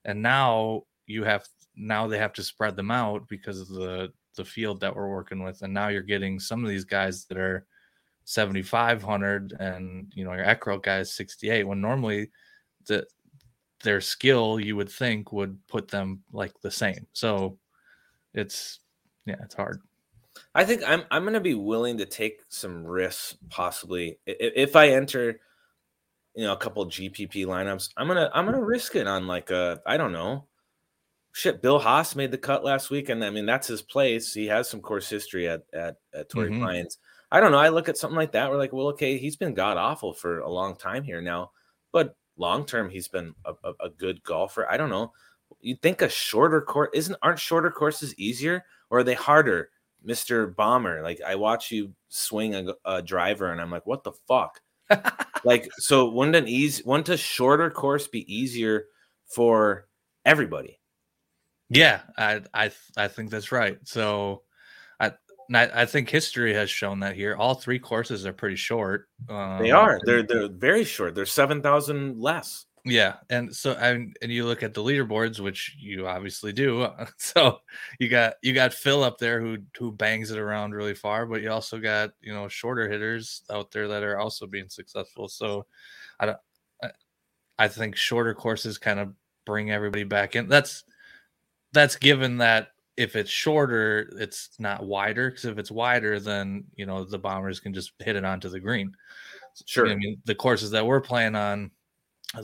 And 0.04 0.22
now 0.22 0.84
you 1.08 1.24
have 1.24 1.48
now 1.78 2.06
they 2.08 2.18
have 2.18 2.34
to 2.34 2.44
spread 2.44 2.76
them 2.76 2.92
out 2.92 3.30
because 3.30 3.62
of 3.62 3.70
the 3.70 4.12
the 4.36 4.44
field 4.44 4.82
that 4.82 4.94
we're 4.94 5.08
working 5.08 5.42
with, 5.42 5.62
and 5.62 5.74
now 5.74 5.88
you're 5.88 6.02
getting 6.02 6.38
some 6.38 6.66
of 6.66 6.70
these 6.70 6.84
guys 6.84 7.24
that 7.28 7.38
are 7.38 7.66
7500 8.26 9.54
and 9.60 10.12
you 10.16 10.26
know 10.26 10.34
your 10.34 10.44
Eckroat 10.44 10.84
guy 10.84 11.00
is 11.00 11.14
68 11.14 11.64
when 11.64 11.80
normally 11.80 12.32
the 12.88 13.06
their 13.84 14.02
skill 14.02 14.60
you 14.60 14.76
would 14.76 14.90
think 14.90 15.32
would 15.32 15.58
put 15.68 15.88
them 15.88 16.24
like 16.34 16.60
the 16.62 16.72
same. 16.72 17.06
So 17.14 17.60
it's 18.34 18.80
yeah 19.26 19.36
it's 19.44 19.56
hard. 19.56 19.80
I 20.54 20.66
think 20.66 20.82
i'm 20.86 21.04
i'm 21.12 21.24
going 21.24 21.36
to 21.36 21.40
be 21.40 21.54
willing 21.54 22.00
to 22.00 22.06
take 22.06 22.42
some 22.50 22.86
risks 22.86 23.38
possibly. 23.50 24.20
If 24.26 24.76
i 24.76 24.90
enter 24.90 25.40
you 26.36 26.44
know 26.44 26.52
a 26.52 26.58
couple 26.58 26.86
gpp 26.86 27.46
lineups 27.46 27.92
i'm 27.96 28.08
going 28.08 28.18
to 28.18 28.30
i'm 28.36 28.44
going 28.44 28.58
to 28.58 28.66
risk 28.66 28.98
it 28.98 29.08
on 29.08 29.28
like 29.28 29.52
a 29.52 29.80
i 29.86 29.98
don't 29.98 30.12
know. 30.12 30.48
Shit 31.32 31.62
bill 31.62 31.80
haas 31.80 32.16
made 32.16 32.32
the 32.32 32.38
cut 32.38 32.64
last 32.64 32.90
week 32.90 33.10
and 33.10 33.24
i 33.24 33.30
mean 33.30 33.46
that's 33.46 33.68
his 33.68 33.84
place. 33.84 34.34
He 34.34 34.48
has 34.48 34.68
some 34.68 34.82
course 34.82 35.10
history 35.10 35.48
at 35.48 35.64
at, 35.74 35.98
at 36.14 36.30
torrey 36.30 36.50
mm-hmm. 36.50 36.64
pines 36.64 36.98
I 37.32 37.40
don't 37.40 37.52
know. 37.52 37.58
I 37.58 37.70
look 37.70 37.90
at 37.90 37.98
something 37.98 38.16
like 38.16 38.34
that. 38.34 38.50
We're 38.50 38.58
like, 38.58 38.74
well, 38.74 38.88
okay, 38.88 39.18
he's 39.18 39.36
been 39.36 39.54
god 39.54 39.78
awful 39.78 40.14
for 40.14 40.40
a 40.40 40.50
long 40.50 40.76
time 40.76 41.04
here 41.04 41.22
now, 41.22 41.52
but 41.92 42.16
long 42.38 42.66
term, 42.66 42.90
he's 42.90 43.08
been 43.08 43.34
a, 43.46 43.54
a, 43.64 43.74
a, 43.86 43.90
good 43.90 44.24
golfer. 44.24 44.70
I 44.70 44.78
don't 44.78 44.90
know. 44.90 45.12
You 45.62 45.76
think 45.76 46.02
a 46.02 46.10
shorter 46.10 46.62
course 46.62 46.90
isn't? 46.94 47.18
Aren't 47.22 47.40
shorter 47.40 47.72
courses 47.72 48.14
easier 48.18 48.64
or 48.90 49.00
are 49.00 49.04
they 49.04 49.14
harder, 49.14 49.70
Mister 50.04 50.48
Bomber? 50.48 51.02
Like 51.02 51.22
I 51.26 51.36
watch 51.36 51.72
you 51.72 51.94
swing 52.10 52.56
a, 52.56 52.74
a 52.86 53.02
driver, 53.02 53.52
and 53.52 53.62
I'm 53.62 53.72
like, 53.72 53.86
what 53.86 54.04
the 54.04 54.14
fuck? 54.28 54.62
like, 55.44 55.70
so 55.78 56.10
wouldn't 56.10 56.36
an 56.36 56.48
easy, 56.48 56.84
wouldn't 56.86 57.10
a 57.10 57.18
shorter 57.18 57.70
course 57.70 58.08
be 58.08 58.32
easier 58.34 58.86
for 59.26 59.88
everybody? 60.26 60.80
Yeah, 61.70 62.02
I 62.18 62.42
I 62.54 62.72
I 62.96 63.08
think 63.08 63.32
that's 63.32 63.52
right. 63.52 63.78
So 63.84 64.44
and 65.48 65.58
I, 65.58 65.70
I, 65.82 65.86
think 65.86 66.10
history 66.10 66.54
has 66.54 66.70
shown 66.70 67.00
that 67.02 67.16
here. 67.16 67.36
All 67.36 67.56
three 67.56 67.80
courses 67.80 68.26
are 68.26 68.34
pretty 68.34 68.56
short. 68.56 69.08
Um, 69.30 69.62
they 69.62 69.72
are. 69.72 70.00
They're 70.04 70.24
they're 70.24 70.48
very 70.48 70.84
short. 70.84 71.16
They're 71.16 71.26
seven 71.26 71.62
thousand 71.62 72.20
less. 72.20 72.66
Yeah, 72.88 73.16
and 73.32 73.54
so 73.54 73.74
and 73.74 74.16
and 74.22 74.32
you 74.32 74.46
look 74.46 74.62
at 74.62 74.76
the 74.76 74.84
leaderboards, 74.84 75.40
which 75.40 75.76
you 75.80 76.08
obviously 76.08 76.54
do. 76.54 76.88
So 77.18 77.60
you 78.00 78.10
got 78.10 78.36
you 78.44 78.54
got 78.54 78.74
Phil 78.74 79.04
up 79.04 79.18
there 79.18 79.42
who 79.42 79.58
who 79.78 79.92
bangs 79.92 80.30
it 80.30 80.38
around 80.38 80.74
really 80.74 80.94
far, 80.94 81.26
but 81.26 81.42
you 81.42 81.52
also 81.52 81.80
got 81.80 82.12
you 82.22 82.34
know 82.34 82.48
shorter 82.48 82.88
hitters 82.88 83.42
out 83.50 83.72
there 83.72 83.88
that 83.88 84.04
are 84.04 84.20
also 84.20 84.46
being 84.46 84.70
successful. 84.70 85.28
So 85.28 85.66
I 86.20 86.28
don't. 86.28 86.38
I, 86.84 86.92
I 87.58 87.68
think 87.68 87.96
shorter 87.96 88.36
courses 88.36 88.78
kind 88.78 89.00
of 89.00 89.14
bring 89.46 89.72
everybody 89.72 90.04
back 90.04 90.36
in. 90.36 90.48
That's 90.48 90.84
that's 91.74 91.96
given 91.96 92.38
that 92.38 92.70
if 92.98 93.16
it's 93.16 93.30
shorter, 93.30 94.10
it's 94.18 94.52
not 94.60 94.86
wider. 94.86 95.30
Because 95.30 95.46
if 95.46 95.58
it's 95.58 95.72
wider, 95.72 96.20
then 96.20 96.66
you 96.76 96.86
know 96.86 97.04
the 97.04 97.20
bombers 97.20 97.60
can 97.60 97.74
just 97.74 97.94
hit 98.00 98.16
it 98.16 98.26
onto 98.26 98.50
the 98.50 98.60
green. 98.60 98.96
Sure. 99.66 99.88
I 99.88 99.96
mean, 99.96 100.22
the 100.26 100.36
courses 100.36 100.72
that 100.72 100.86
we're 100.86 101.02
playing 101.02 101.36
on 101.36 101.72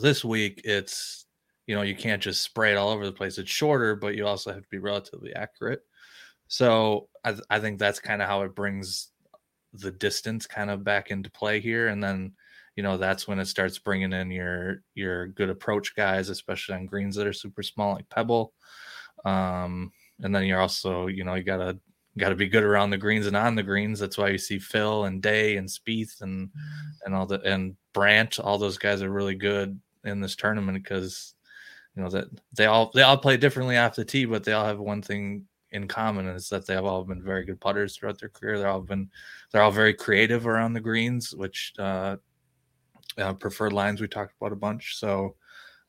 this 0.00 0.24
week, 0.24 0.62
it's 0.64 1.26
you 1.66 1.74
know 1.74 1.82
you 1.82 1.96
can't 1.96 2.22
just 2.22 2.42
spray 2.42 2.72
it 2.72 2.76
all 2.76 2.90
over 2.90 3.04
the 3.04 3.12
place. 3.12 3.38
It's 3.38 3.50
shorter, 3.50 3.96
but 3.96 4.14
you 4.14 4.26
also 4.26 4.52
have 4.52 4.62
to 4.62 4.68
be 4.70 4.78
relatively 4.78 5.34
accurate. 5.34 5.82
So 6.48 7.08
I, 7.24 7.34
I 7.48 7.60
think 7.60 7.78
that's 7.78 8.00
kind 8.00 8.20
of 8.20 8.28
how 8.28 8.42
it 8.42 8.54
brings 8.54 9.08
the 9.72 9.90
distance 9.90 10.46
kind 10.46 10.70
of 10.70 10.84
back 10.84 11.10
into 11.10 11.30
play 11.30 11.60
here, 11.60 11.88
and 11.88 12.02
then 12.02 12.32
you 12.76 12.82
know 12.82 12.98
that's 12.98 13.26
when 13.26 13.38
it 13.38 13.46
starts 13.46 13.78
bringing 13.78 14.12
in 14.12 14.30
your 14.30 14.82
your 14.94 15.28
good 15.28 15.50
approach 15.50 15.94
guys, 15.96 16.28
especially 16.28 16.74
on 16.74 16.86
greens 16.86 17.16
that 17.16 17.26
are 17.26 17.32
super 17.32 17.62
small 17.62 17.94
like 17.94 18.08
Pebble. 18.10 18.52
Um, 19.24 19.92
and 20.22 20.34
then 20.34 20.44
you're 20.44 20.60
also 20.60 21.06
you 21.06 21.24
know 21.24 21.34
you 21.34 21.42
gotta 21.42 21.78
gotta 22.18 22.34
be 22.34 22.48
good 22.48 22.64
around 22.64 22.90
the 22.90 22.98
greens 22.98 23.26
and 23.26 23.36
on 23.36 23.54
the 23.54 23.62
greens. 23.62 23.98
That's 23.98 24.18
why 24.18 24.28
you 24.28 24.38
see 24.38 24.58
Phil 24.58 25.04
and 25.04 25.22
Day 25.22 25.56
and 25.56 25.68
Spieth 25.68 26.22
and 26.22 26.50
and 27.04 27.14
all 27.14 27.26
the 27.26 27.40
and 27.42 27.76
Brandt. 27.92 28.38
All 28.38 28.58
those 28.58 28.78
guys 28.78 29.02
are 29.02 29.10
really 29.10 29.34
good 29.34 29.78
in 30.04 30.20
this 30.20 30.36
tournament 30.36 30.82
because 30.82 31.34
you 31.96 32.02
know 32.02 32.08
that 32.10 32.26
they 32.56 32.66
all 32.66 32.90
they 32.94 33.02
all 33.02 33.18
play 33.18 33.36
differently 33.36 33.76
off 33.76 33.96
the 33.96 34.04
tee, 34.04 34.24
but 34.24 34.44
they 34.44 34.52
all 34.52 34.66
have 34.66 34.78
one 34.78 35.02
thing 35.02 35.46
in 35.70 35.88
common 35.88 36.26
is 36.26 36.50
that 36.50 36.66
they 36.66 36.74
have 36.74 36.84
all 36.84 37.02
been 37.02 37.22
very 37.22 37.44
good 37.44 37.60
putters 37.60 37.96
throughout 37.96 38.20
their 38.20 38.28
career. 38.28 38.58
They're 38.58 38.68
all 38.68 38.80
been 38.80 39.10
they're 39.50 39.62
all 39.62 39.70
very 39.70 39.94
creative 39.94 40.46
around 40.46 40.74
the 40.74 40.80
greens, 40.80 41.34
which 41.34 41.72
uh, 41.78 42.16
uh 43.18 43.32
preferred 43.34 43.72
lines 43.72 44.00
we 44.00 44.08
talked 44.08 44.34
about 44.38 44.52
a 44.52 44.56
bunch. 44.56 44.96
So 44.96 45.34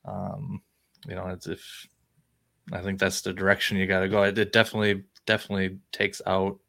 um, 0.05 0.61
you 1.07 1.15
know, 1.15 1.27
it's 1.27 1.47
if 1.47 1.87
I 2.71 2.81
think 2.81 2.99
that's 2.99 3.21
the 3.21 3.33
direction 3.33 3.77
you 3.77 3.87
got 3.87 4.01
to 4.01 4.09
go. 4.09 4.23
It, 4.23 4.37
it, 4.37 4.53
definitely 4.53 5.03
definitely 5.25 5.79
takes 5.91 6.21
out 6.25 6.59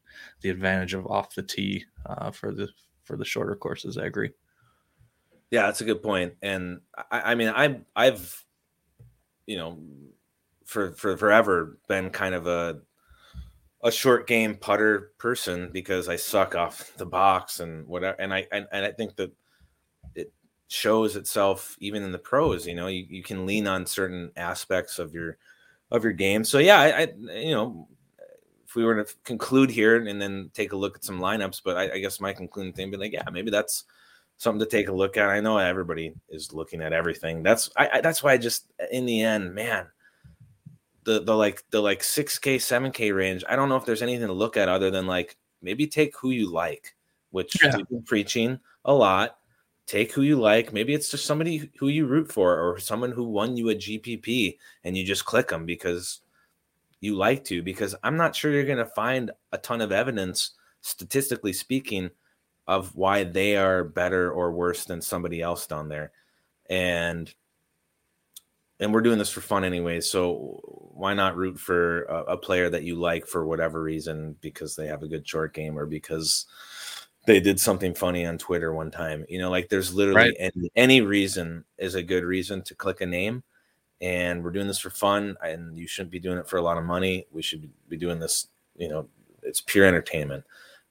the 0.41 0.49
advantage 0.49 0.93
of 0.93 1.07
off 1.07 1.35
the 1.35 1.43
tee 1.43 1.85
uh, 2.05 2.31
for 2.31 2.51
the 2.51 2.69
for 3.03 3.15
the 3.15 3.25
shorter 3.25 3.55
courses. 3.55 3.97
I 3.97 4.05
agree. 4.05 4.31
Yeah, 5.51 5.67
that's 5.67 5.81
a 5.81 5.85
good 5.85 6.03
point. 6.03 6.33
And 6.41 6.81
I, 7.11 7.31
I 7.31 7.35
mean, 7.35 7.49
I 7.49 7.79
I've 7.95 8.43
you 9.45 9.57
know 9.57 9.79
for 10.65 10.91
for 10.93 11.15
forever 11.15 11.77
been 11.87 12.09
kind 12.09 12.35
of 12.35 12.47
a 12.47 12.81
a 13.83 13.91
short 13.91 14.25
game 14.25 14.55
putter 14.55 15.11
person 15.19 15.69
because 15.71 16.09
I 16.09 16.15
suck 16.15 16.55
off 16.55 16.91
the 16.97 17.05
box 17.05 17.59
and 17.59 17.87
whatever. 17.87 18.19
And 18.19 18.33
I 18.33 18.47
and, 18.51 18.67
and 18.71 18.83
I 18.83 18.91
think 18.91 19.15
that 19.17 19.31
it 20.15 20.33
shows 20.67 21.15
itself 21.15 21.77
even 21.79 22.03
in 22.03 22.11
the 22.11 22.17
pros. 22.17 22.65
You 22.65 22.73
know, 22.73 22.87
you, 22.87 23.05
you 23.07 23.23
can 23.23 23.45
lean 23.45 23.67
on 23.67 23.85
certain 23.85 24.31
aspects 24.35 24.97
of 24.97 25.13
your 25.13 25.37
of 25.95 26.03
your 26.03 26.13
game. 26.13 26.43
So 26.43 26.59
yeah, 26.59 26.79
I, 26.79 27.01
I 27.01 27.07
you 27.39 27.53
know 27.53 27.87
if 28.65 28.75
we 28.75 28.83
were 28.83 29.03
to 29.03 29.15
conclude 29.23 29.69
here 29.69 29.95
and 29.95 30.21
then 30.21 30.51
take 30.53 30.73
a 30.73 30.77
look 30.77 30.95
at 30.95 31.03
some 31.03 31.19
lineups, 31.19 31.61
but 31.63 31.77
I, 31.77 31.93
I 31.93 31.99
guess 31.99 32.19
my 32.19 32.33
concluding 32.33 32.73
thing 32.73 32.91
be 32.91 32.97
like, 32.97 33.13
yeah, 33.13 33.29
maybe 33.31 33.51
that's 33.51 33.85
something 34.37 34.59
to 34.59 34.65
take 34.65 34.89
a 34.89 34.93
look 34.93 35.17
at. 35.17 35.29
I 35.29 35.39
know 35.39 35.57
everybody 35.57 36.13
is 36.29 36.53
looking 36.53 36.81
at 36.81 36.93
everything. 36.93 37.43
That's 37.43 37.69
I, 37.77 37.89
I 37.93 38.01
that's 38.01 38.21
why 38.21 38.33
I 38.33 38.37
just 38.37 38.65
in 38.91 39.05
the 39.05 39.21
end, 39.21 39.55
man, 39.55 39.87
the 41.05 41.21
the 41.21 41.35
like 41.35 41.63
the 41.69 41.81
like 41.81 42.01
6k 42.01 42.57
7k 42.57 43.15
range 43.15 43.43
i 43.47 43.55
don't 43.55 43.69
know 43.69 43.77
if 43.77 43.85
there's 43.85 44.01
anything 44.01 44.27
to 44.27 44.33
look 44.33 44.57
at 44.57 44.67
other 44.67 44.91
than 44.91 45.07
like 45.07 45.37
maybe 45.61 45.87
take 45.87 46.17
who 46.17 46.31
you 46.31 46.51
like 46.51 46.95
which 47.29 47.55
yeah. 47.63 47.77
we've 47.77 47.87
been 47.87 48.03
preaching 48.03 48.59
a 48.83 48.93
lot 48.93 49.37
take 49.85 50.11
who 50.11 50.21
you 50.21 50.35
like 50.35 50.73
maybe 50.73 50.93
it's 50.93 51.11
just 51.11 51.25
somebody 51.25 51.69
who 51.77 51.87
you 51.87 52.05
root 52.05 52.31
for 52.31 52.59
or 52.59 52.79
someone 52.79 53.11
who 53.11 53.23
won 53.23 53.55
you 53.55 53.69
a 53.69 53.75
gpp 53.75 54.57
and 54.83 54.97
you 54.97 55.05
just 55.05 55.25
click 55.25 55.47
them 55.49 55.65
because 55.65 56.21
you 57.01 57.15
like 57.15 57.43
to 57.43 57.61
because 57.61 57.95
i'm 58.03 58.17
not 58.17 58.35
sure 58.35 58.51
you're 58.51 58.63
going 58.63 58.77
to 58.77 58.85
find 58.85 59.31
a 59.51 59.57
ton 59.57 59.81
of 59.81 59.91
evidence 59.91 60.51
statistically 60.81 61.53
speaking 61.53 62.09
of 62.67 62.95
why 62.95 63.23
they 63.23 63.55
are 63.55 63.83
better 63.83 64.31
or 64.31 64.51
worse 64.51 64.85
than 64.85 65.01
somebody 65.01 65.41
else 65.41 65.67
down 65.67 65.87
there 65.87 66.11
and 66.69 67.33
and 68.79 68.93
we're 68.93 69.01
doing 69.01 69.17
this 69.17 69.29
for 69.29 69.41
fun 69.41 69.63
anyway. 69.63 70.01
So 70.01 70.59
why 70.93 71.13
not 71.13 71.37
root 71.37 71.59
for 71.59 72.03
a, 72.03 72.23
a, 72.33 72.37
player 72.37 72.69
that 72.69 72.83
you 72.83 72.95
like 72.95 73.25
for 73.25 73.45
whatever 73.45 73.81
reason 73.81 74.35
because 74.41 74.75
they 74.75 74.87
have 74.87 75.03
a 75.03 75.07
good 75.07 75.27
short 75.27 75.53
game 75.53 75.77
or 75.77 75.85
because 75.85 76.45
they 77.25 77.39
did 77.39 77.59
something 77.59 77.93
funny 77.93 78.25
on 78.25 78.37
Twitter 78.37 78.73
one 78.73 78.91
time? 78.91 79.25
You 79.29 79.39
know, 79.39 79.49
like 79.49 79.69
there's 79.69 79.93
literally 79.93 80.35
right. 80.39 80.51
any, 80.55 80.71
any 80.75 81.01
reason 81.01 81.65
is 81.77 81.95
a 81.95 82.03
good 82.03 82.23
reason 82.23 82.61
to 82.63 82.75
click 82.75 83.01
a 83.01 83.05
name. 83.05 83.43
And 84.01 84.43
we're 84.43 84.51
doing 84.51 84.67
this 84.67 84.79
for 84.79 84.89
fun, 84.89 85.37
and 85.41 85.77
you 85.77 85.87
shouldn't 85.87 86.11
be 86.11 86.19
doing 86.19 86.37
it 86.37 86.49
for 86.49 86.57
a 86.57 86.61
lot 86.61 86.77
of 86.77 86.83
money. 86.83 87.27
We 87.31 87.41
should 87.41 87.69
be 87.87 87.95
doing 87.95 88.19
this, 88.19 88.47
you 88.75 88.89
know, 88.89 89.07
it's 89.41 89.61
pure 89.61 89.85
entertainment. 89.85 90.43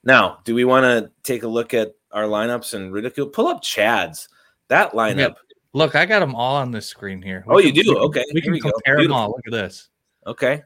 Now, 0.02 0.38
do 0.44 0.54
we 0.54 0.64
want 0.64 0.84
to 0.84 1.10
take 1.22 1.42
a 1.42 1.48
look 1.48 1.74
at 1.74 1.94
our 2.12 2.24
lineups 2.24 2.72
and 2.72 2.92
ridicule? 2.92 3.26
Pull 3.26 3.48
up 3.48 3.62
Chad's. 3.62 4.28
That 4.68 4.92
lineup 4.92 5.34
Look, 5.74 5.96
I 5.96 6.06
got 6.06 6.20
them 6.20 6.36
all 6.36 6.54
on 6.54 6.70
this 6.70 6.86
screen 6.86 7.20
here. 7.20 7.44
We 7.48 7.54
oh, 7.54 7.58
can, 7.58 7.74
you 7.74 7.82
do? 7.82 7.98
okay. 7.98 8.24
We 8.32 8.40
can, 8.40 8.52
we 8.52 8.60
can 8.60 8.70
compare 8.70 9.02
them 9.02 9.12
all. 9.12 9.30
Look 9.30 9.40
at 9.46 9.52
this. 9.52 9.90
Okay. 10.24 10.62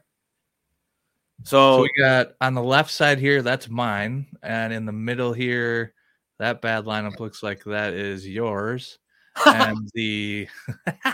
So, 1.43 1.77
so, 1.77 1.81
we 1.81 1.91
got 1.97 2.33
on 2.41 2.53
the 2.53 2.63
left 2.63 2.91
side 2.91 3.19
here, 3.19 3.41
that's 3.41 3.69
mine. 3.69 4.27
And 4.43 4.73
in 4.73 4.85
the 4.85 4.91
middle 4.91 5.33
here, 5.33 5.93
that 6.37 6.61
bad 6.61 6.85
lineup 6.85 7.19
looks 7.19 7.41
like 7.43 7.63
that 7.65 7.93
is 7.93 8.27
yours. 8.27 8.99
and 9.45 9.89
the 9.93 10.47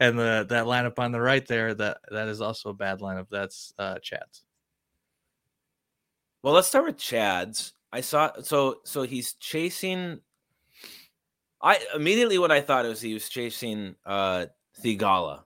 and 0.00 0.18
the 0.18 0.46
that 0.48 0.66
lineup 0.66 0.98
on 0.98 1.12
the 1.12 1.20
right 1.20 1.46
there, 1.46 1.74
that 1.74 1.98
that 2.10 2.28
is 2.28 2.40
also 2.40 2.70
a 2.70 2.74
bad 2.74 3.00
lineup. 3.00 3.26
That's 3.30 3.72
uh 3.78 3.98
Chad's. 4.02 4.44
Well, 6.42 6.54
let's 6.54 6.68
start 6.68 6.86
with 6.86 6.98
Chad's. 6.98 7.72
I 7.92 8.00
saw 8.00 8.32
so 8.42 8.80
so 8.84 9.02
he's 9.02 9.34
chasing 9.34 10.20
I 11.60 11.78
immediately 11.94 12.38
what 12.38 12.52
I 12.52 12.60
thought 12.60 12.84
was 12.84 13.00
he 13.00 13.14
was 13.14 13.28
chasing 13.28 13.96
uh 14.06 14.46
Theegala. 14.82 15.42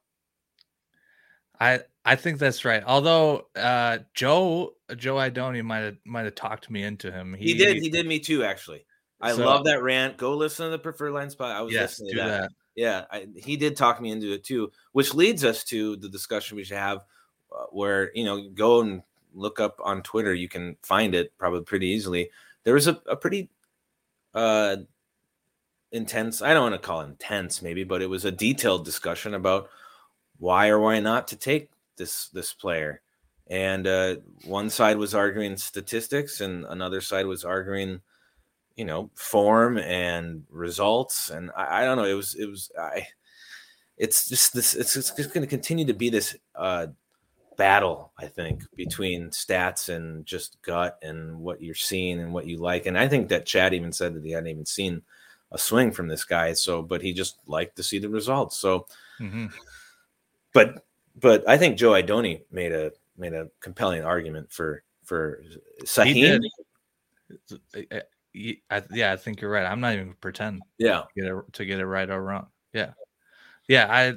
I 1.59 1.81
I 2.05 2.17
think 2.17 2.39
that's 2.39 2.65
right. 2.65 2.83
Although 2.85 3.47
uh 3.55 3.99
Joe 4.15 4.75
Joe 4.97 5.17
Idoni 5.17 5.63
might 5.65 5.79
have 5.79 5.97
might 6.05 6.25
have 6.25 6.35
talked 6.35 6.71
me 6.71 6.83
into 6.83 7.13
him. 7.13 7.35
He, 7.35 7.53
he 7.53 7.55
did. 7.55 7.77
He 7.77 7.91
did 7.91 8.07
me 8.07 8.19
too. 8.19 8.43
Actually, 8.45 8.85
I 9.21 9.33
so, 9.33 9.45
love 9.45 9.65
that 9.65 9.83
rant. 9.83 10.17
Go 10.17 10.37
listen 10.37 10.67
to 10.67 10.71
the 10.71 10.79
preferred 10.79 11.13
line 11.13 11.31
spot. 11.31 11.55
I 11.55 11.63
was 11.63 11.73
yes, 11.73 12.01
listening 12.01 12.17
to 12.17 12.23
that. 12.23 12.41
that. 12.41 12.51
Yeah, 12.75 13.05
I, 13.11 13.27
he 13.37 13.57
did 13.57 13.77
talk 13.77 14.01
me 14.01 14.11
into 14.11 14.33
it 14.33 14.45
too, 14.45 14.73
which 14.93 15.15
leads 15.15 15.45
us 15.45 15.63
to 15.65 15.97
the 15.97 16.09
discussion 16.09 16.57
we 16.57 16.65
should 16.65 16.79
have, 16.79 17.05
uh, 17.55 17.67
where 17.71 18.11
you 18.15 18.25
know 18.25 18.49
go 18.49 18.81
and 18.81 19.03
look 19.35 19.61
up 19.61 19.79
on 19.83 20.03
Twitter. 20.03 20.35
You 20.35 20.49
can 20.49 20.77
find 20.83 21.15
it 21.15 21.37
probably 21.39 21.63
pretty 21.63 21.89
easily. 21.89 22.31
There 22.65 22.75
was 22.75 22.89
a, 22.89 23.01
a 23.07 23.15
pretty 23.15 23.51
uh 24.35 24.77
intense. 25.93 26.43
I 26.43 26.55
don't 26.55 26.71
want 26.71 26.83
to 26.83 26.87
call 26.87 27.03
it 27.03 27.09
intense, 27.09 27.63
maybe, 27.63 27.85
but 27.85 28.03
it 28.03 28.09
was 28.09 28.25
a 28.25 28.33
detailed 28.33 28.85
discussion 28.85 29.35
about 29.35 29.69
why 30.39 30.69
or 30.69 30.81
why 30.81 30.99
not 30.99 31.29
to 31.29 31.37
take 31.37 31.71
this 31.97 32.29
this 32.29 32.53
player. 32.53 33.01
And 33.49 33.87
uh, 33.87 34.17
one 34.45 34.71
side 34.71 34.97
was 34.97 35.15
arguing 35.15 35.57
statistics, 35.57 36.41
and 36.41 36.65
another 36.65 37.01
side 37.01 37.27
was 37.27 37.45
arguing, 37.45 38.01
you 38.77 38.85
know, 38.85 39.11
form 39.15 39.79
and 39.79 40.45
results. 40.49 41.31
And 41.31 41.51
I, 41.57 41.83
I 41.83 41.85
don't 41.85 41.99
know. 41.99 42.05
It 42.05 42.15
was 42.15 42.35
it 42.35 42.47
was 42.49 42.71
I. 42.79 43.09
It's 43.99 44.29
just 44.29 44.55
this. 44.55 44.75
It's, 44.75 44.97
it's 44.97 45.11
just 45.11 45.35
going 45.35 45.43
to 45.43 45.51
continue 45.51 45.85
to 45.85 45.93
be 45.93 46.09
this 46.09 46.35
uh, 46.55 46.89
battle, 47.57 48.13
I 48.19 48.27
think, 48.27 48.63
between 48.75 49.31
stats 49.31 49.89
and 49.89 50.25
just 50.25 50.61
gut 50.63 50.99
and 51.03 51.39
what 51.39 51.63
you're 51.63 51.75
seeing 51.75 52.21
and 52.21 52.33
what 52.33 52.47
you 52.47 52.57
like. 52.57 52.87
And 52.87 52.99
I 52.99 53.07
think 53.09 53.29
that 53.29 53.47
Chad 53.47 53.75
even 53.75 53.93
said 53.93 54.15
that 54.15 54.25
he 54.25 54.33
hadn't 54.33 54.49
even 54.49 54.67
seen 54.67 55.03
a 55.51 55.59
swing 55.59 55.93
from 55.93 56.09
this 56.09 56.25
guy. 56.25 56.55
So, 56.55 56.83
but 56.83 57.03
he 57.03 57.13
just 57.13 57.39
liked 57.47 57.77
to 57.77 57.83
see 57.83 57.99
the 57.99 58.09
results. 58.09 58.57
So, 58.57 58.87
mm-hmm. 59.21 59.47
but 60.55 60.85
but 61.21 61.49
I 61.49 61.57
think 61.59 61.79
Joe 61.79 61.91
Idoni 61.91 62.43
made 62.51 62.73
a 62.73 62.93
made 63.17 63.35
a 63.35 63.49
compelling 63.61 64.05
argument 64.05 64.53
for 64.53 64.83
for 65.05 65.43
Sahith. 65.85 66.41
I, 67.75 68.83
yeah, 68.91 69.13
I 69.13 69.17
think 69.17 69.41
you're 69.41 69.51
right. 69.51 69.67
I'm 69.67 69.81
not 69.81 69.95
even 69.95 70.15
pretend. 70.21 70.63
Yeah, 70.79 71.03
to 71.03 71.07
get 71.21 71.25
it 71.31 71.53
to 71.53 71.65
get 71.65 71.81
it 71.81 71.87
right 71.87 72.09
or 72.09 72.23
wrong. 72.23 72.47
Yeah, 72.73 72.93
yeah. 73.69 73.87
I 73.91 74.15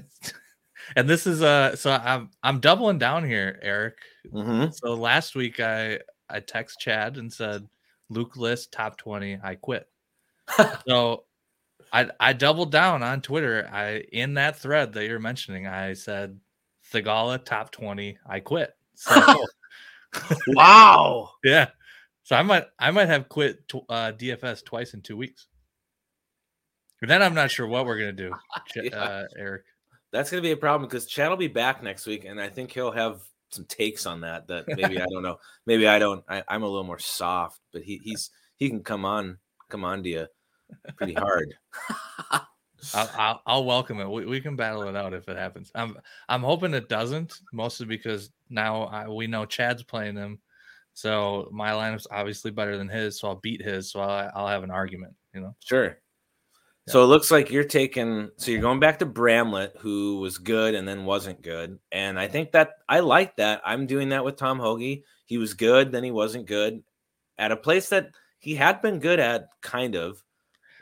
and 0.95 1.09
this 1.09 1.27
is 1.27 1.41
uh 1.41 1.75
so 1.75 1.91
I'm 1.91 2.29
I'm 2.43 2.59
doubling 2.59 2.97
down 2.97 3.25
here, 3.25 3.59
Eric. 3.61 3.97
Mm-hmm. 4.31 4.71
So 4.71 4.93
last 4.93 5.35
week 5.35 5.59
I 5.59 5.99
I 6.29 6.39
text 6.39 6.79
Chad 6.79 7.17
and 7.17 7.31
said 7.31 7.67
Luke 8.09 8.37
List 8.37 8.71
top 8.71 8.97
twenty. 8.97 9.37
I 9.43 9.55
quit. 9.55 9.89
so 10.87 11.25
I 11.91 12.09
I 12.19 12.33
doubled 12.33 12.71
down 12.71 13.03
on 13.03 13.21
Twitter. 13.21 13.69
I 13.71 14.03
in 14.11 14.35
that 14.35 14.57
thread 14.57 14.93
that 14.93 15.05
you're 15.07 15.19
mentioning, 15.19 15.67
I 15.67 15.93
said 15.93 16.39
Theegala 16.93 17.43
top 17.43 17.71
20. 17.71 18.17
I 18.25 18.39
quit. 18.39 18.75
So, 18.95 19.45
wow. 20.47 21.31
yeah. 21.43 21.69
So 22.25 22.35
I 22.35 22.41
might 22.41 22.65
I 22.79 22.89
might 22.89 23.07
have 23.07 23.29
quit 23.29 23.71
uh, 23.87 24.11
DFS 24.11 24.65
twice 24.65 24.93
in 24.93 25.01
two 25.01 25.15
weeks. 25.15 25.47
And 27.01 27.11
then 27.11 27.21
I'm 27.21 27.35
not 27.35 27.51
sure 27.51 27.67
what 27.67 27.85
we're 27.85 27.99
gonna 27.99 28.13
do, 28.13 28.31
yeah. 28.75 28.95
uh, 28.95 29.23
Eric. 29.37 29.63
That's 30.11 30.31
gonna 30.31 30.41
be 30.41 30.51
a 30.51 30.57
problem 30.57 30.89
because 30.89 31.05
Chad 31.05 31.29
will 31.29 31.37
be 31.37 31.47
back 31.47 31.83
next 31.83 32.07
week, 32.07 32.25
and 32.25 32.41
I 32.41 32.49
think 32.49 32.71
he'll 32.71 32.91
have 32.91 33.21
some 33.51 33.65
takes 33.65 34.07
on 34.07 34.21
that. 34.21 34.47
That 34.47 34.65
maybe 34.67 34.99
I 34.99 35.05
don't 35.11 35.21
know. 35.21 35.37
Maybe 35.67 35.87
I 35.87 35.99
don't. 35.99 36.23
I, 36.27 36.41
am 36.49 36.63
a 36.63 36.67
little 36.67 36.83
more 36.83 36.97
soft, 36.97 37.59
but 37.71 37.83
he 37.83 38.01
he's 38.03 38.31
he 38.55 38.69
can 38.69 38.81
come 38.81 39.05
on 39.05 39.37
come 39.69 39.83
on 39.83 40.01
to 40.01 40.09
you 40.09 40.27
pretty 40.97 41.13
hard. 41.13 41.53
I'll, 42.93 43.09
I'll, 43.17 43.41
I'll, 43.45 43.65
welcome 43.65 43.99
it. 43.99 44.09
We, 44.09 44.25
we 44.25 44.41
can 44.41 44.55
battle 44.55 44.83
it 44.83 44.95
out 44.95 45.13
if 45.13 45.27
it 45.27 45.37
happens. 45.37 45.71
I'm 45.75 45.97
I'm 46.29 46.41
hoping 46.41 46.73
it 46.73 46.89
doesn't, 46.89 47.39
mostly 47.53 47.85
because 47.85 48.31
now 48.49 48.83
I, 48.83 49.07
we 49.07 49.27
know 49.27 49.45
Chad's 49.45 49.83
playing 49.83 50.15
him, 50.15 50.39
so 50.93 51.49
my 51.51 51.71
lineup's 51.71 52.07
obviously 52.11 52.51
better 52.51 52.77
than 52.77 52.89
his. 52.89 53.19
So 53.19 53.29
I'll 53.29 53.35
beat 53.35 53.61
his. 53.61 53.91
So 53.91 54.01
I'll, 54.01 54.31
I'll 54.35 54.47
have 54.47 54.63
an 54.63 54.71
argument. 54.71 55.15
You 55.33 55.41
know. 55.41 55.55
Sure. 55.63 55.85
Yeah. 56.87 56.91
So 56.91 57.03
it 57.03 57.07
looks 57.07 57.31
like 57.31 57.49
you're 57.49 57.63
taking. 57.63 58.29
So 58.37 58.51
you're 58.51 58.61
going 58.61 58.79
back 58.79 58.99
to 58.99 59.05
Bramlett, 59.05 59.77
who 59.79 60.19
was 60.19 60.37
good 60.37 60.75
and 60.75 60.87
then 60.87 61.05
wasn't 61.05 61.41
good, 61.41 61.79
and 61.91 62.19
I 62.19 62.27
think 62.27 62.51
that 62.51 62.73
I 62.87 62.99
like 62.99 63.37
that. 63.37 63.61
I'm 63.65 63.87
doing 63.87 64.09
that 64.09 64.23
with 64.23 64.37
Tom 64.37 64.59
Hoge. 64.59 65.01
He 65.25 65.37
was 65.37 65.53
good, 65.55 65.91
then 65.91 66.03
he 66.03 66.11
wasn't 66.11 66.45
good, 66.45 66.83
at 67.37 67.51
a 67.51 67.57
place 67.57 67.89
that 67.89 68.11
he 68.39 68.55
had 68.55 68.81
been 68.81 68.99
good 68.99 69.19
at, 69.19 69.49
kind 69.61 69.95
of 69.95 70.23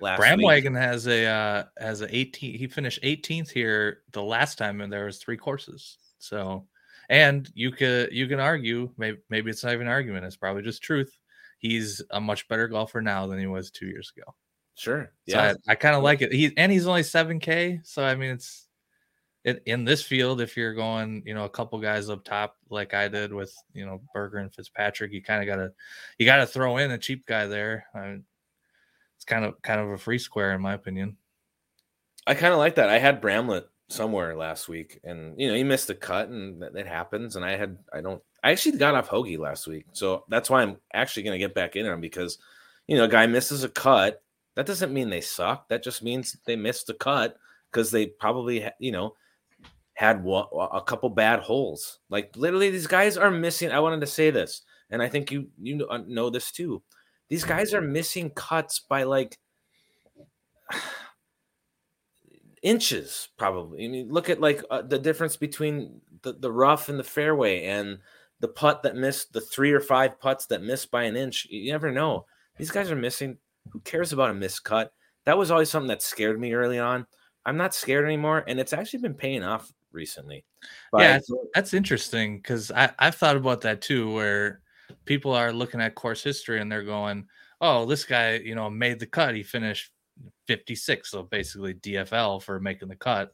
last 0.04 0.22
Bramwagen 0.22 0.74
week. 0.74 0.82
has 0.82 1.08
a 1.08 1.26
uh, 1.26 1.64
has 1.78 2.01
a 2.01 2.16
18. 2.16 2.58
He 2.58 2.68
finished 2.68 3.01
18th 3.01 3.49
here 3.49 4.01
the 4.12 4.22
last 4.22 4.58
time, 4.58 4.82
and 4.82 4.91
there 4.91 5.06
was 5.06 5.18
three 5.18 5.38
courses. 5.38 5.97
So, 6.20 6.68
and 7.10 7.49
you 7.56 7.72
could 7.72 8.12
you 8.12 8.28
can 8.28 8.39
argue 8.39 8.91
maybe 8.97 9.18
maybe 9.30 9.49
it's 9.49 9.64
not 9.64 9.74
even 9.74 9.88
an 9.88 9.93
argument. 9.93 10.26
It's 10.26 10.36
probably 10.36 10.62
just 10.62 10.84
truth. 10.84 11.18
He's 11.58 12.01
a 12.12 12.22
much 12.22 12.47
better 12.47 12.68
golfer 12.68 13.01
now 13.01 13.26
than 13.26 13.39
he 13.39 13.47
was 13.47 13.72
two 13.72 13.88
years 13.88 14.12
ago. 14.16 14.36
Sure. 14.76 15.12
Yeah. 15.26 15.54
So 15.54 15.58
I, 15.68 15.72
I 15.72 15.76
kind 15.76 15.95
of 15.95 16.04
like 16.04 16.22
it. 16.22 16.34
He 16.34 16.51
and 16.58 16.72
he's 16.72 16.88
only 16.88 17.01
7K. 17.01 17.86
So 17.86 18.04
I 18.04 18.16
mean, 18.16 18.32
it's 18.32 18.68
it, 19.43 19.62
in 19.66 19.86
this 19.86 20.01
field. 20.01 20.41
If 20.41 20.58
you're 20.58 20.74
going, 20.74 21.24
you 21.26 21.34
know, 21.34 21.45
a 21.45 21.49
couple 21.49 21.80
guys 21.80 22.10
up 22.10 22.24
top 22.24 22.58
like 22.70 22.93
I 22.93 23.08
did 23.08 23.34
with 23.34 23.54
you 23.74 23.86
know 23.86 24.01
Berger 24.14 24.38
and 24.38 24.54
Fitzpatrick, 24.54 25.12
you 25.12 25.22
kind 25.22 25.41
of 25.41 25.47
gotta 25.47 25.72
you 26.18 26.26
gotta 26.26 26.45
throw 26.45 26.78
in 26.78 26.91
a 26.91 26.97
cheap 26.97 27.26
guy 27.26 27.47
there. 27.47 27.86
I 27.93 27.99
mean, 27.99 28.24
it's 29.24 29.30
kind 29.30 29.46
of 29.46 29.62
kind 29.62 29.80
of 29.80 29.90
a 29.90 29.98
free 29.98 30.20
square 30.20 30.54
in 30.54 30.62
my 30.62 30.74
opinion. 30.74 31.16
I 32.28 32.34
kind 32.36 32.52
of 32.52 32.60
like 32.60 32.76
that. 32.76 32.90
I 32.90 33.00
had 33.00 33.22
Bramlett 33.22 33.68
somewhere 33.88 34.36
last 34.36 34.68
week, 34.68 35.00
and 35.06 35.40
you 35.40 35.48
know 35.48 35.56
he 35.56 35.64
missed 35.64 35.90
a 35.90 35.96
cut, 35.96 36.28
and 36.28 36.62
that, 36.62 36.74
that, 36.74 36.88
happens. 36.88 37.38
And 37.38 37.46
I 37.46 37.56
had 37.56 37.78
I 37.94 38.02
don't 38.02 38.22
I 38.44 38.52
actually 38.52 38.78
got 38.78 38.96
off 38.96 39.08
Hoge 39.08 39.38
last 39.38 39.66
week, 39.66 39.86
so 39.94 40.26
that's 40.28 40.50
why 40.50 40.62
I'm 40.62 40.76
actually 40.94 41.24
going 41.24 41.40
to 41.40 41.46
get 41.46 41.56
back 41.56 41.78
in 41.78 41.86
on 41.86 42.02
because 42.02 42.38
you 42.86 42.98
know 42.98 43.06
a 43.06 43.10
guy 43.10 43.26
misses 43.26 43.64
a 43.64 43.70
cut. 43.70 44.22
That 44.56 44.66
doesn't 44.66 44.94
mean 44.94 45.10
they 45.10 45.22
suck. 45.22 45.70
That 45.70 45.84
just 45.84 46.04
means 46.04 46.36
they 46.46 46.58
missed 46.58 46.90
a 46.90 46.94
cut 46.94 47.38
because 47.72 47.92
they 47.92 48.08
probably 48.08 48.70
you 48.78 48.92
know 48.92 49.16
had 49.94 50.26
a 50.28 50.82
couple 50.82 51.10
bad 51.10 51.40
holes. 51.40 52.00
Like 52.10 52.36
literally, 52.36 52.72
these 52.72 52.88
guys 52.88 53.16
are 53.16 53.32
missing. 53.32 53.72
I 53.72 53.80
wanted 53.80 54.02
to 54.02 54.08
say 54.08 54.32
this, 54.32 54.64
and 54.90 55.02
I 55.02 55.08
think 55.08 55.32
you 55.32 55.48
you 55.62 55.88
uh, 55.88 56.04
know 56.08 56.30
this 56.30 56.52
too. 56.52 56.84
These 57.30 57.44
guys 57.44 57.74
are 57.74 57.82
missing 57.82 58.30
cuts 58.30 58.80
by 58.80 59.04
like 59.04 59.38
inches, 62.62 63.30
probably. 63.38 63.86
I 63.86 63.88
mean, 63.88 64.10
look 64.10 64.30
at 64.30 64.42
like 64.42 64.62
uh, 64.70 64.82
the 64.82 65.00
difference 65.00 65.36
between 65.36 66.02
the, 66.22 66.34
the 66.34 66.52
rough 66.52 66.90
and 66.90 67.00
the 67.00 67.04
fairway 67.04 67.66
and 67.66 68.00
the 68.40 68.48
putt 68.48 68.84
that 68.84 68.96
missed 68.96 69.34
the 69.34 69.42
three 69.42 69.72
or 69.72 69.80
five 69.80 70.20
putts 70.20 70.48
that 70.48 70.64
missed 70.64 70.92
by 70.92 71.04
an 71.04 71.16
inch. 71.16 71.48
You 71.50 71.72
never 71.72 71.92
know. 71.92 72.26
These 72.58 72.72
guys 72.72 72.92
are 72.92 72.96
missing. 72.96 73.38
Who 73.72 73.80
cares 73.82 74.12
about 74.12 74.30
a 74.30 74.34
missed 74.34 74.64
cut? 74.64 74.92
That 75.26 75.38
was 75.38 75.52
always 75.52 75.70
something 75.70 75.88
that 75.88 76.02
scared 76.02 76.40
me 76.40 76.54
early 76.54 76.80
on. 76.80 77.06
I'm 77.46 77.58
not 77.58 77.74
scared 77.74 78.06
anymore, 78.06 78.44
and 78.48 78.60
it's 78.60 78.74
actually 78.74 79.00
been 79.00 79.14
paying 79.14 79.44
off 79.44 79.72
recently. 79.92 80.44
But 80.92 81.02
yeah, 81.02 81.20
that's 81.54 81.74
interesting 81.74 82.38
because 82.38 82.72
I 82.72 82.92
I've 83.00 83.16
thought 83.16 83.38
about 83.38 83.62
that 83.62 83.82
too, 83.82 84.12
where 84.14 84.62
people 85.06 85.34
are 85.34 85.52
looking 85.52 85.82
at 85.82 85.96
course 85.96 86.24
history 86.24 86.62
and 86.62 86.72
they're 86.72 86.84
going, 86.84 87.28
"Oh, 87.62 87.86
this 87.86 88.04
guy, 88.04 88.36
you 88.36 88.56
know, 88.56 88.70
made 88.70 89.00
the 89.00 89.06
cut. 89.06 89.36
He 89.36 89.44
finished 89.44 89.91
56, 90.48 91.10
so 91.12 91.24
basically 91.24 91.74
DFL 91.76 92.41
for 92.41 92.60
making 92.60 92.89
the 92.89 92.96
cut." 92.96 93.34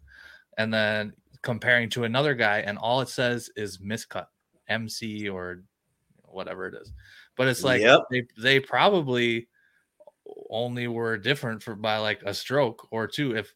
And 0.57 0.73
then 0.73 1.13
comparing 1.41 1.89
to 1.91 2.03
another 2.03 2.33
guy, 2.33 2.59
and 2.59 2.77
all 2.77 3.01
it 3.01 3.09
says 3.09 3.49
is 3.55 3.77
miscut, 3.79 4.27
MC 4.67 5.29
or 5.29 5.63
whatever 6.23 6.67
it 6.67 6.75
is. 6.75 6.91
But 7.35 7.47
it's 7.47 7.63
like 7.63 7.81
yep. 7.81 8.01
they 8.11 8.23
they 8.37 8.59
probably 8.59 9.47
only 10.49 10.87
were 10.87 11.17
different 11.17 11.63
for 11.63 11.75
by 11.75 11.97
like 11.97 12.21
a 12.25 12.33
stroke 12.33 12.87
or 12.91 13.07
two. 13.07 13.35
If 13.35 13.53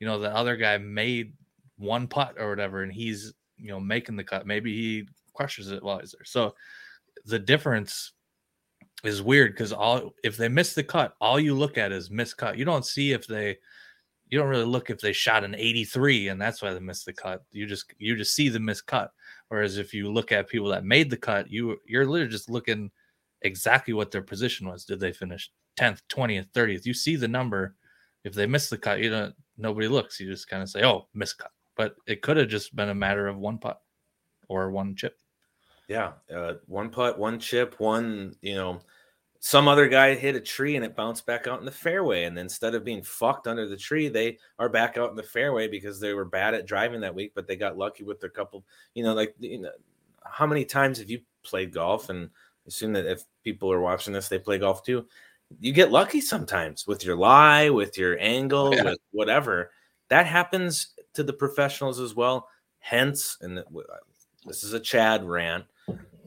you 0.00 0.06
know 0.06 0.18
the 0.18 0.34
other 0.34 0.56
guy 0.56 0.78
made 0.78 1.34
one 1.76 2.08
putt 2.08 2.36
or 2.38 2.48
whatever, 2.48 2.82
and 2.82 2.92
he's 2.92 3.34
you 3.58 3.68
know 3.68 3.80
making 3.80 4.16
the 4.16 4.24
cut, 4.24 4.46
maybe 4.46 4.74
he 4.74 5.08
crushes 5.34 5.70
it 5.70 5.82
while 5.82 5.98
he's 5.98 6.12
there. 6.12 6.24
So 6.24 6.54
the 7.26 7.38
difference 7.38 8.12
is 9.04 9.22
weird 9.22 9.52
because 9.52 9.72
all 9.72 10.14
if 10.24 10.36
they 10.36 10.48
miss 10.48 10.74
the 10.74 10.82
cut, 10.82 11.14
all 11.20 11.38
you 11.38 11.54
look 11.54 11.76
at 11.76 11.92
is 11.92 12.10
miss 12.10 12.32
cut. 12.32 12.56
You 12.56 12.64
don't 12.64 12.86
see 12.86 13.12
if 13.12 13.26
they 13.26 13.58
you 14.28 14.38
don't 14.38 14.48
really 14.48 14.64
look 14.64 14.90
if 14.90 15.00
they 15.00 15.12
shot 15.12 15.44
an 15.44 15.54
83 15.54 16.28
and 16.28 16.40
that's 16.40 16.60
why 16.62 16.72
they 16.72 16.80
missed 16.80 17.06
the 17.06 17.12
cut. 17.12 17.44
You 17.52 17.66
just 17.66 17.92
you 17.98 18.16
just 18.16 18.34
see 18.34 18.48
the 18.48 18.60
missed 18.60 18.86
cut. 18.86 19.12
Whereas 19.48 19.78
if 19.78 19.94
you 19.94 20.10
look 20.10 20.32
at 20.32 20.48
people 20.48 20.68
that 20.68 20.84
made 20.84 21.10
the 21.10 21.16
cut, 21.16 21.50
you 21.50 21.78
you're 21.86 22.06
literally 22.06 22.30
just 22.30 22.50
looking 22.50 22.90
exactly 23.42 23.94
what 23.94 24.10
their 24.10 24.22
position 24.22 24.68
was. 24.68 24.84
Did 24.84 25.00
they 25.00 25.12
finish 25.12 25.50
10th, 25.78 26.00
20th, 26.08 26.50
30th? 26.52 26.86
You 26.86 26.94
see 26.94 27.16
the 27.16 27.28
number. 27.28 27.74
If 28.24 28.34
they 28.34 28.46
miss 28.46 28.68
the 28.68 28.78
cut, 28.78 29.00
you 29.00 29.10
don't 29.10 29.34
nobody 29.56 29.88
looks. 29.88 30.18
You 30.18 30.28
just 30.28 30.48
kind 30.48 30.62
of 30.62 30.68
say, 30.68 30.84
"Oh, 30.84 31.08
miss 31.14 31.32
cut." 31.32 31.52
But 31.76 31.96
it 32.06 32.22
could 32.22 32.36
have 32.38 32.48
just 32.48 32.74
been 32.74 32.88
a 32.88 32.94
matter 32.94 33.28
of 33.28 33.38
one 33.38 33.58
putt 33.58 33.80
or 34.48 34.70
one 34.70 34.96
chip. 34.96 35.20
Yeah, 35.88 36.12
uh, 36.34 36.54
one 36.66 36.90
putt, 36.90 37.18
one 37.18 37.38
chip, 37.38 37.78
one. 37.78 38.34
You 38.42 38.54
know, 38.56 38.80
some 39.38 39.68
other 39.68 39.88
guy 39.88 40.14
hit 40.14 40.34
a 40.34 40.40
tree 40.40 40.74
and 40.74 40.84
it 40.84 40.96
bounced 40.96 41.26
back 41.26 41.46
out 41.46 41.60
in 41.60 41.64
the 41.64 41.70
fairway, 41.70 42.24
and 42.24 42.38
instead 42.38 42.74
of 42.74 42.84
being 42.84 43.02
fucked 43.02 43.46
under 43.46 43.68
the 43.68 43.76
tree, 43.76 44.08
they 44.08 44.38
are 44.58 44.68
back 44.68 44.98
out 44.98 45.10
in 45.10 45.16
the 45.16 45.22
fairway 45.22 45.68
because 45.68 46.00
they 46.00 46.12
were 46.12 46.24
bad 46.24 46.54
at 46.54 46.66
driving 46.66 47.00
that 47.02 47.14
week, 47.14 47.32
but 47.34 47.46
they 47.46 47.56
got 47.56 47.78
lucky 47.78 48.02
with 48.02 48.20
their 48.20 48.30
couple. 48.30 48.64
You 48.94 49.04
know, 49.04 49.14
like 49.14 49.34
you 49.38 49.60
know, 49.60 49.70
how 50.24 50.46
many 50.46 50.64
times 50.64 50.98
have 50.98 51.10
you 51.10 51.20
played 51.44 51.72
golf? 51.72 52.08
And 52.08 52.30
assume 52.66 52.92
that 52.94 53.06
if 53.06 53.22
people 53.44 53.72
are 53.72 53.80
watching 53.80 54.12
this, 54.12 54.28
they 54.28 54.38
play 54.38 54.58
golf 54.58 54.82
too. 54.82 55.06
You 55.60 55.72
get 55.72 55.92
lucky 55.92 56.20
sometimes 56.20 56.86
with 56.86 57.04
your 57.04 57.14
lie, 57.14 57.70
with 57.70 57.96
your 57.96 58.18
angle, 58.18 58.74
yeah. 58.74 58.82
with 58.82 58.98
whatever. 59.12 59.70
That 60.08 60.26
happens 60.26 60.88
to 61.14 61.22
the 61.22 61.32
professionals 61.32 62.00
as 62.00 62.14
well. 62.14 62.48
Hence, 62.80 63.38
and 63.40 63.62
this 64.46 64.62
is 64.62 64.72
a 64.72 64.80
Chad 64.80 65.24
rant 65.24 65.64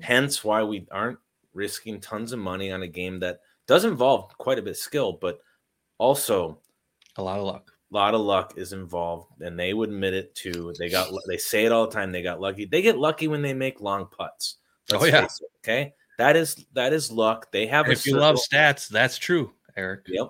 Hence 0.02 0.44
why 0.44 0.64
we 0.64 0.88
aren't 0.92 1.20
risking 1.54 2.00
tons 2.00 2.32
of 2.32 2.40
money 2.40 2.72
on 2.72 2.84
a 2.84 2.88
game 2.88 3.20
that 3.20 3.42
does 3.68 3.86
involve 3.86 4.30
quite 4.38 4.60
a 4.60 4.62
bit 4.62 4.72
of 4.72 4.78
skill, 4.78 5.14
but 5.14 5.40
also 5.98 6.60
a 7.18 7.24
lot 7.24 7.40
of 7.40 7.46
luck. 7.46 7.72
A 7.92 7.96
lot 7.96 8.14
of 8.14 8.22
luck 8.22 8.54
is 8.56 8.72
involved, 8.72 9.42
and 9.42 9.60
they 9.60 9.74
would 9.74 9.90
admit 9.90 10.14
it 10.14 10.36
too. 10.36 10.74
They 10.78 10.90
got 10.90 11.12
they 11.28 11.38
say 11.38 11.66
it 11.66 11.72
all 11.72 11.88
the 11.88 11.94
time. 11.94 12.12
They 12.12 12.22
got 12.22 12.40
lucky. 12.40 12.66
They 12.66 12.82
get 12.82 12.98
lucky 12.98 13.28
when 13.28 13.42
they 13.42 13.54
make 13.54 13.82
long 13.82 14.06
putts. 14.06 14.58
Oh, 14.92 15.00
Let's 15.00 15.04
oh 15.04 15.08
yeah. 15.08 15.24
It, 15.24 15.32
okay. 15.64 15.94
That 16.20 16.36
is 16.36 16.66
that 16.74 16.94
is 16.94 17.12
luck. 17.12 17.52
They 17.52 17.66
have. 17.66 17.90
if 17.90 18.06
you 18.06 18.18
love 18.18 18.36
stats, 18.36 18.88
that's 18.88 19.18
true, 19.18 19.54
Eric. 19.76 20.02
Yep. 20.08 20.28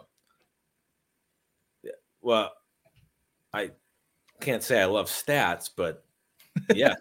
Yeah. 1.83 1.91
Well, 2.21 2.53
I 3.53 3.71
can't 4.39 4.63
say 4.63 4.81
I 4.81 4.85
love 4.85 5.07
stats, 5.07 5.69
but 5.75 6.05
yes, 6.73 6.95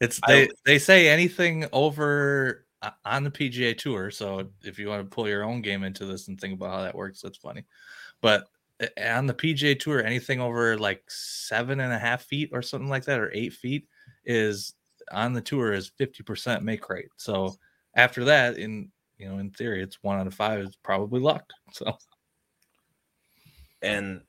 it's 0.00 0.20
they 0.26 0.48
they 0.64 0.78
say 0.78 1.08
anything 1.08 1.66
over 1.72 2.66
uh, 2.82 2.90
on 3.04 3.24
the 3.24 3.30
PGA 3.30 3.76
Tour. 3.76 4.10
So 4.10 4.48
if 4.62 4.78
you 4.78 4.88
want 4.88 5.08
to 5.08 5.14
pull 5.14 5.28
your 5.28 5.44
own 5.44 5.62
game 5.62 5.82
into 5.82 6.06
this 6.06 6.28
and 6.28 6.40
think 6.40 6.54
about 6.54 6.70
how 6.70 6.82
that 6.82 6.94
works, 6.94 7.20
that's 7.20 7.38
funny. 7.38 7.64
But 8.20 8.46
on 9.04 9.26
the 9.26 9.34
PGA 9.34 9.78
Tour, 9.78 10.02
anything 10.02 10.40
over 10.40 10.78
like 10.78 11.02
seven 11.08 11.80
and 11.80 11.92
a 11.92 11.98
half 11.98 12.22
feet 12.22 12.50
or 12.52 12.62
something 12.62 12.88
like 12.88 13.04
that, 13.06 13.18
or 13.18 13.32
eight 13.34 13.52
feet, 13.52 13.88
is 14.24 14.74
on 15.10 15.32
the 15.32 15.40
tour 15.40 15.72
is 15.72 15.88
fifty 15.88 16.22
percent 16.22 16.62
make 16.62 16.88
rate. 16.88 17.08
So 17.16 17.56
after 17.94 18.24
that, 18.26 18.58
in 18.58 18.90
you 19.18 19.28
know, 19.28 19.38
in 19.38 19.50
theory, 19.50 19.82
it's 19.82 20.02
one 20.02 20.18
out 20.18 20.26
of 20.26 20.34
five 20.34 20.60
is 20.60 20.76
probably 20.82 21.20
luck. 21.20 21.44
So 21.72 21.98
and 23.82 24.22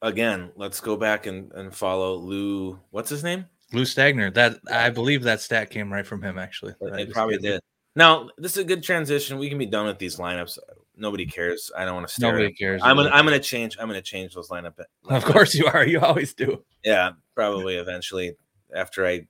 again, 0.00 0.50
let's 0.56 0.80
go 0.80 0.96
back 0.96 1.26
and, 1.26 1.52
and 1.52 1.74
follow 1.74 2.16
Lou. 2.16 2.78
What's 2.90 3.10
his 3.10 3.22
name? 3.22 3.46
Lou 3.72 3.82
Stagner. 3.82 4.32
That 4.34 4.58
I 4.70 4.90
believe 4.90 5.22
that 5.22 5.40
stat 5.40 5.70
came 5.70 5.92
right 5.92 6.06
from 6.06 6.22
him. 6.22 6.38
Actually, 6.38 6.74
it 6.80 7.12
probably 7.12 7.38
did. 7.38 7.60
Now 7.94 8.28
this 8.38 8.52
is 8.52 8.58
a 8.58 8.64
good 8.64 8.82
transition. 8.82 9.38
We 9.38 9.48
can 9.48 9.58
be 9.58 9.66
done 9.66 9.86
with 9.86 9.98
these 9.98 10.16
lineups. 10.16 10.58
Nobody 10.96 11.26
cares. 11.26 11.70
I 11.76 11.84
don't 11.84 11.94
want 11.94 12.08
to 12.08 12.14
stare. 12.14 12.32
Nobody 12.32 12.52
cares. 12.52 12.80
I'm 12.84 12.96
gonna 12.96 13.10
I'm 13.10 13.24
gonna 13.24 13.38
change. 13.38 13.76
I'm 13.80 13.86
gonna 13.86 14.02
change 14.02 14.34
those 14.34 14.48
lineup. 14.48 14.74
Of 15.08 15.24
course 15.24 15.54
you 15.54 15.66
are. 15.66 15.86
You 15.86 16.00
always 16.00 16.34
do. 16.34 16.64
Yeah, 16.84 17.12
probably 17.34 17.76
eventually 17.76 18.36
after 18.74 19.06
I, 19.06 19.26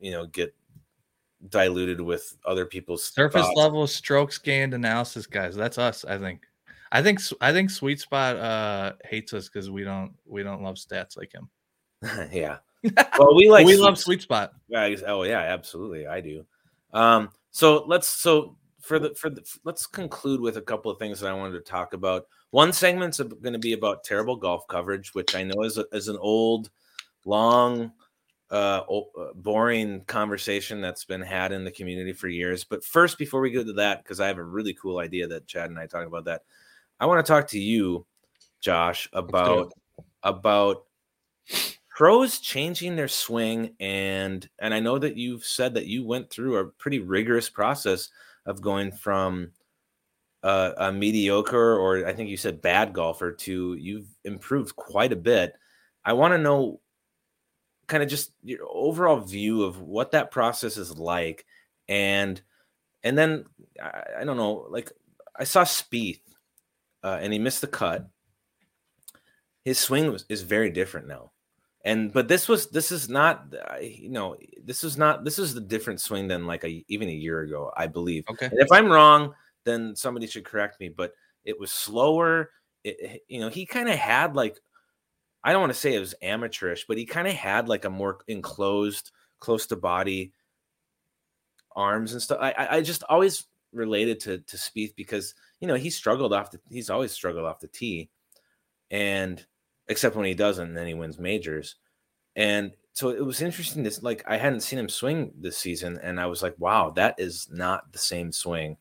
you 0.00 0.10
know, 0.10 0.26
get 0.26 0.54
diluted 1.48 2.00
with 2.00 2.36
other 2.44 2.66
people's 2.66 3.04
surface 3.04 3.42
thoughts. 3.42 3.56
level 3.56 3.86
strokes 3.86 4.38
gained 4.38 4.74
analysis 4.74 5.26
guys. 5.26 5.54
That's 5.54 5.78
us. 5.78 6.04
I 6.04 6.18
think. 6.18 6.42
I 6.90 7.02
think 7.02 7.20
I 7.40 7.52
think 7.52 7.70
Sweet 7.70 8.00
Spot 8.00 8.36
uh 8.36 8.92
hates 9.04 9.34
us 9.34 9.48
because 9.48 9.70
we 9.70 9.84
don't 9.84 10.12
we 10.24 10.42
don't 10.42 10.62
love 10.62 10.76
stats 10.76 11.16
like 11.16 11.32
him. 11.32 11.50
yeah, 12.32 12.58
well, 13.18 13.34
we 13.34 13.50
like 13.50 13.66
we 13.66 13.74
sweet, 13.74 13.82
love 13.82 13.98
sweet 13.98 14.22
spot. 14.22 14.52
Guys, 14.70 15.02
oh 15.06 15.24
yeah, 15.24 15.40
absolutely, 15.40 16.06
I 16.06 16.20
do. 16.20 16.44
Um, 16.92 17.30
so 17.50 17.84
let's 17.86 18.08
so 18.08 18.56
for 18.80 18.98
the 18.98 19.14
for 19.14 19.30
the 19.30 19.44
let's 19.64 19.86
conclude 19.86 20.40
with 20.40 20.56
a 20.56 20.62
couple 20.62 20.90
of 20.90 20.98
things 20.98 21.20
that 21.20 21.30
I 21.30 21.34
wanted 21.34 21.54
to 21.54 21.70
talk 21.70 21.92
about. 21.92 22.26
One 22.50 22.72
segment's 22.72 23.20
going 23.20 23.52
to 23.52 23.58
be 23.58 23.74
about 23.74 24.04
terrible 24.04 24.36
golf 24.36 24.66
coverage, 24.68 25.14
which 25.14 25.34
I 25.34 25.42
know 25.42 25.62
is 25.62 25.76
a, 25.76 25.84
is 25.92 26.08
an 26.08 26.16
old, 26.18 26.70
long, 27.26 27.92
uh, 28.50 28.80
uh, 28.88 29.02
boring 29.34 30.02
conversation 30.06 30.80
that's 30.80 31.04
been 31.04 31.20
had 31.20 31.52
in 31.52 31.64
the 31.64 31.70
community 31.70 32.14
for 32.14 32.28
years. 32.28 32.64
But 32.64 32.82
first, 32.82 33.18
before 33.18 33.42
we 33.42 33.50
go 33.50 33.62
to 33.62 33.74
that, 33.74 34.02
because 34.02 34.20
I 34.20 34.28
have 34.28 34.38
a 34.38 34.42
really 34.42 34.72
cool 34.72 34.98
idea 34.98 35.26
that 35.26 35.46
Chad 35.46 35.68
and 35.68 35.78
I 35.78 35.86
talk 35.86 36.06
about 36.06 36.24
that, 36.24 36.44
I 36.98 37.04
want 37.04 37.24
to 37.24 37.30
talk 37.30 37.48
to 37.48 37.58
you, 37.58 38.06
Josh, 38.60 39.10
about 39.12 39.74
about 40.22 40.84
pros 41.98 42.38
changing 42.38 42.94
their 42.94 43.08
swing 43.08 43.74
and 43.80 44.48
and 44.60 44.72
I 44.72 44.78
know 44.78 45.00
that 45.00 45.16
you've 45.16 45.44
said 45.44 45.74
that 45.74 45.86
you 45.86 46.06
went 46.06 46.30
through 46.30 46.56
a 46.56 46.64
pretty 46.64 47.00
rigorous 47.00 47.50
process 47.50 48.10
of 48.46 48.60
going 48.60 48.92
from 48.92 49.50
uh, 50.44 50.70
a 50.76 50.92
mediocre 50.92 51.76
or 51.76 52.06
I 52.06 52.12
think 52.12 52.30
you 52.30 52.36
said 52.36 52.62
bad 52.62 52.92
golfer 52.92 53.32
to 53.32 53.74
you've 53.74 54.06
improved 54.24 54.76
quite 54.76 55.12
a 55.12 55.16
bit. 55.16 55.54
I 56.04 56.12
want 56.12 56.34
to 56.34 56.38
know 56.38 56.78
kind 57.88 58.04
of 58.04 58.08
just 58.08 58.30
your 58.44 58.60
overall 58.70 59.18
view 59.18 59.64
of 59.64 59.80
what 59.80 60.12
that 60.12 60.30
process 60.30 60.76
is 60.76 60.96
like 61.00 61.46
and 61.88 62.40
and 63.02 63.18
then 63.18 63.44
I, 63.82 64.20
I 64.20 64.24
don't 64.24 64.36
know 64.36 64.68
like 64.70 64.92
I 65.36 65.42
saw 65.42 65.64
Spieth 65.64 66.20
uh, 67.02 67.18
and 67.20 67.32
he 67.32 67.40
missed 67.40 67.60
the 67.60 67.66
cut. 67.66 68.08
His 69.64 69.80
swing 69.80 70.12
was, 70.12 70.26
is 70.28 70.42
very 70.42 70.70
different 70.70 71.08
now 71.08 71.32
and 71.84 72.12
but 72.12 72.28
this 72.28 72.48
was 72.48 72.68
this 72.68 72.90
is 72.92 73.08
not 73.08 73.54
you 73.80 74.10
know 74.10 74.36
this 74.64 74.84
is 74.84 74.96
not 74.96 75.24
this 75.24 75.38
is 75.38 75.54
the 75.54 75.60
different 75.60 76.00
swing 76.00 76.28
than 76.28 76.46
like 76.46 76.64
a 76.64 76.84
even 76.88 77.08
a 77.08 77.12
year 77.12 77.40
ago 77.40 77.72
i 77.76 77.86
believe. 77.86 78.24
Okay. 78.28 78.46
And 78.46 78.60
if 78.60 78.72
i'm 78.72 78.90
wrong 78.90 79.34
then 79.64 79.94
somebody 79.94 80.26
should 80.26 80.44
correct 80.44 80.80
me 80.80 80.88
but 80.88 81.12
it 81.44 81.58
was 81.58 81.72
slower. 81.72 82.50
It, 82.84 83.22
you 83.28 83.40
know 83.40 83.48
he 83.48 83.66
kind 83.66 83.88
of 83.88 83.96
had 83.96 84.34
like 84.34 84.58
i 85.44 85.52
don't 85.52 85.60
want 85.60 85.72
to 85.72 85.78
say 85.78 85.94
it 85.94 86.00
was 86.00 86.14
amateurish 86.22 86.86
but 86.86 86.98
he 86.98 87.06
kind 87.06 87.26
of 87.26 87.34
had 87.34 87.68
like 87.68 87.84
a 87.84 87.90
more 87.90 88.18
enclosed 88.28 89.10
close 89.40 89.66
to 89.66 89.76
body 89.76 90.32
arms 91.78 92.12
and 92.12 92.20
stuff. 92.20 92.38
I 92.40 92.68
i 92.70 92.80
just 92.80 93.04
always 93.04 93.46
related 93.72 94.20
to 94.20 94.38
to 94.38 94.56
Spieth 94.56 94.94
because 94.96 95.34
you 95.60 95.68
know 95.68 95.74
he 95.74 95.90
struggled 95.90 96.32
off 96.32 96.50
the 96.50 96.60
he's 96.70 96.90
always 96.90 97.12
struggled 97.12 97.46
off 97.46 97.60
the 97.60 97.68
tee. 97.68 98.10
And 98.90 99.44
except 99.88 100.16
when 100.16 100.26
he 100.26 100.34
doesn't, 100.34 100.68
and 100.68 100.76
then 100.76 100.86
he 100.86 100.94
wins 100.94 101.18
majors. 101.18 101.76
And 102.36 102.72
so 102.92 103.10
it 103.10 103.24
was 103.24 103.42
interesting. 103.42 103.82
This 103.82 104.02
like 104.02 104.22
I 104.26 104.36
hadn't 104.36 104.60
seen 104.60 104.78
him 104.78 104.88
swing 104.88 105.32
this 105.38 105.58
season, 105.58 105.98
and 106.02 106.20
I 106.20 106.26
was 106.26 106.42
like, 106.42 106.54
wow, 106.58 106.90
that 106.90 107.14
is 107.18 107.48
not 107.50 107.92
the 107.92 107.98
same 107.98 108.32
swing. 108.32 108.76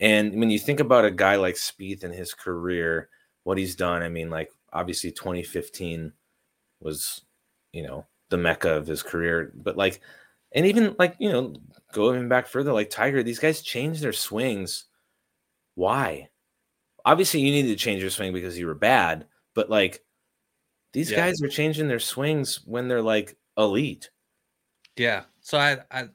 And 0.00 0.38
when 0.38 0.50
you 0.50 0.58
think 0.58 0.80
about 0.80 1.04
a 1.04 1.10
guy 1.10 1.36
like 1.36 1.54
Spieth 1.54 2.04
and 2.04 2.14
his 2.14 2.34
career, 2.34 3.08
what 3.44 3.58
he's 3.58 3.76
done, 3.76 4.02
I 4.02 4.08
mean, 4.08 4.30
like 4.30 4.50
obviously 4.72 5.12
2015 5.12 6.12
was, 6.80 7.22
you 7.72 7.82
know, 7.82 8.06
the 8.30 8.36
mecca 8.36 8.70
of 8.70 8.86
his 8.86 9.02
career, 9.02 9.52
but 9.54 9.76
like, 9.76 10.00
and 10.52 10.66
even 10.66 10.96
like 10.98 11.16
you 11.18 11.30
know, 11.30 11.54
going 11.92 12.28
back 12.28 12.46
further, 12.46 12.72
like 12.72 12.90
Tiger, 12.90 13.22
these 13.22 13.38
guys 13.38 13.62
change 13.62 14.00
their 14.00 14.12
swings. 14.12 14.86
Why? 15.74 16.28
Obviously, 17.04 17.40
you 17.40 17.50
needed 17.50 17.68
to 17.68 17.84
change 17.84 18.00
your 18.00 18.10
swing 18.10 18.32
because 18.32 18.58
you 18.58 18.66
were 18.66 18.74
bad, 18.74 19.26
but 19.54 19.70
like 19.70 20.02
these 20.94 21.10
yeah. 21.10 21.18
guys 21.18 21.42
are 21.42 21.48
changing 21.48 21.88
their 21.88 21.98
swings 21.98 22.60
when 22.64 22.88
they're 22.88 23.02
like 23.02 23.36
elite. 23.58 24.10
Yeah. 24.96 25.24
So 25.40 25.58
I, 25.58 25.78
I 25.90 26.08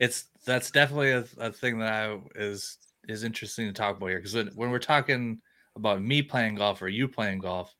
it's 0.00 0.24
that's 0.44 0.70
definitely 0.70 1.12
a, 1.12 1.24
a 1.38 1.52
thing 1.52 1.78
that 1.78 1.92
I 1.92 2.18
is 2.34 2.78
is 3.06 3.22
interesting 3.22 3.66
to 3.66 3.72
talk 3.72 3.96
about 3.96 4.08
here 4.08 4.18
because 4.18 4.34
when, 4.34 4.48
when 4.48 4.70
we're 4.70 4.78
talking 4.78 5.40
about 5.76 6.02
me 6.02 6.22
playing 6.22 6.56
golf 6.56 6.80
or 6.82 6.88
you 6.88 7.06
playing 7.06 7.40
golf, 7.40 7.74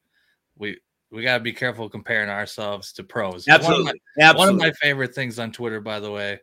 we 0.56 0.78
we 1.10 1.22
got 1.22 1.38
to 1.38 1.42
be 1.42 1.52
careful 1.52 1.88
comparing 1.88 2.28
ourselves 2.28 2.92
to 2.92 3.02
pros. 3.02 3.48
Absolutely. 3.48 3.84
One 3.84 3.94
of, 3.94 3.96
my, 4.18 4.22
Absolutely. 4.24 4.38
one 4.38 4.48
of 4.54 4.60
my 4.60 4.72
favorite 4.72 5.14
things 5.14 5.38
on 5.38 5.50
Twitter, 5.50 5.80
by 5.80 5.98
the 5.98 6.10
way, 6.10 6.38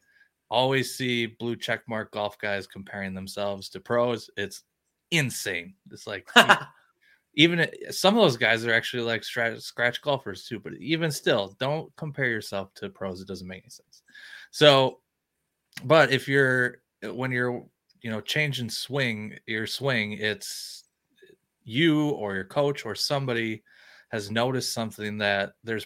always 0.49 0.95
see 0.95 1.27
blue 1.27 1.55
checkmark 1.55 2.09
golf 2.09 2.39
guys 2.39 2.65
comparing 2.65 3.13
themselves 3.13 3.69
to 3.69 3.79
pros. 3.79 4.31
It's 4.35 4.63
insane. 5.11 5.75
It's 5.91 6.07
like 6.07 6.27
even 7.35 7.67
some 7.89 8.15
of 8.15 8.23
those 8.23 8.37
guys 8.37 8.65
are 8.65 8.73
actually 8.73 9.03
like 9.03 9.23
scratch, 9.23 10.01
golfers 10.01 10.45
too. 10.45 10.59
But 10.59 10.73
even 10.79 11.11
still, 11.11 11.55
don't 11.59 11.93
compare 11.97 12.29
yourself 12.29 12.73
to 12.75 12.89
pros. 12.89 13.21
It 13.21 13.27
doesn't 13.27 13.47
make 13.47 13.63
any 13.63 13.69
sense. 13.69 14.03
So, 14.51 14.99
but 15.83 16.11
if 16.11 16.27
you're 16.27 16.77
when 17.03 17.31
you're 17.31 17.65
you 18.01 18.09
know 18.09 18.21
changing 18.21 18.69
swing 18.69 19.37
your 19.45 19.67
swing, 19.67 20.13
it's 20.13 20.85
you 21.65 22.09
or 22.11 22.35
your 22.35 22.45
coach 22.45 22.85
or 22.85 22.95
somebody 22.95 23.63
has 24.09 24.31
noticed 24.31 24.73
something 24.73 25.17
that 25.17 25.53
there's 25.63 25.85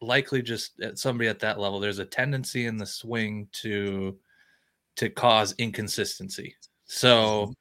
likely 0.00 0.42
just 0.42 0.80
somebody 0.94 1.28
at 1.28 1.40
that 1.40 1.58
level 1.58 1.80
there's 1.80 1.98
a 1.98 2.04
tendency 2.04 2.66
in 2.66 2.76
the 2.76 2.86
swing 2.86 3.48
to 3.52 4.16
to 4.96 5.10
cause 5.10 5.54
inconsistency 5.58 6.54
so 6.84 7.42
mm-hmm. 7.42 7.52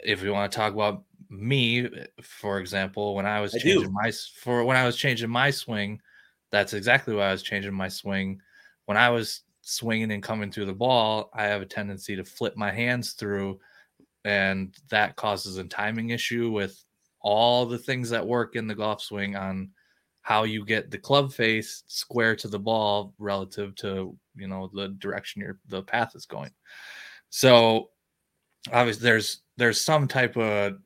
if 0.00 0.22
we 0.22 0.30
want 0.30 0.50
to 0.50 0.56
talk 0.56 0.72
about 0.72 1.02
me, 1.30 1.88
for 2.22 2.58
example, 2.58 3.14
when 3.14 3.26
I 3.26 3.40
was 3.40 3.54
I 3.54 3.58
changing 3.58 3.88
do. 3.88 3.92
my 3.92 4.12
for 4.40 4.64
when 4.64 4.76
I 4.76 4.84
was 4.86 4.96
changing 4.96 5.30
my 5.30 5.50
swing, 5.50 6.00
that's 6.50 6.72
exactly 6.74 7.14
why 7.14 7.28
I 7.28 7.32
was 7.32 7.42
changing 7.42 7.74
my 7.74 7.88
swing. 7.88 8.40
When 8.86 8.96
I 8.96 9.10
was 9.10 9.42
swinging 9.62 10.12
and 10.12 10.22
coming 10.22 10.50
through 10.50 10.66
the 10.66 10.74
ball, 10.74 11.30
I 11.32 11.44
have 11.44 11.62
a 11.62 11.66
tendency 11.66 12.16
to 12.16 12.24
flip 12.24 12.56
my 12.56 12.70
hands 12.70 13.12
through, 13.12 13.60
and 14.24 14.74
that 14.90 15.16
causes 15.16 15.56
a 15.56 15.64
timing 15.64 16.10
issue 16.10 16.50
with 16.50 16.84
all 17.20 17.64
the 17.66 17.78
things 17.78 18.10
that 18.10 18.26
work 18.26 18.56
in 18.56 18.66
the 18.66 18.74
golf 18.74 19.00
swing 19.00 19.34
on 19.36 19.70
how 20.22 20.44
you 20.44 20.64
get 20.64 20.90
the 20.90 20.98
club 20.98 21.32
face 21.32 21.84
square 21.86 22.34
to 22.36 22.48
the 22.48 22.58
ball 22.58 23.14
relative 23.18 23.74
to 23.76 24.16
you 24.36 24.48
know 24.48 24.70
the 24.74 24.88
direction 24.98 25.42
your 25.42 25.58
the 25.68 25.82
path 25.82 26.14
is 26.14 26.26
going. 26.26 26.50
So 27.30 27.90
obviously 28.72 29.02
there's 29.02 29.42
there's 29.56 29.80
some 29.80 30.08
type 30.08 30.36
of 30.36 30.78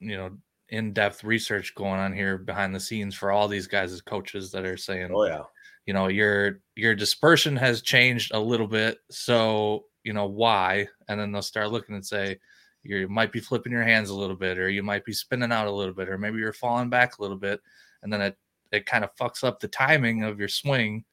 you 0.00 0.16
know 0.16 0.30
in-depth 0.68 1.22
research 1.22 1.74
going 1.76 2.00
on 2.00 2.12
here 2.12 2.38
behind 2.38 2.74
the 2.74 2.80
scenes 2.80 3.14
for 3.14 3.30
all 3.30 3.46
these 3.46 3.68
guys 3.68 3.92
as 3.92 4.00
coaches 4.00 4.50
that 4.50 4.66
are 4.66 4.76
saying 4.76 5.10
oh 5.14 5.24
yeah. 5.24 5.42
you 5.86 5.94
know 5.94 6.08
your 6.08 6.60
your 6.74 6.94
dispersion 6.94 7.54
has 7.54 7.82
changed 7.82 8.32
a 8.34 8.40
little 8.40 8.66
bit 8.66 8.98
so 9.10 9.84
you 10.06 10.12
know 10.12 10.26
why? 10.26 10.88
And 11.08 11.20
then 11.20 11.32
they'll 11.32 11.42
start 11.42 11.72
looking 11.72 11.96
and 11.96 12.06
say 12.06 12.38
you 12.84 13.08
might 13.08 13.32
be 13.32 13.40
flipping 13.40 13.72
your 13.72 13.82
hands 13.82 14.08
a 14.08 14.14
little 14.14 14.36
bit 14.36 14.56
or 14.56 14.70
you 14.70 14.84
might 14.84 15.04
be 15.04 15.12
spinning 15.12 15.50
out 15.50 15.66
a 15.66 15.72
little 15.72 15.92
bit 15.92 16.08
or 16.08 16.16
maybe 16.16 16.38
you're 16.38 16.52
falling 16.52 16.88
back 16.88 17.18
a 17.18 17.22
little 17.22 17.36
bit. 17.36 17.60
And 18.02 18.12
then 18.12 18.22
it 18.22 18.38
it 18.70 18.86
kind 18.86 19.02
of 19.02 19.14
fucks 19.16 19.42
up 19.42 19.58
the 19.58 19.68
timing 19.68 20.22
of 20.22 20.38
your 20.38 20.48
swing. 20.48 21.04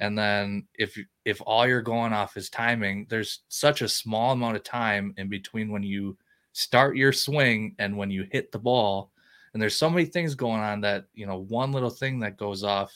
And 0.00 0.16
then 0.16 0.66
if 0.74 0.98
if 1.26 1.42
all 1.42 1.66
you're 1.66 1.82
going 1.82 2.14
off 2.14 2.38
is 2.38 2.48
timing 2.48 3.06
there's 3.10 3.40
such 3.48 3.82
a 3.82 3.88
small 3.88 4.32
amount 4.32 4.56
of 4.56 4.64
time 4.64 5.12
in 5.18 5.28
between 5.28 5.70
when 5.70 5.82
you 5.82 6.16
start 6.58 6.96
your 6.96 7.12
swing 7.12 7.72
and 7.78 7.96
when 7.96 8.10
you 8.10 8.26
hit 8.32 8.50
the 8.50 8.58
ball 8.58 9.12
and 9.52 9.62
there's 9.62 9.76
so 9.76 9.88
many 9.88 10.04
things 10.04 10.34
going 10.34 10.60
on 10.60 10.80
that 10.80 11.04
you 11.14 11.24
know 11.24 11.38
one 11.48 11.70
little 11.70 11.88
thing 11.88 12.18
that 12.18 12.36
goes 12.36 12.64
off 12.64 12.92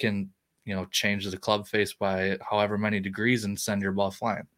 can 0.00 0.28
you 0.64 0.74
know 0.74 0.84
change 0.86 1.24
the 1.24 1.38
club 1.38 1.68
face 1.68 1.92
by 1.92 2.36
however 2.50 2.76
many 2.76 2.98
degrees 2.98 3.44
and 3.44 3.58
send 3.60 3.80
your 3.80 3.92
ball 3.92 4.10
flying. 4.10 4.48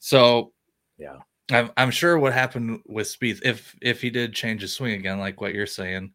So 0.00 0.52
yeah. 0.98 1.18
I'm, 1.52 1.70
I'm 1.76 1.92
sure 1.92 2.18
what 2.18 2.32
happened 2.32 2.80
with 2.86 3.06
Spieth 3.06 3.40
if 3.44 3.76
if 3.80 4.00
he 4.00 4.10
did 4.10 4.34
change 4.34 4.62
his 4.62 4.74
swing 4.74 4.94
again 4.94 5.20
like 5.20 5.40
what 5.40 5.54
you're 5.54 5.64
saying 5.64 6.10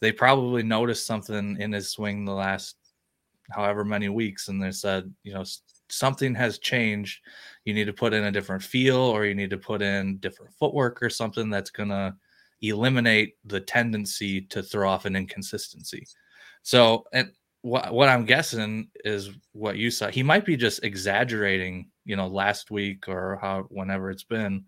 they 0.00 0.12
probably 0.12 0.62
noticed 0.62 1.04
something 1.04 1.56
in 1.58 1.72
his 1.72 1.90
swing 1.90 2.24
the 2.24 2.32
last 2.32 2.76
however 3.50 3.84
many 3.84 4.08
weeks 4.08 4.46
and 4.46 4.62
they 4.62 4.70
said 4.70 5.12
you 5.24 5.34
know 5.34 5.42
something 5.94 6.34
has 6.34 6.58
changed 6.58 7.20
you 7.64 7.72
need 7.72 7.86
to 7.86 7.92
put 7.92 8.12
in 8.12 8.24
a 8.24 8.32
different 8.32 8.62
feel 8.62 8.96
or 8.96 9.24
you 9.24 9.34
need 9.34 9.50
to 9.50 9.58
put 9.58 9.82
in 9.82 10.18
different 10.18 10.52
footwork 10.54 11.02
or 11.02 11.08
something 11.08 11.50
that's 11.50 11.70
going 11.70 11.88
to 11.88 12.14
eliminate 12.62 13.34
the 13.44 13.60
tendency 13.60 14.40
to 14.42 14.62
throw 14.62 14.88
off 14.88 15.04
an 15.04 15.16
inconsistency. 15.16 16.06
So 16.62 17.04
and 17.12 17.30
what, 17.64 17.94
what 17.94 18.10
i'm 18.10 18.26
guessing 18.26 18.88
is 19.06 19.30
what 19.52 19.78
you 19.78 19.90
saw 19.90 20.08
he 20.08 20.22
might 20.22 20.44
be 20.44 20.54
just 20.54 20.84
exaggerating 20.84 21.88
you 22.04 22.14
know 22.14 22.26
last 22.26 22.70
week 22.70 23.08
or 23.08 23.38
how 23.40 23.62
whenever 23.70 24.10
it's 24.10 24.24
been 24.24 24.62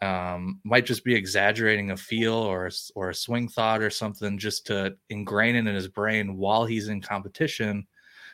um, 0.00 0.60
might 0.64 0.86
just 0.86 1.04
be 1.04 1.14
exaggerating 1.14 1.90
a 1.90 1.96
feel 1.96 2.34
or 2.34 2.70
or 2.94 3.10
a 3.10 3.14
swing 3.14 3.48
thought 3.48 3.82
or 3.82 3.90
something 3.90 4.38
just 4.38 4.64
to 4.66 4.94
ingrain 5.10 5.56
it 5.56 5.66
in 5.66 5.74
his 5.74 5.88
brain 5.88 6.36
while 6.36 6.64
he's 6.64 6.88
in 6.88 7.00
competition 7.00 7.84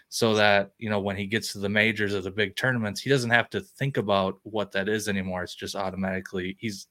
so 0.08 0.34
that 0.34 0.70
you 0.78 0.88
know 0.88 1.00
when 1.00 1.16
he 1.16 1.26
gets 1.26 1.52
to 1.52 1.58
the 1.58 1.68
majors 1.68 2.14
or 2.14 2.20
the 2.20 2.30
big 2.30 2.56
tournaments 2.56 3.00
he 3.00 3.10
doesn't 3.10 3.30
have 3.30 3.50
to 3.50 3.60
think 3.60 3.96
about 3.96 4.38
what 4.42 4.72
that 4.72 4.88
is 4.88 5.08
anymore. 5.08 5.42
It's 5.42 5.54
just 5.54 5.76
automatically 5.76 6.56
he's 6.60 6.86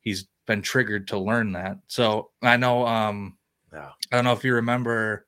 he's 0.00 0.26
been 0.46 0.62
triggered 0.62 1.08
to 1.08 1.18
learn 1.18 1.52
that. 1.52 1.78
So 1.86 2.30
i 2.42 2.56
know 2.56 2.86
um 2.86 3.36
yeah. 3.72 3.90
i 4.10 4.16
don't 4.16 4.24
know 4.24 4.32
if 4.32 4.44
you 4.44 4.54
remember 4.54 5.26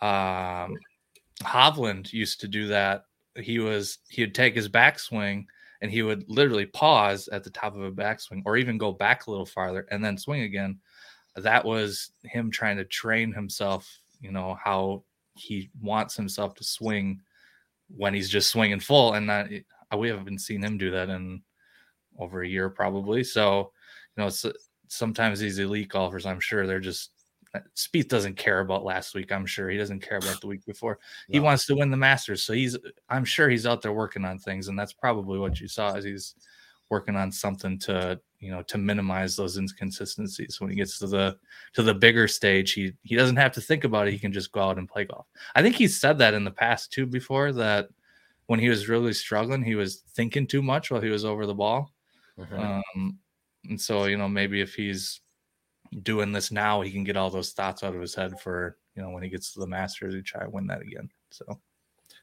um 0.00 0.76
hovland 1.42 2.12
used 2.12 2.40
to 2.40 2.48
do 2.48 2.68
that. 2.68 3.04
He 3.36 3.60
was 3.60 3.98
he 4.08 4.22
would 4.22 4.34
take 4.34 4.54
his 4.54 4.68
backswing 4.68 5.46
and 5.80 5.92
he 5.92 6.02
would 6.02 6.24
literally 6.28 6.66
pause 6.66 7.28
at 7.28 7.44
the 7.44 7.50
top 7.50 7.76
of 7.76 7.82
a 7.82 7.92
backswing 7.92 8.42
or 8.44 8.56
even 8.56 8.78
go 8.78 8.90
back 8.90 9.26
a 9.26 9.30
little 9.30 9.46
farther 9.46 9.86
and 9.92 10.04
then 10.04 10.18
swing 10.18 10.42
again. 10.42 10.80
That 11.36 11.64
was 11.64 12.10
him 12.24 12.50
trying 12.50 12.78
to 12.78 12.84
train 12.84 13.32
himself 13.32 14.00
you 14.20 14.32
know 14.32 14.58
how 14.62 15.02
he 15.38 15.70
wants 15.80 16.16
himself 16.16 16.54
to 16.54 16.64
swing 16.64 17.20
when 17.88 18.14
he's 18.14 18.28
just 18.28 18.50
swinging 18.50 18.80
full, 18.80 19.14
and 19.14 19.28
that 19.28 19.50
we 19.96 20.08
haven't 20.08 20.40
seen 20.40 20.62
him 20.62 20.78
do 20.78 20.90
that 20.90 21.08
in 21.08 21.42
over 22.18 22.42
a 22.42 22.48
year 22.48 22.68
probably. 22.68 23.24
So 23.24 23.72
you 24.16 24.24
know, 24.24 24.30
sometimes 24.88 25.40
these 25.40 25.58
elite 25.58 25.88
golfers, 25.88 26.26
I'm 26.26 26.40
sure 26.40 26.66
they're 26.66 26.80
just 26.80 27.10
uh, 27.54 27.60
Spieth 27.74 28.08
doesn't 28.08 28.36
care 28.36 28.60
about 28.60 28.84
last 28.84 29.14
week. 29.14 29.32
I'm 29.32 29.46
sure 29.46 29.70
he 29.70 29.78
doesn't 29.78 30.02
care 30.02 30.18
about 30.18 30.40
the 30.40 30.46
week 30.46 30.64
before. 30.66 30.98
No. 31.28 31.32
He 31.32 31.40
wants 31.40 31.66
to 31.66 31.76
win 31.76 31.90
the 31.90 31.96
Masters, 31.96 32.42
so 32.42 32.52
he's. 32.52 32.76
I'm 33.08 33.24
sure 33.24 33.48
he's 33.48 33.66
out 33.66 33.80
there 33.80 33.92
working 33.92 34.24
on 34.24 34.38
things, 34.38 34.68
and 34.68 34.78
that's 34.78 34.92
probably 34.92 35.38
what 35.38 35.60
you 35.60 35.68
saw 35.68 35.94
as 35.94 36.04
he's 36.04 36.34
working 36.90 37.16
on 37.16 37.30
something 37.30 37.78
to 37.78 38.20
you 38.40 38.50
know 38.50 38.62
to 38.62 38.78
minimize 38.78 39.36
those 39.36 39.56
inconsistencies. 39.56 40.60
When 40.60 40.70
he 40.70 40.76
gets 40.76 40.98
to 40.98 41.06
the 41.06 41.36
to 41.74 41.82
the 41.82 41.94
bigger 41.94 42.28
stage 42.28 42.72
he 42.72 42.92
he 43.02 43.16
doesn't 43.16 43.36
have 43.36 43.52
to 43.52 43.60
think 43.60 43.84
about 43.84 44.08
it. 44.08 44.12
He 44.12 44.18
can 44.18 44.32
just 44.32 44.52
go 44.52 44.60
out 44.60 44.78
and 44.78 44.88
play 44.88 45.04
golf. 45.04 45.26
I 45.54 45.62
think 45.62 45.76
he 45.76 45.88
said 45.88 46.18
that 46.18 46.34
in 46.34 46.44
the 46.44 46.50
past 46.50 46.92
too 46.92 47.06
before 47.06 47.52
that 47.52 47.88
when 48.46 48.60
he 48.60 48.68
was 48.68 48.88
really 48.88 49.12
struggling 49.12 49.62
he 49.62 49.74
was 49.74 50.02
thinking 50.14 50.46
too 50.46 50.62
much 50.62 50.90
while 50.90 51.00
he 51.00 51.10
was 51.10 51.24
over 51.24 51.46
the 51.46 51.54
ball. 51.54 51.92
Mm-hmm. 52.38 52.58
um, 52.58 53.18
and 53.68 53.80
so 53.80 54.04
you 54.04 54.16
know 54.16 54.28
maybe 54.28 54.60
if 54.60 54.74
he's 54.74 55.20
doing 56.02 56.32
this 56.32 56.52
now 56.52 56.82
he 56.82 56.92
can 56.92 57.02
get 57.02 57.16
all 57.16 57.30
those 57.30 57.52
thoughts 57.52 57.82
out 57.82 57.94
of 57.94 58.00
his 58.00 58.14
head 58.14 58.38
for 58.40 58.76
you 58.94 59.02
know 59.02 59.10
when 59.10 59.22
he 59.22 59.28
gets 59.28 59.52
to 59.52 59.60
the 59.60 59.66
masters 59.66 60.14
he 60.14 60.22
try 60.22 60.44
to 60.44 60.50
win 60.50 60.66
that 60.66 60.82
again. 60.82 61.10
So 61.30 61.58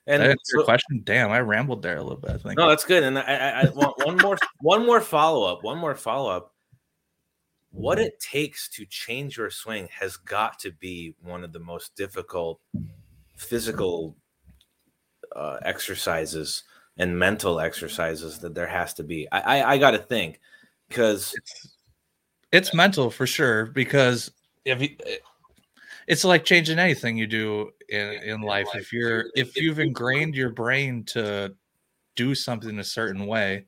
and 0.07 0.23
that's 0.23 0.51
so, 0.51 0.57
your 0.57 0.65
question. 0.65 1.01
Damn, 1.03 1.31
I 1.31 1.39
rambled 1.39 1.81
there 1.81 1.97
a 1.97 2.03
little 2.03 2.19
bit. 2.19 2.31
I 2.31 2.37
think. 2.37 2.57
No, 2.57 2.69
that's 2.69 2.85
good. 2.85 3.03
And 3.03 3.17
I, 3.17 3.21
I, 3.21 3.61
I 3.61 3.69
want 3.73 4.05
one 4.05 4.17
more, 4.17 4.37
one 4.59 4.85
more 4.85 5.01
follow 5.01 5.43
up. 5.51 5.63
One 5.63 5.77
more 5.77 5.95
follow 5.95 6.29
up. 6.29 6.53
What 7.71 7.99
it 7.99 8.19
takes 8.19 8.69
to 8.69 8.85
change 8.85 9.37
your 9.37 9.49
swing 9.49 9.89
has 9.91 10.15
got 10.15 10.59
to 10.59 10.71
be 10.71 11.13
one 11.21 11.43
of 11.43 11.51
the 11.51 11.59
most 11.59 11.95
difficult 11.95 12.61
physical 13.35 14.15
uh, 15.35 15.57
exercises 15.61 16.63
and 16.97 17.17
mental 17.19 17.59
exercises 17.59 18.39
that 18.39 18.55
there 18.55 18.67
has 18.67 18.93
to 18.93 19.03
be. 19.03 19.27
I, 19.31 19.59
I, 19.59 19.71
I 19.73 19.77
got 19.77 19.91
to 19.91 19.97
think 19.97 20.39
because 20.87 21.33
it's, 21.35 21.75
it's 22.51 22.73
mental 22.73 23.09
for 23.09 23.27
sure. 23.27 23.65
Because 23.65 24.31
if 24.63 24.81
you, 24.81 24.89
it's 26.07 26.23
like 26.23 26.45
changing 26.45 26.79
anything 26.79 27.17
you 27.17 27.27
do 27.27 27.71
in, 27.89 28.13
in 28.23 28.41
life. 28.41 28.67
If 28.75 28.93
you're 28.93 29.25
if 29.35 29.55
you've 29.57 29.79
ingrained 29.79 30.35
your 30.35 30.51
brain 30.51 31.03
to 31.05 31.55
do 32.15 32.35
something 32.35 32.79
a 32.79 32.83
certain 32.83 33.25
way, 33.25 33.65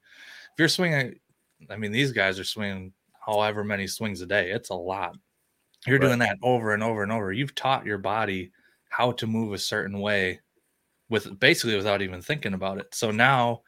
if 0.52 0.60
you're 0.60 0.68
swinging, 0.68 1.20
I 1.70 1.78
mean, 1.78 1.92
these 1.92 2.12
guys 2.12 2.40
are 2.40 2.44
swinging 2.44 2.94
however 3.26 3.64
many 3.64 3.88
swings 3.88 4.22
a 4.22 4.26
day. 4.26 4.52
It's 4.52 4.70
a 4.70 4.76
lot. 4.76 5.16
You're 5.86 6.00
right. 6.00 6.08
doing 6.08 6.20
that 6.20 6.38
over 6.44 6.74
and 6.74 6.84
over 6.84 7.04
and 7.04 7.12
over. 7.12 7.32
You've 7.32 7.56
taught 7.56 7.86
your 7.86 7.98
body 7.98 8.52
how 8.90 9.12
to 9.14 9.28
move 9.28 9.54
a 9.54 9.58
certain 9.58 10.00
way 10.00 10.40
with 11.10 11.40
basically 11.40 11.76
without 11.76 12.02
even 12.02 12.22
thinking 12.22 12.54
about 12.54 12.78
it. 12.78 12.94
So 12.94 13.12
now 13.12 13.62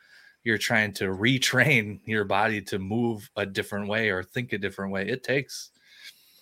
you're 0.43 0.57
trying 0.57 0.93
to 0.93 1.05
retrain 1.05 1.99
your 2.05 2.25
body 2.25 2.61
to 2.63 2.79
move 2.79 3.29
a 3.35 3.45
different 3.45 3.87
way 3.87 4.09
or 4.09 4.23
think 4.23 4.53
a 4.53 4.57
different 4.57 4.91
way. 4.91 5.07
It 5.07 5.23
takes 5.23 5.71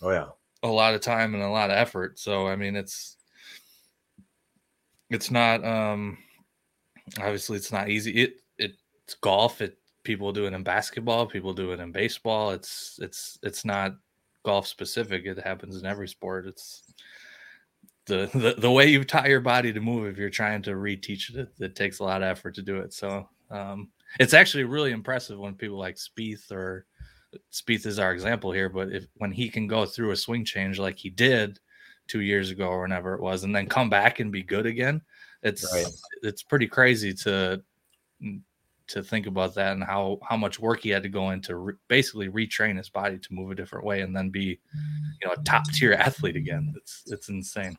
oh 0.01 0.11
yeah 0.11 0.27
a 0.67 0.73
lot 0.73 0.93
of 0.93 1.01
time 1.01 1.33
and 1.33 1.43
a 1.43 1.49
lot 1.49 1.69
of 1.69 1.77
effort. 1.77 2.19
So 2.19 2.47
I 2.47 2.55
mean, 2.55 2.75
it's 2.75 3.17
it's 5.09 5.31
not 5.31 5.63
um 5.65 6.17
obviously 7.19 7.57
it's 7.57 7.71
not 7.71 7.89
easy. 7.89 8.11
It, 8.23 8.41
it 8.57 8.71
it's 9.03 9.15
golf. 9.15 9.61
It 9.61 9.77
people 10.03 10.31
do 10.31 10.45
it 10.45 10.53
in 10.53 10.63
basketball. 10.63 11.25
People 11.25 11.53
do 11.53 11.71
it 11.71 11.79
in 11.79 11.91
baseball. 11.91 12.51
It's 12.51 12.99
it's 13.01 13.39
it's 13.43 13.65
not 13.65 13.95
golf 14.43 14.67
specific. 14.67 15.25
It 15.25 15.39
happens 15.39 15.77
in 15.77 15.85
every 15.85 16.07
sport. 16.07 16.47
It's 16.47 16.83
the, 18.05 18.29
the 18.33 18.55
the 18.57 18.71
way 18.71 18.87
you 18.87 19.03
tie 19.03 19.27
your 19.27 19.41
body 19.41 19.73
to 19.73 19.81
move 19.81 20.07
if 20.07 20.17
you're 20.17 20.29
trying 20.29 20.61
to 20.63 20.71
reteach 20.71 21.35
it, 21.35 21.49
it 21.59 21.75
takes 21.75 21.99
a 21.99 22.03
lot 22.03 22.21
of 22.21 22.29
effort 22.29 22.55
to 22.55 22.61
do 22.61 22.77
it. 22.77 22.93
So 22.93 23.27
um, 23.51 23.89
it's 24.19 24.33
actually 24.33 24.63
really 24.63 24.91
impressive 24.91 25.37
when 25.37 25.55
people 25.55 25.77
like 25.77 25.97
Spieth 25.97 26.51
or 26.51 26.85
Spieth 27.51 27.85
is 27.85 27.99
our 27.99 28.13
example 28.13 28.51
here, 28.51 28.69
but 28.69 28.91
if 28.91 29.07
when 29.15 29.31
he 29.31 29.49
can 29.49 29.67
go 29.67 29.85
through 29.85 30.11
a 30.11 30.15
swing 30.15 30.45
change 30.45 30.79
like 30.79 30.97
he 30.97 31.09
did 31.09 31.59
two 32.07 32.21
years 32.21 32.51
ago 32.51 32.67
or 32.67 32.81
whenever 32.81 33.13
it 33.13 33.21
was, 33.21 33.43
and 33.43 33.55
then 33.55 33.67
come 33.67 33.89
back 33.89 34.19
and 34.19 34.31
be 34.31 34.43
good 34.43 34.65
again, 34.65 35.01
it's 35.43 35.71
right. 35.73 35.85
it's 36.23 36.43
pretty 36.43 36.67
crazy 36.67 37.13
to 37.13 37.61
to 38.87 39.03
think 39.03 39.27
about 39.27 39.53
that 39.55 39.73
and 39.73 39.83
how 39.83 40.17
how 40.27 40.37
much 40.37 40.59
work 40.59 40.81
he 40.81 40.89
had 40.89 41.03
to 41.03 41.09
go 41.09 41.31
into 41.31 41.55
re- 41.55 41.73
basically 41.87 42.29
retrain 42.29 42.77
his 42.77 42.89
body 42.89 43.17
to 43.17 43.33
move 43.33 43.51
a 43.51 43.55
different 43.55 43.85
way 43.85 44.01
and 44.01 44.15
then 44.15 44.29
be 44.29 44.59
you 45.21 45.27
know 45.27 45.33
a 45.33 45.43
top 45.43 45.65
tier 45.73 45.93
athlete 45.93 46.35
again. 46.35 46.73
It's 46.77 47.03
it's 47.07 47.29
insane. 47.29 47.77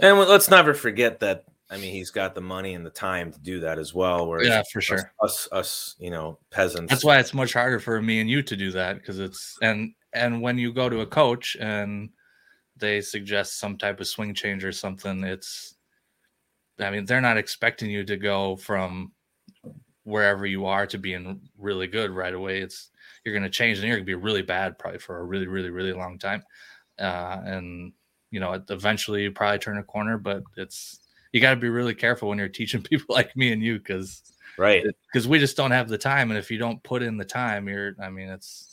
And 0.00 0.18
let's 0.18 0.50
never 0.50 0.74
forget 0.74 1.20
that 1.20 1.44
I 1.72 1.78
mean, 1.78 1.92
he's 1.92 2.10
got 2.10 2.34
the 2.34 2.42
money 2.42 2.74
and 2.74 2.84
the 2.84 2.90
time 2.90 3.32
to 3.32 3.40
do 3.40 3.60
that 3.60 3.78
as 3.78 3.94
well. 3.94 4.28
Whereas 4.28 4.46
yeah, 4.46 4.62
for 4.70 4.82
sure. 4.82 5.10
Us, 5.22 5.48
us, 5.52 5.96
you 5.98 6.10
know, 6.10 6.38
peasants. 6.50 6.90
That's 6.90 7.04
why 7.04 7.18
it's 7.18 7.32
much 7.32 7.54
harder 7.54 7.80
for 7.80 8.02
me 8.02 8.20
and 8.20 8.28
you 8.28 8.42
to 8.42 8.56
do 8.56 8.70
that 8.72 8.98
because 8.98 9.18
it's 9.18 9.56
and 9.62 9.94
and 10.12 10.42
when 10.42 10.58
you 10.58 10.70
go 10.72 10.90
to 10.90 11.00
a 11.00 11.06
coach 11.06 11.56
and 11.58 12.10
they 12.76 13.00
suggest 13.00 13.58
some 13.58 13.78
type 13.78 14.00
of 14.00 14.06
swing 14.06 14.34
change 14.34 14.64
or 14.64 14.72
something, 14.72 15.24
it's. 15.24 15.74
I 16.78 16.90
mean, 16.90 17.06
they're 17.06 17.20
not 17.20 17.38
expecting 17.38 17.90
you 17.90 18.04
to 18.04 18.16
go 18.16 18.56
from 18.56 19.12
wherever 20.04 20.44
you 20.44 20.66
are 20.66 20.86
to 20.86 20.98
being 20.98 21.40
really 21.56 21.86
good 21.86 22.10
right 22.10 22.34
away. 22.34 22.60
It's 22.60 22.90
you're 23.24 23.34
going 23.34 23.44
to 23.44 23.50
change 23.50 23.78
and 23.78 23.86
you're 23.86 23.96
going 23.96 24.04
to 24.06 24.10
be 24.10 24.14
really 24.14 24.42
bad 24.42 24.78
probably 24.78 24.98
for 24.98 25.18
a 25.18 25.24
really, 25.24 25.46
really, 25.46 25.70
really 25.70 25.92
long 25.92 26.18
time. 26.18 26.42
Uh, 26.98 27.40
and 27.44 27.92
you 28.30 28.40
know, 28.40 28.60
eventually 28.70 29.22
you 29.22 29.30
probably 29.30 29.58
turn 29.58 29.78
a 29.78 29.82
corner, 29.84 30.18
but 30.18 30.42
it's 30.56 31.01
you 31.32 31.40
got 31.40 31.50
to 31.50 31.56
be 31.56 31.68
really 31.68 31.94
careful 31.94 32.28
when 32.28 32.38
you're 32.38 32.48
teaching 32.48 32.82
people 32.90 33.14
like 33.14 33.36
me 33.36 33.52
and 33.52 33.62
you 33.62 33.78
because 33.78 34.22
right. 34.58 34.84
because 35.12 35.26
we 35.26 35.38
just 35.38 35.56
don't 35.56 35.70
have 35.70 35.88
the 35.88 35.98
time 35.98 36.30
and 36.30 36.38
if 36.38 36.50
you 36.50 36.58
don't 36.58 36.82
put 36.82 37.02
in 37.02 37.16
the 37.16 37.24
time 37.24 37.68
you're 37.68 37.94
i 38.00 38.08
mean 38.08 38.28
it's 38.28 38.72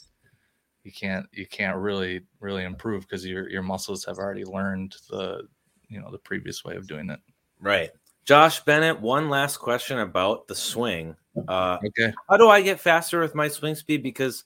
you 0.83 0.91
can't 0.91 1.25
you 1.31 1.45
can't 1.45 1.77
really 1.77 2.21
really 2.39 2.63
improve 2.63 3.03
because 3.03 3.25
your 3.25 3.49
your 3.49 3.61
muscles 3.61 4.05
have 4.05 4.17
already 4.17 4.45
learned 4.45 4.95
the 5.09 5.43
you 5.89 5.99
know 5.99 6.09
the 6.11 6.17
previous 6.17 6.63
way 6.63 6.75
of 6.75 6.87
doing 6.87 7.09
it. 7.09 7.19
Right. 7.59 7.89
Josh 8.25 8.63
bennett 8.63 8.99
one 8.99 9.29
last 9.29 9.57
question 9.57 9.99
about 9.99 10.47
the 10.47 10.55
swing. 10.55 11.15
Uh 11.47 11.77
okay. 11.85 12.13
how 12.29 12.37
do 12.37 12.49
i 12.49 12.61
get 12.61 12.79
faster 12.79 13.19
with 13.19 13.35
my 13.35 13.47
swing 13.47 13.75
speed? 13.75 14.03
Because 14.03 14.45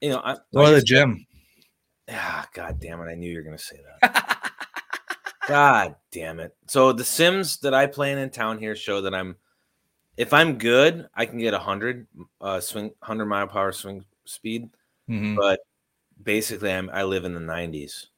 you 0.00 0.10
know 0.10 0.20
i 0.24 0.36
go 0.52 0.66
to 0.66 0.72
the 0.72 0.82
gym. 0.82 1.26
Ah 2.10 2.46
god 2.52 2.80
damn 2.80 3.00
it 3.00 3.10
i 3.10 3.14
knew 3.14 3.30
you 3.30 3.38
were 3.38 3.44
gonna 3.44 3.58
say 3.58 3.80
that 4.00 4.28
God 5.48 5.96
damn 6.10 6.40
it. 6.40 6.54
So 6.68 6.92
the 6.92 7.04
sims 7.04 7.58
that 7.58 7.74
I 7.74 7.86
play 7.86 8.12
in 8.12 8.18
in 8.18 8.30
town 8.30 8.58
here 8.58 8.76
show 8.76 9.00
that 9.02 9.14
I'm 9.14 9.36
if 10.16 10.32
I'm 10.32 10.58
good, 10.58 11.08
I 11.14 11.26
can 11.26 11.38
get 11.38 11.54
a 11.54 11.58
hundred 11.58 12.06
uh 12.40 12.60
swing 12.60 12.92
hundred 13.02 13.26
mile 13.26 13.46
per 13.48 13.58
hour 13.58 13.72
swing 13.72 14.04
speed. 14.24 14.70
Mm-hmm. 15.08 15.36
But 15.36 15.60
basically 16.22 16.72
I'm 16.72 16.90
I 16.90 17.02
live 17.04 17.24
in 17.24 17.34
the 17.34 17.40
nineties. 17.40 18.08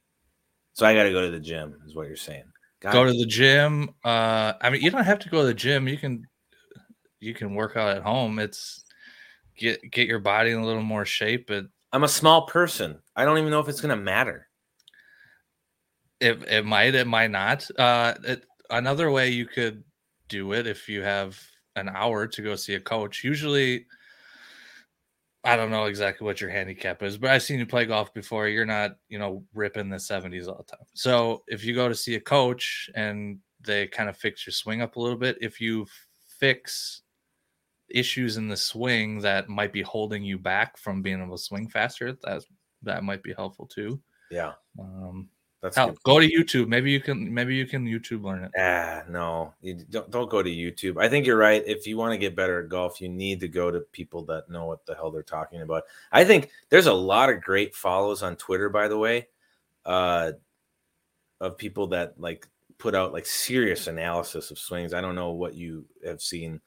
So 0.73 0.85
I 0.85 0.93
gotta 0.93 1.11
go 1.11 1.21
to 1.21 1.31
the 1.31 1.39
gym, 1.39 1.75
is 1.85 1.95
what 1.95 2.07
you're 2.07 2.15
saying. 2.15 2.45
God. 2.79 2.93
Go 2.93 3.05
to 3.05 3.13
the 3.13 3.25
gym. 3.25 3.89
Uh 4.03 4.53
I 4.61 4.69
mean 4.69 4.81
you 4.81 4.91
don't 4.91 5.03
have 5.03 5.19
to 5.19 5.29
go 5.29 5.41
to 5.41 5.47
the 5.47 5.53
gym. 5.53 5.87
You 5.87 5.97
can 5.97 6.25
you 7.19 7.33
can 7.33 7.55
work 7.55 7.75
out 7.75 7.95
at 7.95 8.03
home. 8.03 8.39
It's 8.39 8.83
get 9.57 9.89
get 9.91 10.07
your 10.07 10.19
body 10.19 10.51
in 10.51 10.59
a 10.59 10.65
little 10.65 10.83
more 10.83 11.05
shape. 11.05 11.47
But 11.47 11.65
I'm 11.91 12.03
a 12.03 12.09
small 12.09 12.45
person. 12.45 12.99
I 13.15 13.25
don't 13.25 13.39
even 13.39 13.49
know 13.49 13.61
if 13.61 13.69
it's 13.69 13.81
gonna 13.81 13.95
matter. 13.95 14.47
It 16.19 16.43
it 16.43 16.65
might, 16.65 16.95
it 16.95 17.07
might 17.07 17.31
not. 17.31 17.67
Uh, 17.77 18.13
it, 18.23 18.45
another 18.69 19.11
way 19.11 19.29
you 19.29 19.45
could 19.45 19.83
do 20.27 20.53
it 20.53 20.67
if 20.67 20.89
you 20.89 21.01
have 21.01 21.39
an 21.75 21.89
hour 21.89 22.27
to 22.27 22.41
go 22.41 22.55
see 22.55 22.75
a 22.75 22.79
coach. 22.79 23.23
Usually, 23.23 23.85
I 25.43 25.55
don't 25.55 25.69
know 25.69 25.85
exactly 25.85 26.25
what 26.25 26.41
your 26.41 26.49
handicap 26.49 27.03
is, 27.03 27.17
but 27.17 27.29
I've 27.29 27.43
seen 27.43 27.59
you 27.59 27.65
play 27.65 27.85
golf 27.85 28.13
before. 28.13 28.47
You're 28.47 28.65
not, 28.65 28.97
you 29.09 29.19
know, 29.19 29.43
ripping 29.53 29.89
the 29.89 29.97
70s 29.97 30.47
all 30.47 30.57
the 30.57 30.63
time. 30.63 30.87
So 30.95 31.43
if 31.47 31.63
you 31.63 31.75
go 31.75 31.87
to 31.87 31.95
see 31.95 32.15
a 32.15 32.19
coach 32.19 32.89
and 32.95 33.39
they 33.65 33.87
kind 33.87 34.09
of 34.09 34.17
fix 34.17 34.45
your 34.45 34.53
swing 34.53 34.81
up 34.81 34.95
a 34.95 34.99
little 34.99 35.17
bit, 35.17 35.37
if 35.41 35.61
you 35.61 35.85
fix 36.39 37.03
issues 37.89 38.37
in 38.37 38.47
the 38.47 38.57
swing 38.57 39.19
that 39.19 39.47
might 39.47 39.71
be 39.71 39.83
holding 39.83 40.23
you 40.23 40.39
back 40.39 40.77
from 40.77 41.03
being 41.03 41.21
able 41.21 41.37
to 41.37 41.43
swing 41.43 41.67
faster, 41.69 42.17
that 42.23 42.43
that 42.81 43.03
might 43.03 43.21
be 43.21 43.33
helpful 43.33 43.67
too. 43.67 44.01
Yeah. 44.31 44.53
Um, 44.79 45.29
that's 45.65 45.77
Hell, 45.77 45.97
go 46.03 46.19
to 46.19 46.29
YouTube. 46.29 46.67
Maybe 46.67 46.91
you 46.91 46.99
can 46.99 47.33
maybe 47.33 47.55
you 47.55 47.65
can 47.65 47.87
YouTube 47.87 48.23
learn 48.23 48.43
it. 48.43 48.51
Ah, 48.55 49.03
no. 49.09 49.51
You 49.63 49.73
don't 49.89 50.11
don't 50.11 50.29
go 50.29 50.43
to 50.43 50.49
YouTube. 50.49 51.01
I 51.01 51.09
think 51.09 51.25
you're 51.25 51.37
right. 51.37 51.63
If 51.65 51.87
you 51.87 51.97
want 51.97 52.11
to 52.11 52.19
get 52.19 52.35
better 52.35 52.61
at 52.61 52.69
golf, 52.69 53.01
you 53.01 53.09
need 53.09 53.39
to 53.39 53.47
go 53.47 53.71
to 53.71 53.79
people 53.79 54.23
that 54.25 54.47
know 54.47 54.65
what 54.65 54.85
the 54.85 54.93
hell 54.93 55.09
they're 55.09 55.23
talking 55.23 55.61
about. 55.61 55.85
I 56.11 56.23
think 56.23 56.51
there's 56.69 56.85
a 56.85 56.93
lot 56.93 57.31
of 57.31 57.41
great 57.41 57.73
follows 57.73 58.21
on 58.21 58.35
Twitter, 58.35 58.69
by 58.69 58.87
the 58.87 58.97
way, 58.99 59.27
uh, 59.87 60.33
of 61.41 61.57
people 61.57 61.87
that 61.87 62.21
like 62.21 62.47
put 62.77 62.93
out 62.93 63.11
like 63.11 63.25
serious 63.25 63.87
analysis 63.87 64.51
of 64.51 64.59
swings. 64.59 64.93
I 64.93 65.01
don't 65.01 65.15
know 65.15 65.31
what 65.31 65.55
you 65.55 65.85
have 66.05 66.21
seen, 66.21 66.61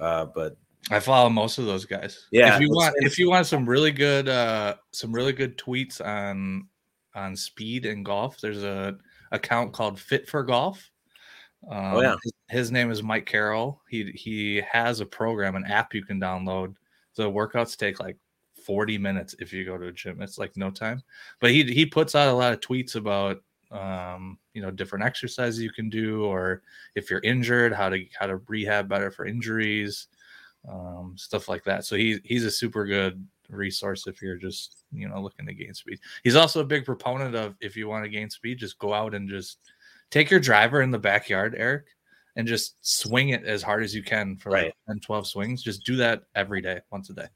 uh, 0.00 0.24
but 0.24 0.56
I 0.90 0.98
follow 0.98 1.30
most 1.30 1.58
of 1.58 1.66
those 1.66 1.84
guys. 1.84 2.26
Yeah. 2.32 2.56
If 2.56 2.60
you 2.60 2.70
want, 2.70 2.96
if 2.98 3.16
you 3.16 3.30
want 3.30 3.46
some 3.46 3.64
really 3.64 3.92
good, 3.92 4.28
uh, 4.28 4.74
some 4.90 5.12
really 5.12 5.32
good 5.32 5.56
tweets 5.56 6.04
on 6.04 6.66
on 7.14 7.36
speed 7.36 7.86
and 7.86 8.04
golf. 8.04 8.40
There's 8.40 8.62
a 8.62 8.96
account 9.32 9.72
called 9.72 9.98
Fit 9.98 10.28
for 10.28 10.42
Golf. 10.42 10.90
Um, 11.70 11.94
oh 11.94 12.00
yeah, 12.00 12.16
his, 12.22 12.32
his, 12.48 12.72
name 12.72 12.90
is 12.90 13.02
Mike 13.02 13.26
Carroll. 13.26 13.82
He 13.88 14.12
he 14.12 14.62
has 14.70 15.00
a 15.00 15.06
program, 15.06 15.56
an 15.56 15.66
app 15.66 15.94
you 15.94 16.04
can 16.04 16.20
download. 16.20 16.74
The 17.16 17.30
workouts 17.30 17.76
take 17.76 18.00
like 18.00 18.16
40 18.64 18.98
minutes 18.98 19.34
if 19.40 19.52
you 19.52 19.64
go 19.64 19.76
to 19.76 19.88
a 19.88 19.92
gym. 19.92 20.22
It's 20.22 20.38
like 20.38 20.56
no 20.56 20.70
time. 20.70 21.02
But 21.40 21.50
he 21.50 21.64
he 21.64 21.84
puts 21.84 22.14
out 22.14 22.28
a 22.28 22.32
lot 22.32 22.52
of 22.52 22.60
tweets 22.60 22.96
about 22.96 23.42
um, 23.70 24.38
you 24.54 24.62
know 24.62 24.70
different 24.70 25.04
exercises 25.04 25.60
you 25.60 25.70
can 25.70 25.90
do, 25.90 26.24
or 26.24 26.62
if 26.94 27.10
you're 27.10 27.20
injured, 27.20 27.72
how 27.74 27.90
to 27.90 28.04
how 28.18 28.26
to 28.26 28.40
rehab 28.48 28.88
better 28.88 29.10
for 29.10 29.26
injuries. 29.26 30.08
um, 30.68 31.14
stuff 31.16 31.48
like 31.48 31.64
that. 31.64 31.84
So 31.84 31.96
he 31.96 32.20
he's 32.24 32.44
a 32.44 32.50
super 32.50 32.86
good 32.86 33.26
resource 33.56 34.06
if 34.06 34.22
you're 34.22 34.36
just 34.36 34.84
you 34.92 35.08
know 35.08 35.20
looking 35.20 35.46
to 35.46 35.54
gain 35.54 35.74
speed. 35.74 35.98
He's 36.24 36.36
also 36.36 36.60
a 36.60 36.64
big 36.64 36.84
proponent 36.84 37.34
of 37.34 37.54
if 37.60 37.76
you 37.76 37.88
want 37.88 38.04
to 38.04 38.10
gain 38.10 38.30
speed, 38.30 38.58
just 38.58 38.78
go 38.78 38.92
out 38.92 39.14
and 39.14 39.28
just 39.28 39.58
take 40.10 40.30
your 40.30 40.40
driver 40.40 40.82
in 40.82 40.90
the 40.90 40.98
backyard, 40.98 41.54
Eric, 41.56 41.86
and 42.36 42.46
just 42.46 42.76
swing 42.80 43.30
it 43.30 43.44
as 43.44 43.62
hard 43.62 43.82
as 43.82 43.94
you 43.94 44.02
can 44.02 44.36
for 44.36 44.50
right. 44.50 44.66
like 44.66 44.74
10, 44.88 45.00
12 45.00 45.26
swings. 45.26 45.62
Just 45.62 45.84
do 45.84 45.96
that 45.96 46.24
every 46.34 46.60
day, 46.60 46.80
once 46.90 47.10
a 47.10 47.14
day. 47.14 47.28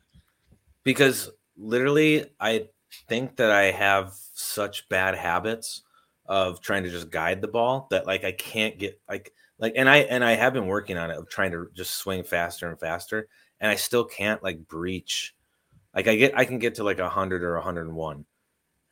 Because 0.83 1.31
literally, 1.57 2.27
I 2.41 2.69
think 3.09 3.37
that 3.37 3.51
I 3.51 3.71
have 3.71 4.13
such 4.35 4.89
bad 4.89 5.15
habits 5.15 5.83
of 6.27 6.61
trying 6.61 6.85
to 6.85 6.91
just 6.91 7.11
guide 7.11 7.41
the 7.41 7.49
ball 7.49 7.87
that 7.91 8.07
like 8.07 8.25
I 8.25 8.33
can't 8.33 8.79
get 8.79 9.01
like 9.09 9.33
like 9.59 9.75
and 9.77 9.89
I 9.89 9.99
and 9.99 10.25
I 10.25 10.33
have 10.33 10.55
been 10.55 10.67
working 10.67 10.97
on 10.97 11.11
it 11.11 11.19
of 11.19 11.29
trying 11.29 11.51
to 11.53 11.69
just 11.75 11.97
swing 11.97 12.25
faster 12.25 12.69
and 12.69 12.81
faster 12.81 13.29
and 13.61 13.71
I 13.71 13.77
still 13.77 14.05
can't 14.05 14.43
like 14.43 14.67
breach 14.67 15.35
like 15.95 16.09
I 16.09 16.17
get 16.17 16.37
I 16.37 16.45
can 16.45 16.59
get 16.59 16.77
to 16.77 16.85
like 16.85 16.99
100 16.99 17.43
or 17.43 17.55
101 17.55 18.25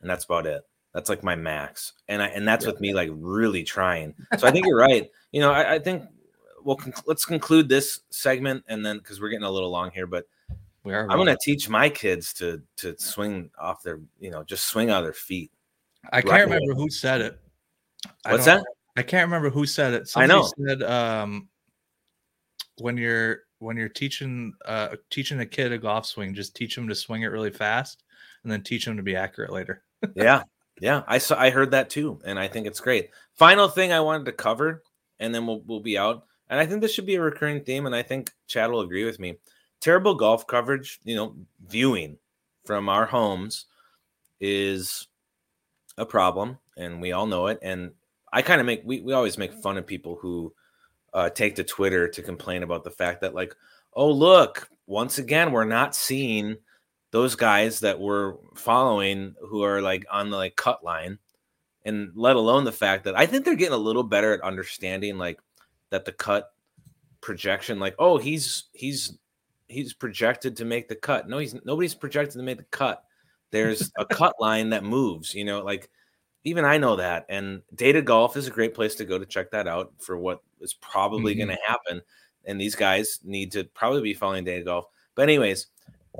and 0.01 0.09
that's 0.09 0.25
about 0.25 0.45
it. 0.45 0.63
That's 0.93 1.09
like 1.09 1.23
my 1.23 1.35
max. 1.35 1.93
And 2.07 2.21
I 2.21 2.27
and 2.27 2.47
that's 2.47 2.65
yeah. 2.65 2.71
with 2.71 2.81
me 2.81 2.93
like 2.93 3.09
really 3.11 3.63
trying. 3.63 4.15
So 4.37 4.47
I 4.47 4.51
think 4.51 4.65
you're 4.65 4.77
right. 4.77 5.09
You 5.33 5.39
know, 5.39 5.51
I, 5.51 5.73
I 5.73 5.79
think 5.79 6.03
well 6.63 6.77
conc- 6.77 7.01
let's 7.07 7.25
conclude 7.25 7.67
this 7.67 8.01
segment 8.11 8.63
and 8.67 8.85
then 8.85 8.99
cuz 8.99 9.19
we're 9.19 9.29
getting 9.29 9.45
a 9.45 9.49
little 9.49 9.71
long 9.71 9.89
here 9.89 10.05
but 10.05 10.27
we 10.83 10.93
are 10.93 11.09
I'm 11.09 11.17
going 11.17 11.25
to 11.25 11.37
teach 11.41 11.69
my 11.69 11.89
kids 11.89 12.33
to 12.33 12.61
to 12.77 12.95
swing 12.99 13.49
off 13.57 13.81
their, 13.83 13.99
you 14.19 14.29
know, 14.29 14.43
just 14.43 14.67
swing 14.67 14.89
out 14.89 15.01
their 15.01 15.13
feet. 15.13 15.51
I 16.11 16.21
can't 16.21 16.33
right 16.33 16.43
remember 16.43 16.75
who 16.75 16.89
said 16.89 17.21
it. 17.21 17.39
What's 18.29 18.45
that? 18.45 18.63
I 18.97 19.03
can't 19.03 19.25
remember 19.25 19.49
who 19.49 19.65
said 19.65 19.93
it. 19.93 20.07
Somebody 20.07 20.33
I 20.33 20.35
know. 20.35 20.51
Said 20.67 20.83
um, 20.83 21.47
when 22.77 22.97
you're 22.97 23.39
when 23.63 23.77
you're 23.77 23.89
teaching 23.89 24.53
uh, 24.65 24.89
teaching 25.09 25.39
a 25.39 25.45
kid 25.45 25.71
a 25.71 25.77
golf 25.77 26.05
swing, 26.05 26.33
just 26.33 26.55
teach 26.55 26.75
them 26.75 26.87
to 26.87 26.95
swing 26.95 27.23
it 27.23 27.27
really 27.27 27.51
fast, 27.51 28.03
and 28.43 28.51
then 28.51 28.61
teach 28.61 28.85
them 28.85 28.97
to 28.97 29.03
be 29.03 29.15
accurate 29.15 29.51
later. 29.51 29.81
yeah, 30.15 30.43
yeah, 30.79 31.03
I 31.07 31.17
saw 31.17 31.39
I 31.39 31.49
heard 31.49 31.71
that 31.71 31.89
too, 31.89 32.19
and 32.25 32.37
I 32.37 32.47
think 32.47 32.67
it's 32.67 32.79
great. 32.79 33.09
Final 33.35 33.67
thing 33.67 33.91
I 33.91 34.01
wanted 34.01 34.25
to 34.25 34.33
cover, 34.33 34.83
and 35.19 35.33
then 35.33 35.47
we'll 35.47 35.61
we'll 35.65 35.79
be 35.79 35.97
out. 35.97 36.25
And 36.49 36.59
I 36.59 36.65
think 36.65 36.81
this 36.81 36.93
should 36.93 37.05
be 37.05 37.15
a 37.15 37.21
recurring 37.21 37.63
theme, 37.63 37.85
and 37.85 37.95
I 37.95 38.03
think 38.03 38.31
Chad 38.47 38.69
will 38.69 38.81
agree 38.81 39.05
with 39.05 39.19
me. 39.19 39.37
Terrible 39.79 40.13
golf 40.13 40.45
coverage, 40.45 40.99
you 41.03 41.15
know, 41.15 41.35
viewing 41.67 42.17
from 42.65 42.89
our 42.89 43.05
homes 43.05 43.65
is 44.39 45.07
a 45.97 46.05
problem, 46.05 46.57
and 46.77 47.01
we 47.01 47.11
all 47.11 47.25
know 47.25 47.47
it. 47.47 47.59
And 47.61 47.91
I 48.31 48.41
kind 48.41 48.59
of 48.59 48.67
make 48.67 48.81
we, 48.83 49.01
we 49.01 49.13
always 49.13 49.37
make 49.37 49.53
fun 49.53 49.77
of 49.77 49.87
people 49.87 50.17
who 50.21 50.53
uh, 51.13 51.29
take 51.29 51.55
to 51.55 51.63
Twitter 51.63 52.07
to 52.07 52.21
complain 52.21 52.63
about 52.63 52.83
the 52.83 52.91
fact 52.91 53.21
that 53.21 53.35
like, 53.35 53.55
oh 53.93 54.09
look, 54.09 54.69
once 54.87 55.17
again 55.17 55.51
we're 55.51 55.65
not 55.65 55.95
seeing 55.95 56.57
those 57.11 57.35
guys 57.35 57.79
that 57.81 57.99
we're 57.99 58.35
following 58.55 59.35
who 59.47 59.63
are 59.63 59.81
like 59.81 60.05
on 60.11 60.29
the 60.29 60.37
like 60.37 60.55
cut 60.55 60.83
line, 60.83 61.19
and 61.85 62.11
let 62.15 62.35
alone 62.35 62.63
the 62.63 62.71
fact 62.71 63.03
that 63.03 63.17
I 63.17 63.25
think 63.25 63.45
they're 63.45 63.55
getting 63.55 63.73
a 63.73 63.77
little 63.77 64.03
better 64.03 64.33
at 64.33 64.41
understanding 64.41 65.17
like 65.17 65.39
that 65.89 66.05
the 66.05 66.11
cut 66.11 66.51
projection, 67.21 67.79
like 67.79 67.95
oh 67.99 68.17
he's 68.17 68.65
he's 68.73 69.17
he's 69.67 69.93
projected 69.93 70.57
to 70.57 70.65
make 70.65 70.87
the 70.87 70.95
cut. 70.95 71.29
No, 71.29 71.37
he's 71.37 71.55
nobody's 71.65 71.95
projected 71.95 72.39
to 72.39 72.43
make 72.43 72.57
the 72.57 72.63
cut. 72.63 73.03
There's 73.51 73.91
a 73.97 74.05
cut 74.11 74.35
line 74.39 74.69
that 74.69 74.83
moves, 74.83 75.33
you 75.35 75.45
know, 75.45 75.61
like 75.61 75.89
even 76.43 76.65
I 76.65 76.77
know 76.77 76.97
that. 76.97 77.25
And 77.29 77.61
Data 77.75 78.01
Golf 78.01 78.35
is 78.35 78.47
a 78.47 78.51
great 78.51 78.73
place 78.73 78.95
to 78.95 79.05
go 79.05 79.17
to 79.17 79.25
check 79.25 79.51
that 79.51 79.67
out 79.67 79.93
for 79.99 80.17
what 80.17 80.41
is 80.59 80.73
probably 80.73 81.33
mm-hmm. 81.33 81.47
going 81.47 81.57
to 81.57 81.63
happen. 81.65 82.01
And 82.45 82.59
these 82.59 82.75
guys 82.75 83.19
need 83.23 83.51
to 83.53 83.63
probably 83.63 84.01
be 84.01 84.13
following 84.13 84.43
Data 84.43 84.65
Golf. 84.65 84.85
But, 85.15 85.23
anyways, 85.23 85.67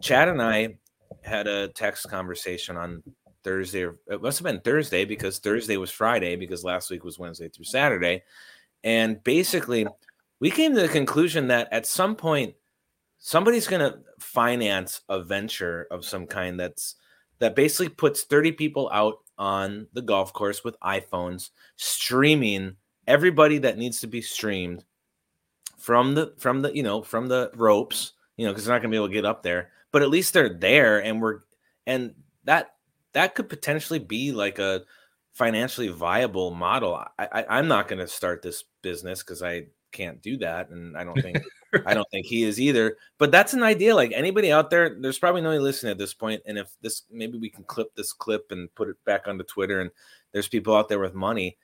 Chad 0.01 0.30
and 0.30 0.41
I 0.41 0.78
had 1.21 1.47
a 1.47 1.67
text 1.69 2.09
conversation 2.09 2.78
on 2.78 3.03
Thursday. 3.43 3.89
It 4.07 4.21
must 4.21 4.39
have 4.39 4.45
been 4.45 4.61
Thursday 4.61 5.05
because 5.05 5.39
Thursday 5.39 5.78
was 5.78 5.91
Friday 5.91 6.36
because 6.36 6.63
last 6.63 6.89
week 6.89 7.03
was 7.03 7.19
Wednesday 7.19 7.49
through 7.49 7.65
Saturday. 7.65 8.24
And 8.84 9.21
basically, 9.24 9.86
we 10.39 10.51
came 10.51 10.74
to 10.76 10.82
the 10.82 10.88
conclusion 10.88 11.47
that 11.47 11.67
at 11.71 11.86
some 11.86 12.15
point, 12.15 12.55
somebody's 13.19 13.67
going 13.67 13.80
to 13.80 13.99
finance 14.19 15.01
a 15.09 15.21
venture 15.21 15.88
of 15.91 16.05
some 16.05 16.28
kind 16.28 16.59
that's 16.59 16.95
that 17.39 17.55
basically 17.55 17.89
puts 17.89 18.24
30 18.24 18.53
people 18.53 18.89
out 18.93 19.15
on 19.38 19.88
the 19.94 20.02
golf 20.02 20.34
course 20.34 20.64
with 20.64 20.80
iPhones, 20.82 21.50
streaming 21.76 22.76
everybody 23.08 23.58
that 23.60 23.78
needs 23.78 24.00
to 24.02 24.08
be 24.08 24.22
streamed 24.22 24.84
from 25.78 26.16
the 26.16 26.34
from 26.38 26.62
the 26.62 26.74
you 26.76 26.84
know 26.84 27.02
from 27.02 27.28
the 27.28 27.52
ropes, 27.56 28.14
you 28.38 28.46
know, 28.46 28.52
because 28.52 28.66
they're 28.66 28.76
not 28.76 28.82
gonna 28.82 28.92
be 28.92 28.98
able 28.98 29.08
to 29.08 29.14
get 29.14 29.26
up 29.26 29.44
there, 29.44 29.72
but 29.92 30.02
at 30.02 30.10
least 30.10 30.34
they're 30.34 30.54
there, 30.54 31.04
and 31.04 31.22
we're 31.22 31.40
and 31.86 32.14
that 32.46 32.76
that 33.14 33.36
could 33.36 33.50
potentially 33.50 34.00
be 34.00 34.32
like 34.32 34.60
a 34.60 34.84
financially 35.34 35.90
viable 35.90 36.52
model. 36.52 36.96
I, 36.96 37.28
I 37.32 37.46
I'm 37.58 37.68
not 37.68 37.88
gonna 37.88 38.08
start 38.08 38.42
this 38.42 38.64
business 38.82 39.24
because 39.24 39.44
I 39.44 39.68
can't 39.92 40.22
do 40.22 40.38
that, 40.38 40.70
and 40.70 40.98
I 40.98 41.04
don't 41.04 41.22
think 41.22 41.44
I 41.86 41.93
don't 41.93 42.09
think 42.11 42.26
he 42.26 42.43
is 42.43 42.59
either. 42.59 42.97
But 43.17 43.32
that's 43.32 43.53
an 43.53 43.63
idea. 43.63 43.95
Like 43.95 44.11
anybody 44.13 44.51
out 44.51 44.69
there, 44.69 44.97
there's 44.99 45.19
probably 45.19 45.41
nobody 45.41 45.59
listening 45.59 45.91
at 45.91 45.97
this 45.97 46.13
point. 46.13 46.41
And 46.45 46.57
if 46.57 46.76
this, 46.82 47.03
maybe 47.11 47.38
we 47.38 47.49
can 47.49 47.63
clip 47.63 47.93
this 47.95 48.13
clip 48.13 48.51
and 48.51 48.74
put 48.76 48.89
it 48.89 48.97
back 49.05 49.28
onto 49.28 49.43
Twitter. 49.43 49.82
And 49.82 49.91
there's 50.32 50.47
people 50.47 50.76
out 50.76 50.89
there 50.89 50.99
with 50.99 51.13
money. 51.13 51.57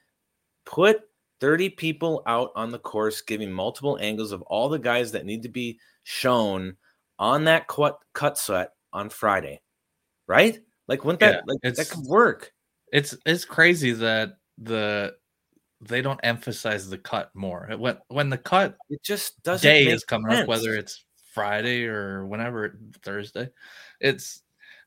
Put 0.66 1.02
30 1.40 1.70
people 1.70 2.24
out 2.26 2.52
on 2.56 2.72
the 2.72 2.80
course, 2.80 3.22
giving 3.22 3.52
multiple 3.52 3.98
angles 4.02 4.32
of 4.32 4.42
all 4.44 4.70
the 4.70 4.80
guys 4.80 5.12
that 5.12 5.26
need 5.26 5.44
to 5.44 5.50
be 5.50 5.80
shown 6.04 6.76
on 7.18 7.46
that 7.46 7.68
cut 7.68 8.00
cut 8.14 8.38
set 8.38 8.72
on 8.94 9.10
Friday, 9.10 9.62
right? 10.28 10.60
Like, 10.88 11.04
wouldn't 11.04 11.20
that 11.20 11.44
yeah, 11.48 11.54
like 11.64 11.76
that 11.76 11.90
could 11.90 12.06
work? 12.06 12.54
It's 12.92 13.16
it's 13.26 13.46
crazy 13.46 13.92
that 13.94 14.38
the 14.58 15.16
they 15.82 16.02
don't 16.02 16.20
emphasize 16.24 16.90
the 16.90 16.98
cut 16.98 17.32
more. 17.34 17.70
When 17.78 17.98
when 18.10 18.30
the 18.30 18.38
cut 18.38 18.78
it 18.90 19.02
just 19.04 19.42
doesn't 19.44 19.70
day 19.70 19.88
is 19.88 20.04
coming 20.04 20.32
sense. 20.32 20.42
up, 20.42 20.48
whether 20.48 20.76
it's 20.76 21.06
Friday 21.34 21.86
or 21.86 22.26
whenever 22.26 22.78
Thursday, 23.04 23.50
it's 24.00 24.44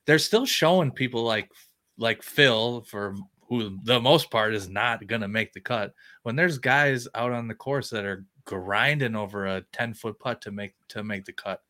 they're 0.07 0.19
still 0.19 0.47
showing 0.47 0.91
people 0.91 1.23
like 1.23 1.51
like 1.97 2.23
Phil 2.23 2.83
for 2.83 3.15
who 3.49 3.79
the 3.85 4.01
most 4.01 4.31
part 4.31 4.55
is 4.55 4.69
not 4.69 5.07
gonna 5.07 5.29
make 5.29 5.53
the 5.53 5.61
cut. 5.61 5.95
When 6.23 6.37
there's 6.37 6.59
guys 6.59 7.09
out 7.15 7.33
on 7.33 7.49
the 7.49 7.55
course 7.55 7.91
that 7.91 8.05
are 8.05 8.25
grinding 8.45 9.15
over 9.15 9.47
a 9.47 9.63
10 9.73 9.95
foot 9.95 10.19
putt 10.19 10.41
to 10.43 10.51
make 10.51 10.75
to 10.89 11.03
make 11.03 11.25
the 11.25 11.33
cut, 11.33 11.63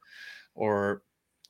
or 0.55 1.03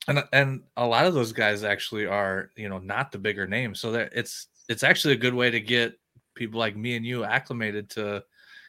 and 0.09 0.23
and 0.33 0.63
a 0.77 0.87
lot 0.87 1.07
of 1.07 1.15
those 1.15 1.33
guys 1.33 1.65
actually 1.65 2.07
are 2.07 2.51
you 2.57 2.69
know 2.69 2.79
not 2.79 3.13
the 3.13 3.19
bigger 3.19 3.47
names, 3.47 3.81
so 3.81 3.93
that 3.93 4.13
it's 4.15 4.49
it's 4.69 4.83
actually 4.83 5.15
a 5.15 5.19
good 5.19 5.35
way 5.35 5.51
to 5.51 5.61
get 5.61 5.99
people 6.35 6.59
like 6.59 6.77
me 6.77 6.97
and 6.97 7.05
you 7.05 7.25
acclimated 7.25 7.91
to, 7.91 8.23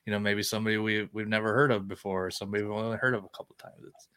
you 0.06 0.12
know, 0.12 0.20
maybe 0.20 0.44
somebody 0.44 0.78
we 0.78 1.10
we've 1.14 1.28
never 1.28 1.54
heard 1.54 1.72
of 1.72 1.88
before, 1.88 2.28
or 2.28 2.32
somebody 2.32 2.64
we've 2.64 2.72
only 2.72 2.98
heard 2.98 3.16
of 3.16 3.24
a 3.24 3.38
couple 3.38 3.56
times. 3.58 3.84
It's 3.88 4.08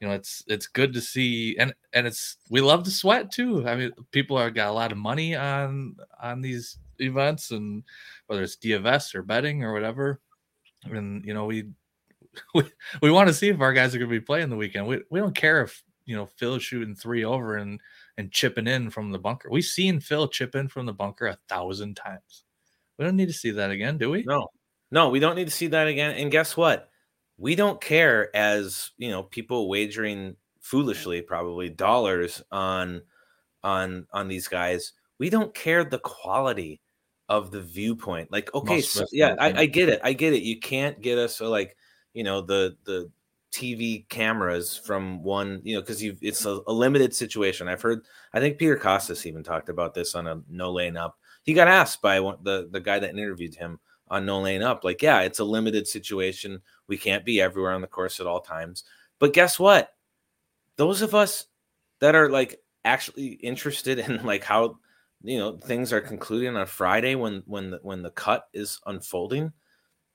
you 0.00 0.08
know, 0.08 0.14
it's 0.14 0.42
it's 0.46 0.66
good 0.66 0.94
to 0.94 1.00
see, 1.00 1.56
and 1.58 1.74
and 1.92 2.06
it's 2.06 2.38
we 2.48 2.60
love 2.60 2.84
to 2.84 2.90
sweat 2.90 3.30
too. 3.30 3.66
I 3.68 3.76
mean, 3.76 3.92
people 4.12 4.36
are 4.36 4.50
got 4.50 4.70
a 4.70 4.72
lot 4.72 4.92
of 4.92 4.98
money 4.98 5.36
on 5.36 5.96
on 6.22 6.40
these 6.40 6.78
events, 6.98 7.50
and 7.50 7.82
whether 8.26 8.42
it's 8.42 8.56
DFS 8.56 9.14
or 9.14 9.22
betting 9.22 9.62
or 9.62 9.74
whatever, 9.74 10.20
and 10.84 11.24
you 11.24 11.34
know, 11.34 11.44
we 11.44 11.64
we, 12.54 12.64
we 13.02 13.10
want 13.10 13.28
to 13.28 13.34
see 13.34 13.48
if 13.48 13.60
our 13.60 13.74
guys 13.74 13.94
are 13.94 13.98
going 13.98 14.10
to 14.10 14.20
be 14.20 14.24
playing 14.24 14.48
the 14.48 14.56
weekend. 14.56 14.86
We 14.86 15.02
we 15.10 15.20
don't 15.20 15.34
care 15.34 15.62
if 15.62 15.82
you 16.06 16.16
know 16.16 16.26
Phil 16.26 16.58
shooting 16.58 16.94
three 16.94 17.24
over 17.24 17.56
and 17.56 17.78
and 18.16 18.32
chipping 18.32 18.66
in 18.66 18.88
from 18.88 19.10
the 19.10 19.18
bunker. 19.18 19.50
We've 19.50 19.64
seen 19.64 20.00
Phil 20.00 20.28
chip 20.28 20.54
in 20.54 20.68
from 20.68 20.86
the 20.86 20.94
bunker 20.94 21.26
a 21.26 21.38
thousand 21.48 21.96
times. 21.96 22.44
We 23.00 23.06
don't 23.06 23.16
need 23.16 23.28
to 23.28 23.32
see 23.32 23.52
that 23.52 23.70
again, 23.70 23.96
do 23.96 24.10
we? 24.10 24.24
No, 24.24 24.48
no, 24.90 25.08
we 25.08 25.20
don't 25.20 25.34
need 25.34 25.46
to 25.46 25.50
see 25.50 25.68
that 25.68 25.86
again. 25.86 26.16
And 26.16 26.30
guess 26.30 26.54
what? 26.54 26.90
We 27.38 27.54
don't 27.54 27.80
care 27.80 28.28
as 28.36 28.90
you 28.98 29.08
know 29.08 29.22
people 29.22 29.70
wagering 29.70 30.36
foolishly, 30.60 31.22
probably 31.22 31.70
dollars 31.70 32.42
on 32.52 33.00
on 33.64 34.06
on 34.12 34.28
these 34.28 34.48
guys. 34.48 34.92
We 35.18 35.30
don't 35.30 35.54
care 35.54 35.82
the 35.82 35.98
quality 35.98 36.82
of 37.26 37.50
the 37.50 37.62
viewpoint. 37.62 38.30
Like, 38.30 38.54
okay, 38.54 38.82
so, 38.82 39.06
yeah, 39.12 39.34
I, 39.38 39.60
I, 39.60 39.66
get 39.66 39.88
it. 39.88 40.00
I 40.04 40.12
get 40.12 40.34
it. 40.34 40.42
You 40.42 40.60
can't 40.60 41.00
get 41.00 41.16
us 41.16 41.36
so 41.36 41.48
like 41.48 41.78
you 42.12 42.22
know 42.22 42.42
the 42.42 42.76
the 42.84 43.10
TV 43.50 44.06
cameras 44.10 44.76
from 44.76 45.22
one, 45.22 45.62
you 45.64 45.74
know, 45.74 45.80
because 45.80 46.02
you 46.02 46.18
it's 46.20 46.44
a, 46.44 46.60
a, 46.66 46.72
limited 46.72 47.14
situation. 47.14 47.66
I've 47.66 47.80
heard. 47.80 48.04
I 48.34 48.40
think 48.40 48.58
Peter 48.58 48.76
Kostis 48.76 49.24
even 49.24 49.42
talked 49.42 49.70
about 49.70 49.94
this 49.94 50.14
on 50.14 50.26
a 50.26 50.42
No 50.50 50.70
Laying 50.70 50.98
Up 50.98 51.16
he 51.50 51.54
got 51.54 51.66
asked 51.66 52.00
by 52.00 52.20
one, 52.20 52.36
the 52.44 52.68
the 52.70 52.78
guy 52.78 53.00
that 53.00 53.10
interviewed 53.10 53.56
him 53.56 53.80
on 54.06 54.24
No 54.24 54.40
Laying 54.40 54.62
Up, 54.62 54.84
like, 54.84 55.02
yeah, 55.02 55.22
it's 55.22 55.40
a 55.40 55.44
limited 55.44 55.88
situation. 55.88 56.62
We 56.86 56.96
can't 56.96 57.24
be 57.24 57.40
everywhere 57.40 57.72
on 57.72 57.80
the 57.80 57.88
course 57.88 58.20
at 58.20 58.26
all 58.28 58.40
times. 58.40 58.84
But 59.18 59.32
guess 59.32 59.58
what? 59.58 59.92
Those 60.76 61.02
of 61.02 61.12
us 61.12 61.46
that 61.98 62.14
are 62.14 62.30
like 62.30 62.60
actually 62.84 63.30
interested 63.32 63.98
in 63.98 64.24
like 64.24 64.44
how 64.44 64.78
you 65.24 65.38
know 65.38 65.56
things 65.56 65.92
are 65.92 66.00
concluding 66.00 66.56
on 66.56 66.68
Friday 66.68 67.16
when 67.16 67.42
when 67.46 67.72
the, 67.72 67.80
when 67.82 68.02
the 68.02 68.10
cut 68.10 68.44
is 68.52 68.78
unfolding, 68.86 69.52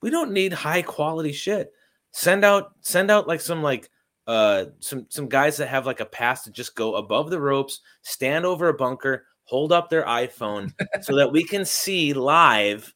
we 0.02 0.10
don't 0.10 0.32
need 0.32 0.54
high 0.54 0.84
quality 0.84 1.34
shit. 1.34 1.74
Send 2.12 2.46
out 2.46 2.76
send 2.80 3.12
out 3.12 3.28
like 3.28 3.42
some 3.42 3.62
like 3.62 3.90
uh, 4.26 4.68
some 4.80 5.06
some 5.10 5.28
guys 5.28 5.58
that 5.58 5.68
have 5.68 5.86
like 5.86 6.00
a 6.00 6.06
pass 6.06 6.46
to 6.46 6.52
just 6.52 6.76
go 6.76 6.96
above 6.96 7.30
the 7.30 7.42
ropes, 7.42 7.82
stand 8.04 8.46
over 8.46 8.70
a 8.70 8.74
bunker, 8.74 9.26
hold 9.46 9.72
up 9.72 9.90
their 9.90 10.06
iPhone 10.06 10.74
so 11.02 11.16
that 11.16 11.32
we 11.32 11.44
can 11.44 11.66
see 11.66 12.14
live 12.14 12.94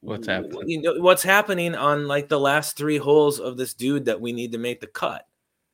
what's 0.00 0.26
happening. 0.26 0.68
You 0.68 0.82
know 0.82 0.94
what's 1.00 1.22
happening 1.22 1.74
on 1.74 2.06
like 2.06 2.28
the 2.28 2.40
last 2.40 2.76
three 2.76 2.98
holes 2.98 3.40
of 3.40 3.56
this 3.56 3.74
dude 3.74 4.06
that 4.06 4.20
we 4.20 4.32
need 4.32 4.52
to 4.52 4.58
make 4.58 4.80
the 4.80 4.86
cut. 4.86 5.26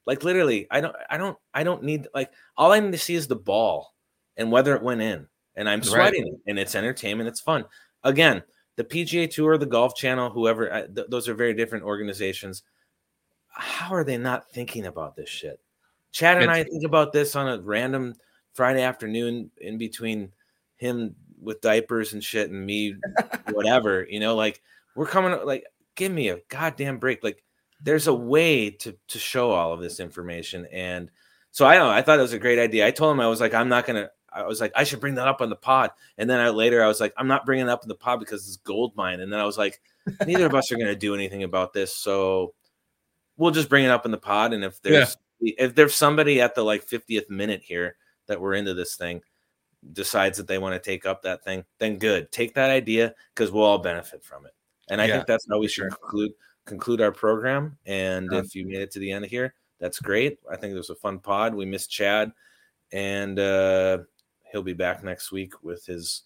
Like 0.07 0.25
literally, 0.25 0.67
I 0.71 0.81
don't, 0.81 0.97
I 1.09 1.17
don't, 1.17 1.39
I 1.55 1.63
don't 1.63 1.83
need 1.83 2.09
like 2.15 2.33
all 2.57 2.73
I 2.73 2.81
need 2.81 2.93
to 2.93 2.99
see 2.99 3.15
is 3.15 3.29
the 3.29 3.37
ball 3.37 3.95
and 4.37 4.51
whether 4.51 4.75
it 4.75 4.83
went 4.83 5.03
in, 5.03 5.27
and 5.55 5.69
I'm 5.69 5.83
sweating, 5.83 6.25
right. 6.25 6.41
and 6.47 6.59
it's 6.59 6.75
entertainment, 6.75 7.29
it's 7.29 7.41
fun. 7.41 7.65
Again, 8.03 8.43
the 8.77 8.85
PGA 8.85 9.31
Tour, 9.31 9.59
the 9.59 9.67
Golf 9.67 9.95
Channel, 9.95 10.31
whoever, 10.31 10.73
I, 10.73 10.87
th- 10.87 11.09
those 11.11 11.29
are 11.29 11.35
very 11.35 11.53
different 11.53 11.85
organizations. 11.85 12.63
How 13.49 13.93
are 13.93 14.05
they 14.05 14.17
not 14.17 14.51
thinking 14.51 14.87
about 14.87 15.17
this 15.17 15.29
shit? 15.29 15.61
Chad 16.13 16.41
and 16.41 16.51
it's, 16.51 16.59
I 16.59 16.65
think 16.65 16.85
about 16.85 17.13
this 17.13 17.37
on 17.37 17.47
a 17.47 17.61
random 17.61 18.15
Friday 18.61 18.83
afternoon 18.83 19.51
in 19.59 19.79
between 19.79 20.33
him 20.77 21.17
with 21.41 21.63
diapers 21.63 22.13
and 22.13 22.23
shit 22.23 22.51
and 22.51 22.67
me 22.67 22.95
whatever 23.53 24.07
you 24.11 24.21
know 24.21 24.37
like 24.37 24.61
we're 24.95 25.07
coming 25.07 25.35
like 25.47 25.65
give 25.95 26.13
me 26.13 26.29
a 26.31 26.41
goddamn 26.49 26.99
break. 26.99 27.23
Like 27.23 27.43
there's 27.83 28.07
a 28.07 28.15
way 28.15 28.71
to 28.71 28.97
to 29.09 29.19
show 29.19 29.51
all 29.51 29.73
of 29.73 29.81
this 29.81 30.01
information. 30.01 30.67
And 30.73 31.11
so 31.53 31.67
i 31.67 31.75
don't 31.75 31.89
know 31.89 31.93
i 31.93 32.03
thought 32.03 32.19
it 32.19 32.23
was 32.23 32.33
a 32.33 32.39
great 32.39 32.59
idea. 32.59 32.87
I 32.87 32.91
told 32.91 33.13
him 33.13 33.21
i 33.21 33.27
was 33.27 33.41
like 33.41 33.55
i'm 33.55 33.69
not 33.69 33.87
gonna 33.87 34.11
i 34.33 34.47
was 34.47 34.61
like 34.61 34.73
i 34.77 34.85
should 34.85 35.01
bring 35.01 35.15
that 35.17 35.29
up 35.29 35.41
on 35.41 35.51
the 35.51 35.57
pod. 35.57 35.91
And 36.19 36.29
then 36.29 36.41
I, 36.41 36.51
later 36.51 36.83
i 36.83 36.87
was 36.87 37.01
like 37.01 37.13
i'm 37.17 37.29
not 37.29 37.47
bringing 37.47 37.67
it 37.67 37.71
up 37.71 37.83
in 37.83 37.89
the 37.89 37.95
pod 37.95 38.21
because 38.21 38.47
it's 38.47 38.57
gold 38.57 38.95
mine. 38.97 39.21
And 39.21 39.33
then 39.33 39.41
i 39.41 39.45
was 39.45 39.59
like 39.59 39.81
neither 40.27 40.47
of 40.47 40.55
us 40.55 40.71
are 40.71 40.79
gonna 40.79 40.95
do 40.95 41.15
anything 41.15 41.43
about 41.43 41.73
this. 41.73 41.95
So 41.95 42.55
we'll 43.37 43.51
just 43.51 43.69
bring 43.69 43.85
it 43.85 43.91
up 43.91 44.05
in 44.05 44.11
the 44.11 44.19
pod. 44.19 44.53
And 44.53 44.65
if 44.65 44.81
there's 44.83 45.17
yeah. 45.41 45.55
if 45.59 45.75
there's 45.75 45.95
somebody 45.95 46.41
at 46.41 46.55
the 46.55 46.63
like 46.63 46.87
50th 46.87 47.29
minute 47.31 47.63
here 47.63 47.97
that 48.31 48.41
we're 48.41 48.55
into 48.55 48.73
this 48.73 48.97
thing 48.97 49.21
decides 49.93 50.37
that 50.39 50.47
they 50.47 50.59
want 50.59 50.75
to 50.75 50.91
take 50.91 51.07
up 51.07 51.23
that 51.23 51.45
thing, 51.45 51.65
then 51.79 51.99
good. 51.99 52.31
Take 52.33 52.55
that 52.55 52.71
idea 52.71 53.15
because 53.35 53.51
we'll 53.51 53.65
all 53.65 53.79
benefit 53.79 54.25
from 54.25 54.47
it. 54.47 54.53
And 54.91 55.01
I 55.01 55.07
yeah, 55.07 55.15
think 55.15 55.27
that's 55.27 55.47
how 55.49 55.59
we 55.59 55.69
should 55.69 55.83
sure. 55.83 55.91
conclude 55.91 56.33
conclude 56.67 57.01
our 57.01 57.13
program. 57.13 57.79
And 57.87 58.33
if 58.33 58.55
you 58.55 58.67
made 58.67 58.81
it 58.81 58.91
to 58.93 58.99
the 58.99 59.11
end 59.11 59.27
here, 59.27 59.55
that's 59.79 59.99
great. 59.99 60.39
I 60.51 60.57
think 60.57 60.73
it 60.75 60.77
was 60.77 60.91
a 60.91 60.95
fun 60.95 61.19
pod. 61.19 61.55
We 61.55 61.65
missed 61.65 61.91
Chad, 61.91 62.33
and 62.93 63.39
uh, 63.39 63.99
he'll 64.51 64.63
be 64.63 64.75
back 64.75 65.03
next 65.03 65.33
week 65.33 65.63
with 65.63 65.87
his 65.87 66.23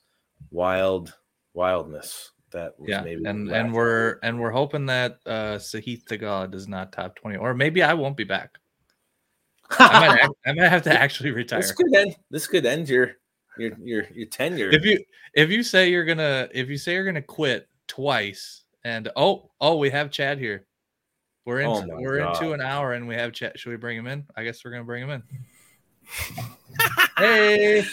wild 0.51 1.15
wildness. 1.53 2.33
That 2.51 2.75
yeah, 2.87 3.03
and 3.03 3.51
and 3.51 3.73
we're 3.73 4.19
and 4.23 4.39
we're 4.39 4.53
hoping 4.53 4.87
that 4.87 5.19
uh 5.27 5.57
Sahith 5.57 6.05
Theegala 6.05 6.49
does 6.51 6.69
not 6.69 6.93
top 6.93 7.17
twenty, 7.17 7.37
or 7.37 7.53
maybe 7.53 7.83
I 7.83 7.95
won't 7.95 8.17
be 8.17 8.25
back. 8.25 8.59
I 9.71 10.09
might, 10.09 10.31
I 10.47 10.53
might 10.53 10.69
have 10.69 10.83
to 10.83 10.93
actually 10.93 11.31
retire. 11.31 11.61
This 11.61 11.73
could 11.73 11.95
end. 11.95 12.17
This 12.31 12.47
could 12.47 12.67
end 12.67 12.89
your 12.89 13.13
your 13.59 13.73
your 13.81 14.05
your 14.15 14.27
tenure. 14.27 14.71
If 14.71 14.85
you 14.85 15.03
if 15.35 15.51
you 15.51 15.63
say 15.63 15.91
you're 15.91 16.05
gonna 16.05 16.49
if 16.53 16.69
you 16.69 16.77
say 16.77 16.95
you're 16.95 17.05
gonna 17.05 17.23
quit 17.23 17.69
twice, 17.87 18.65
and 18.85 19.11
oh 19.17 19.51
oh 19.61 19.77
we 19.77 19.91
have 19.91 20.11
Chad 20.11 20.39
here. 20.39 20.67
We're 21.45 21.61
in 21.61 21.67
oh 21.67 21.85
we're 21.87 22.19
God. 22.19 22.37
into 22.37 22.53
an 22.53 22.61
hour 22.61 22.95
and 22.95 23.07
we 23.07 23.15
have 23.15 23.33
Chad. 23.33 23.59
Should 23.59 23.71
we 23.71 23.77
bring 23.77 23.99
him 23.99 24.07
in? 24.07 24.25
I 24.37 24.45
guess 24.45 24.65
we're 24.65 24.71
gonna 24.71 24.85
bring 24.85 25.03
him 25.03 25.11
in. 25.11 25.23
hey, 27.19 27.85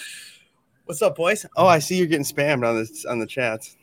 what's 0.86 1.01
up, 1.01 1.15
boys? 1.15 1.45
Oh, 1.55 1.67
I 1.67 1.80
see 1.80 1.97
you're 1.97 2.07
getting 2.07 2.26
spammed 2.26 2.67
on 2.67 2.78
this 2.78 3.05
on 3.05 3.19
the 3.19 3.28
chats. 3.28 3.76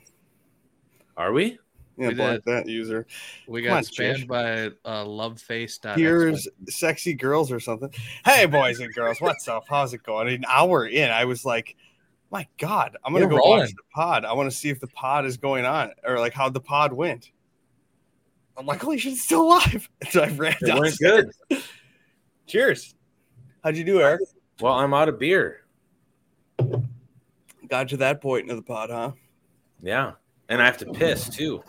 Are 1.17 1.33
we? 1.33 1.59
Yeah, 1.99 2.11
block 2.13 2.45
that 2.47 2.69
user. 2.69 3.07
We 3.47 3.63
got 3.63 3.79
on, 3.79 3.83
spammed 3.83 4.29
by 4.29 4.67
uh, 4.89 5.05
loveface. 5.05 5.97
Here's 5.97 6.47
sexy 6.69 7.15
girls 7.15 7.51
or 7.51 7.61
something. 7.61 7.93
Hey, 8.25 8.47
boys 8.47 8.81
and 8.81 8.95
girls, 8.95 9.21
what's 9.21 9.49
up? 9.49 9.65
How's 9.69 9.95
it 9.95 10.03
going? 10.03 10.29
An 10.29 10.45
hour 10.49 10.87
in, 10.87 11.11
I 11.11 11.25
was 11.25 11.45
like, 11.45 11.77
my 12.31 12.47
God, 12.59 12.97
I'm 13.05 13.13
gonna 13.13 13.27
We're 13.27 13.33
go 13.33 13.37
rolling. 13.39 13.61
watch 13.61 13.71
the 13.71 13.83
pod. 13.95 14.25
I 14.25 14.33
want 14.33 14.51
to 14.51 14.57
see 14.57 14.69
if 14.69 14.81
the 14.81 14.87
pod 14.89 15.25
is 15.25 15.37
going 15.37 15.65
on 15.65 15.93
or 16.05 16.19
like 16.19 16.35
how 16.35 16.49
the 16.49 16.61
pod 16.61 16.93
went. 16.93 17.31
I'm 18.57 18.67
like, 18.67 18.83
holy 18.83 18.99
shit, 18.99 19.13
it's 19.15 19.23
still 19.23 19.43
alive. 19.43 19.89
So 20.11 20.23
I 20.25 20.29
ran 20.29 20.57
it 20.61 20.79
went 20.79 20.99
good. 20.99 21.31
Cheers. 22.47 22.95
How'd 23.63 23.77
you 23.77 23.85
do, 23.85 24.01
Eric? 24.01 24.21
Well, 24.61 24.75
I'm 24.75 24.93
out 24.95 25.09
of 25.09 25.19
beer. 25.19 25.65
Got 27.69 27.89
to 27.91 27.99
that 27.99 28.21
point 28.21 28.49
in 28.49 28.57
the 28.57 28.63
pod, 28.63 28.91
huh? 28.91 29.13
Yeah. 29.83 30.13
And 30.49 30.61
I 30.63 30.65
have 30.65 30.79
to 30.79 30.87
piss 30.87 31.29
too. 31.29 31.63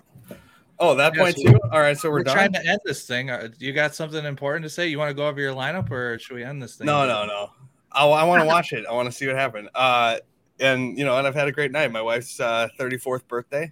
Oh, 0.80 0.96
that 0.96 1.14
yeah, 1.14 1.22
point 1.22 1.38
so 1.38 1.52
too. 1.52 1.60
All 1.72 1.82
right, 1.82 1.98
so 1.98 2.10
we're, 2.10 2.20
we're 2.20 2.24
trying 2.24 2.54
to 2.54 2.66
end 2.66 2.80
this 2.86 3.06
thing. 3.06 3.30
Uh, 3.30 3.50
you 3.58 3.74
got 3.74 3.94
something 3.94 4.24
important 4.24 4.64
to 4.64 4.70
say? 4.70 4.88
You 4.88 4.98
want 4.98 5.10
to 5.10 5.14
go 5.14 5.28
over 5.28 5.42
your 5.42 5.54
lineup, 5.54 5.92
or 5.92 6.18
should 6.20 6.36
we 6.36 6.44
end 6.44 6.62
this 6.62 6.76
thing? 6.76 6.86
No, 6.88 7.06
no, 7.06 7.26
no. 7.26 7.50
I, 7.92 8.06
I 8.06 8.24
want 8.24 8.42
to 8.42 8.48
watch 8.48 8.72
it. 8.72 8.86
I 8.90 8.94
want 8.94 9.08
to 9.08 9.12
see 9.12 9.28
what 9.28 9.36
happened. 9.36 9.70
Uh, 9.76 10.18
and 10.60 10.98
you 10.98 11.04
know, 11.04 11.18
and 11.18 11.28
I've 11.28 11.36
had 11.36 11.50
a 11.50 11.52
great 11.52 11.72
night. 11.72 11.92
My 11.92 12.02
wife's 12.02 12.40
uh, 12.40 12.70
34th 12.80 13.28
birthday. 13.28 13.72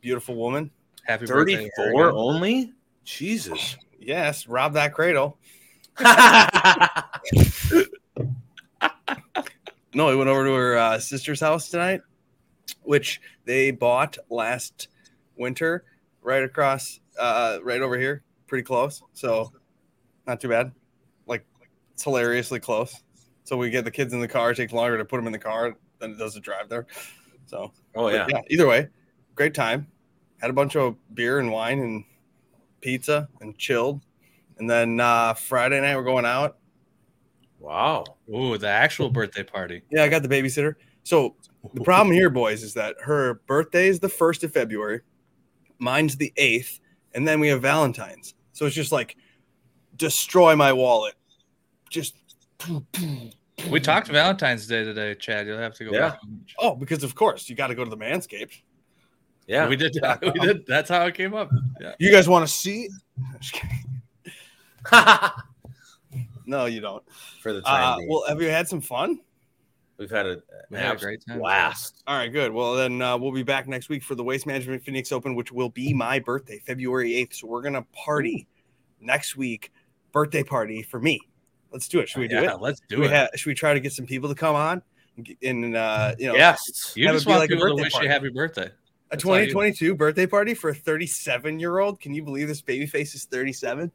Beautiful 0.00 0.34
woman. 0.36 0.70
Happy 1.04 1.26
34 1.26 2.12
only. 2.12 2.72
Jesus. 3.04 3.76
Yes, 4.00 4.46
rob 4.46 4.72
that 4.74 4.94
cradle. 4.94 5.38
no, 9.94 10.06
we 10.08 10.16
went 10.16 10.28
over 10.28 10.44
to 10.44 10.52
her 10.52 10.76
uh, 10.76 10.98
sister's 10.98 11.40
house 11.40 11.70
tonight, 11.70 12.00
which 12.82 13.20
they 13.44 13.70
bought 13.70 14.16
last 14.30 14.88
winter 15.36 15.84
right 16.26 16.42
across, 16.42 16.98
uh, 17.18 17.58
right 17.62 17.80
over 17.80 17.96
here, 17.96 18.24
pretty 18.48 18.64
close. 18.64 19.00
So 19.12 19.52
not 20.26 20.40
too 20.40 20.48
bad. 20.48 20.72
Like 21.26 21.46
it's 21.94 22.02
hilariously 22.02 22.58
close. 22.58 23.02
So 23.44 23.56
we 23.56 23.70
get 23.70 23.84
the 23.84 23.92
kids 23.92 24.12
in 24.12 24.20
the 24.20 24.26
car. 24.26 24.50
It 24.50 24.56
takes 24.56 24.72
longer 24.72 24.98
to 24.98 25.04
put 25.04 25.18
them 25.18 25.26
in 25.26 25.32
the 25.32 25.38
car 25.38 25.76
than 26.00 26.10
it 26.10 26.18
does 26.18 26.34
to 26.34 26.40
drive 26.40 26.68
there. 26.68 26.86
So 27.46 27.72
oh 27.94 28.08
yeah, 28.08 28.26
yeah. 28.28 28.42
Either 28.50 28.66
way, 28.66 28.88
great 29.36 29.54
time. 29.54 29.86
Had 30.38 30.50
a 30.50 30.52
bunch 30.52 30.74
of 30.74 30.96
beer 31.14 31.38
and 31.38 31.50
wine 31.50 31.78
and 31.78 32.04
pizza 32.80 33.28
and 33.40 33.56
chilled. 33.56 34.02
And 34.58 34.68
then 34.68 34.98
uh, 34.98 35.34
Friday 35.34 35.80
night 35.80 35.96
we're 35.96 36.02
going 36.02 36.26
out. 36.26 36.58
Wow. 37.60 38.04
Ooh, 38.34 38.58
the 38.58 38.68
actual 38.68 39.10
birthday 39.10 39.44
party. 39.44 39.82
Yeah, 39.90 40.02
I 40.02 40.08
got 40.08 40.22
the 40.22 40.28
babysitter. 40.28 40.74
So 41.04 41.36
the 41.72 41.82
problem 41.82 42.12
here, 42.16 42.30
boys, 42.30 42.64
is 42.64 42.74
that 42.74 42.96
her 43.02 43.34
birthday 43.46 43.86
is 43.86 44.00
the 44.00 44.08
first 44.08 44.42
of 44.42 44.52
February. 44.52 45.02
Mine's 45.78 46.16
the 46.16 46.32
eighth, 46.36 46.80
and 47.14 47.26
then 47.26 47.40
we 47.40 47.48
have 47.48 47.62
Valentine's. 47.62 48.34
So 48.52 48.66
it's 48.66 48.74
just 48.74 48.92
like 48.92 49.16
destroy 49.96 50.56
my 50.56 50.72
wallet. 50.72 51.14
Just 51.90 52.16
we 53.70 53.80
talked 53.80 54.08
Valentine's 54.08 54.66
Day 54.66 54.84
today, 54.84 55.14
Chad. 55.14 55.46
You'll 55.46 55.58
have 55.58 55.74
to 55.74 55.84
go 55.84 55.92
yeah. 55.92 56.10
back. 56.10 56.20
Oh, 56.58 56.74
because 56.74 57.04
of 57.04 57.14
course 57.14 57.48
you 57.48 57.56
got 57.56 57.68
to 57.68 57.74
go 57.74 57.84
to 57.84 57.90
the 57.90 57.96
Manscaped. 57.96 58.62
Yeah, 59.46 59.68
we 59.68 59.76
did. 59.76 59.96
We 60.22 60.30
did. 60.40 60.66
That's 60.66 60.90
how 60.90 61.06
it 61.06 61.14
came 61.14 61.34
up. 61.34 61.50
Yeah. 61.80 61.94
You 61.98 62.10
guys 62.10 62.28
want 62.28 62.46
to 62.46 62.52
see? 62.52 62.88
no, 66.46 66.66
you 66.66 66.80
don't. 66.80 67.02
For 67.40 67.52
the 67.52 67.62
time. 67.62 68.00
Uh, 68.00 68.04
well, 68.08 68.24
have 68.28 68.42
you 68.42 68.48
had 68.48 68.68
some 68.68 68.80
fun? 68.80 69.20
We've 69.98 70.10
had 70.10 70.26
a, 70.26 70.42
we 70.70 70.78
had 70.78 70.96
a 70.96 71.00
great 71.00 71.24
time. 71.26 71.38
Blast. 71.38 72.02
All 72.06 72.16
right, 72.16 72.30
good. 72.30 72.52
Well, 72.52 72.74
then 72.74 73.00
uh, 73.00 73.16
we'll 73.16 73.32
be 73.32 73.42
back 73.42 73.66
next 73.66 73.88
week 73.88 74.02
for 74.02 74.14
the 74.14 74.22
Waste 74.22 74.46
Management 74.46 74.82
Phoenix 74.82 75.10
Open, 75.10 75.34
which 75.34 75.52
will 75.52 75.70
be 75.70 75.94
my 75.94 76.18
birthday, 76.18 76.60
February 76.66 77.12
8th. 77.12 77.34
So 77.36 77.46
we're 77.46 77.62
going 77.62 77.74
to 77.74 77.82
party 77.92 78.46
next 79.00 79.36
week, 79.36 79.72
birthday 80.12 80.42
party 80.42 80.82
for 80.82 81.00
me. 81.00 81.20
Let's 81.72 81.88
do 81.88 82.00
it. 82.00 82.08
Should 82.10 82.20
we 82.20 82.28
do 82.28 82.36
yeah, 82.36 82.54
it? 82.54 82.60
Let's 82.60 82.80
do 82.88 82.96
should 82.96 83.04
it. 83.04 83.08
We 83.08 83.14
ha- 83.14 83.28
should 83.34 83.46
we 83.46 83.54
try 83.54 83.72
to 83.72 83.80
get 83.80 83.92
some 83.92 84.06
people 84.06 84.28
to 84.28 84.34
come 84.34 84.54
on? 84.54 84.82
And, 85.42 85.74
uh, 85.74 86.14
you 86.18 86.26
know, 86.26 86.34
yes, 86.34 86.92
you 86.94 87.08
just 87.08 87.26
want 87.26 87.40
like 87.40 87.48
people 87.48 87.66
to 87.66 87.74
wish 87.74 87.92
party. 87.92 88.06
you 88.06 88.12
happy 88.12 88.28
birthday. 88.28 88.70
That's 89.10 89.22
a 89.22 89.26
2022 89.26 89.94
birthday 89.94 90.26
party 90.26 90.52
for 90.52 90.70
a 90.70 90.74
37 90.74 91.58
year 91.58 91.78
old. 91.78 92.00
Can 92.00 92.12
you 92.12 92.22
believe 92.22 92.48
this 92.48 92.60
baby 92.60 92.86
face 92.86 93.14
is 93.14 93.24
37? 93.24 93.90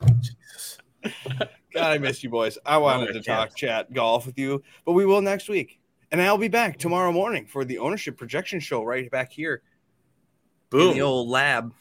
Jesus. 0.20 0.78
God, 1.78 1.92
I 1.92 1.98
missed 1.98 2.22
you, 2.22 2.30
boys. 2.30 2.58
I 2.64 2.78
wanted 2.78 3.12
to 3.12 3.22
talk, 3.22 3.56
chat, 3.56 3.92
golf 3.92 4.26
with 4.26 4.38
you, 4.38 4.62
but 4.84 4.92
we 4.92 5.06
will 5.06 5.22
next 5.22 5.48
week. 5.48 5.80
And 6.10 6.20
I'll 6.22 6.38
be 6.38 6.48
back 6.48 6.78
tomorrow 6.78 7.12
morning 7.12 7.46
for 7.46 7.64
the 7.64 7.78
ownership 7.78 8.16
projection 8.16 8.60
show 8.60 8.82
right 8.82 9.10
back 9.10 9.30
here. 9.30 9.62
Boom. 10.70 10.90
In 10.90 10.94
the 10.94 11.02
old 11.02 11.28
lab. 11.28 11.72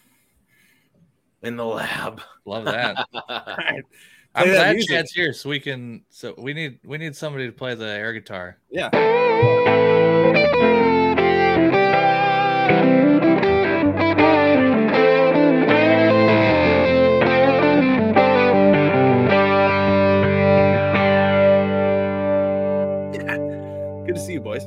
In 1.41 1.55
the 1.55 1.65
lab. 1.65 2.21
Love 2.45 2.65
that. 2.65 2.97
right. 3.29 3.83
I'm 4.35 4.47
glad 4.49 4.75
music. 4.75 4.95
Chad's 4.95 5.11
here 5.13 5.33
so 5.33 5.49
we 5.49 5.59
can 5.59 6.03
so 6.09 6.35
we 6.37 6.53
need 6.53 6.79
we 6.85 6.97
need 6.97 7.15
somebody 7.15 7.47
to 7.47 7.53
play 7.53 7.73
the 7.73 7.85
air 7.85 8.13
guitar. 8.13 8.59
Yeah. 8.69 8.89
to 24.18 24.24
see 24.24 24.34
you, 24.34 24.39
boys. 24.39 24.55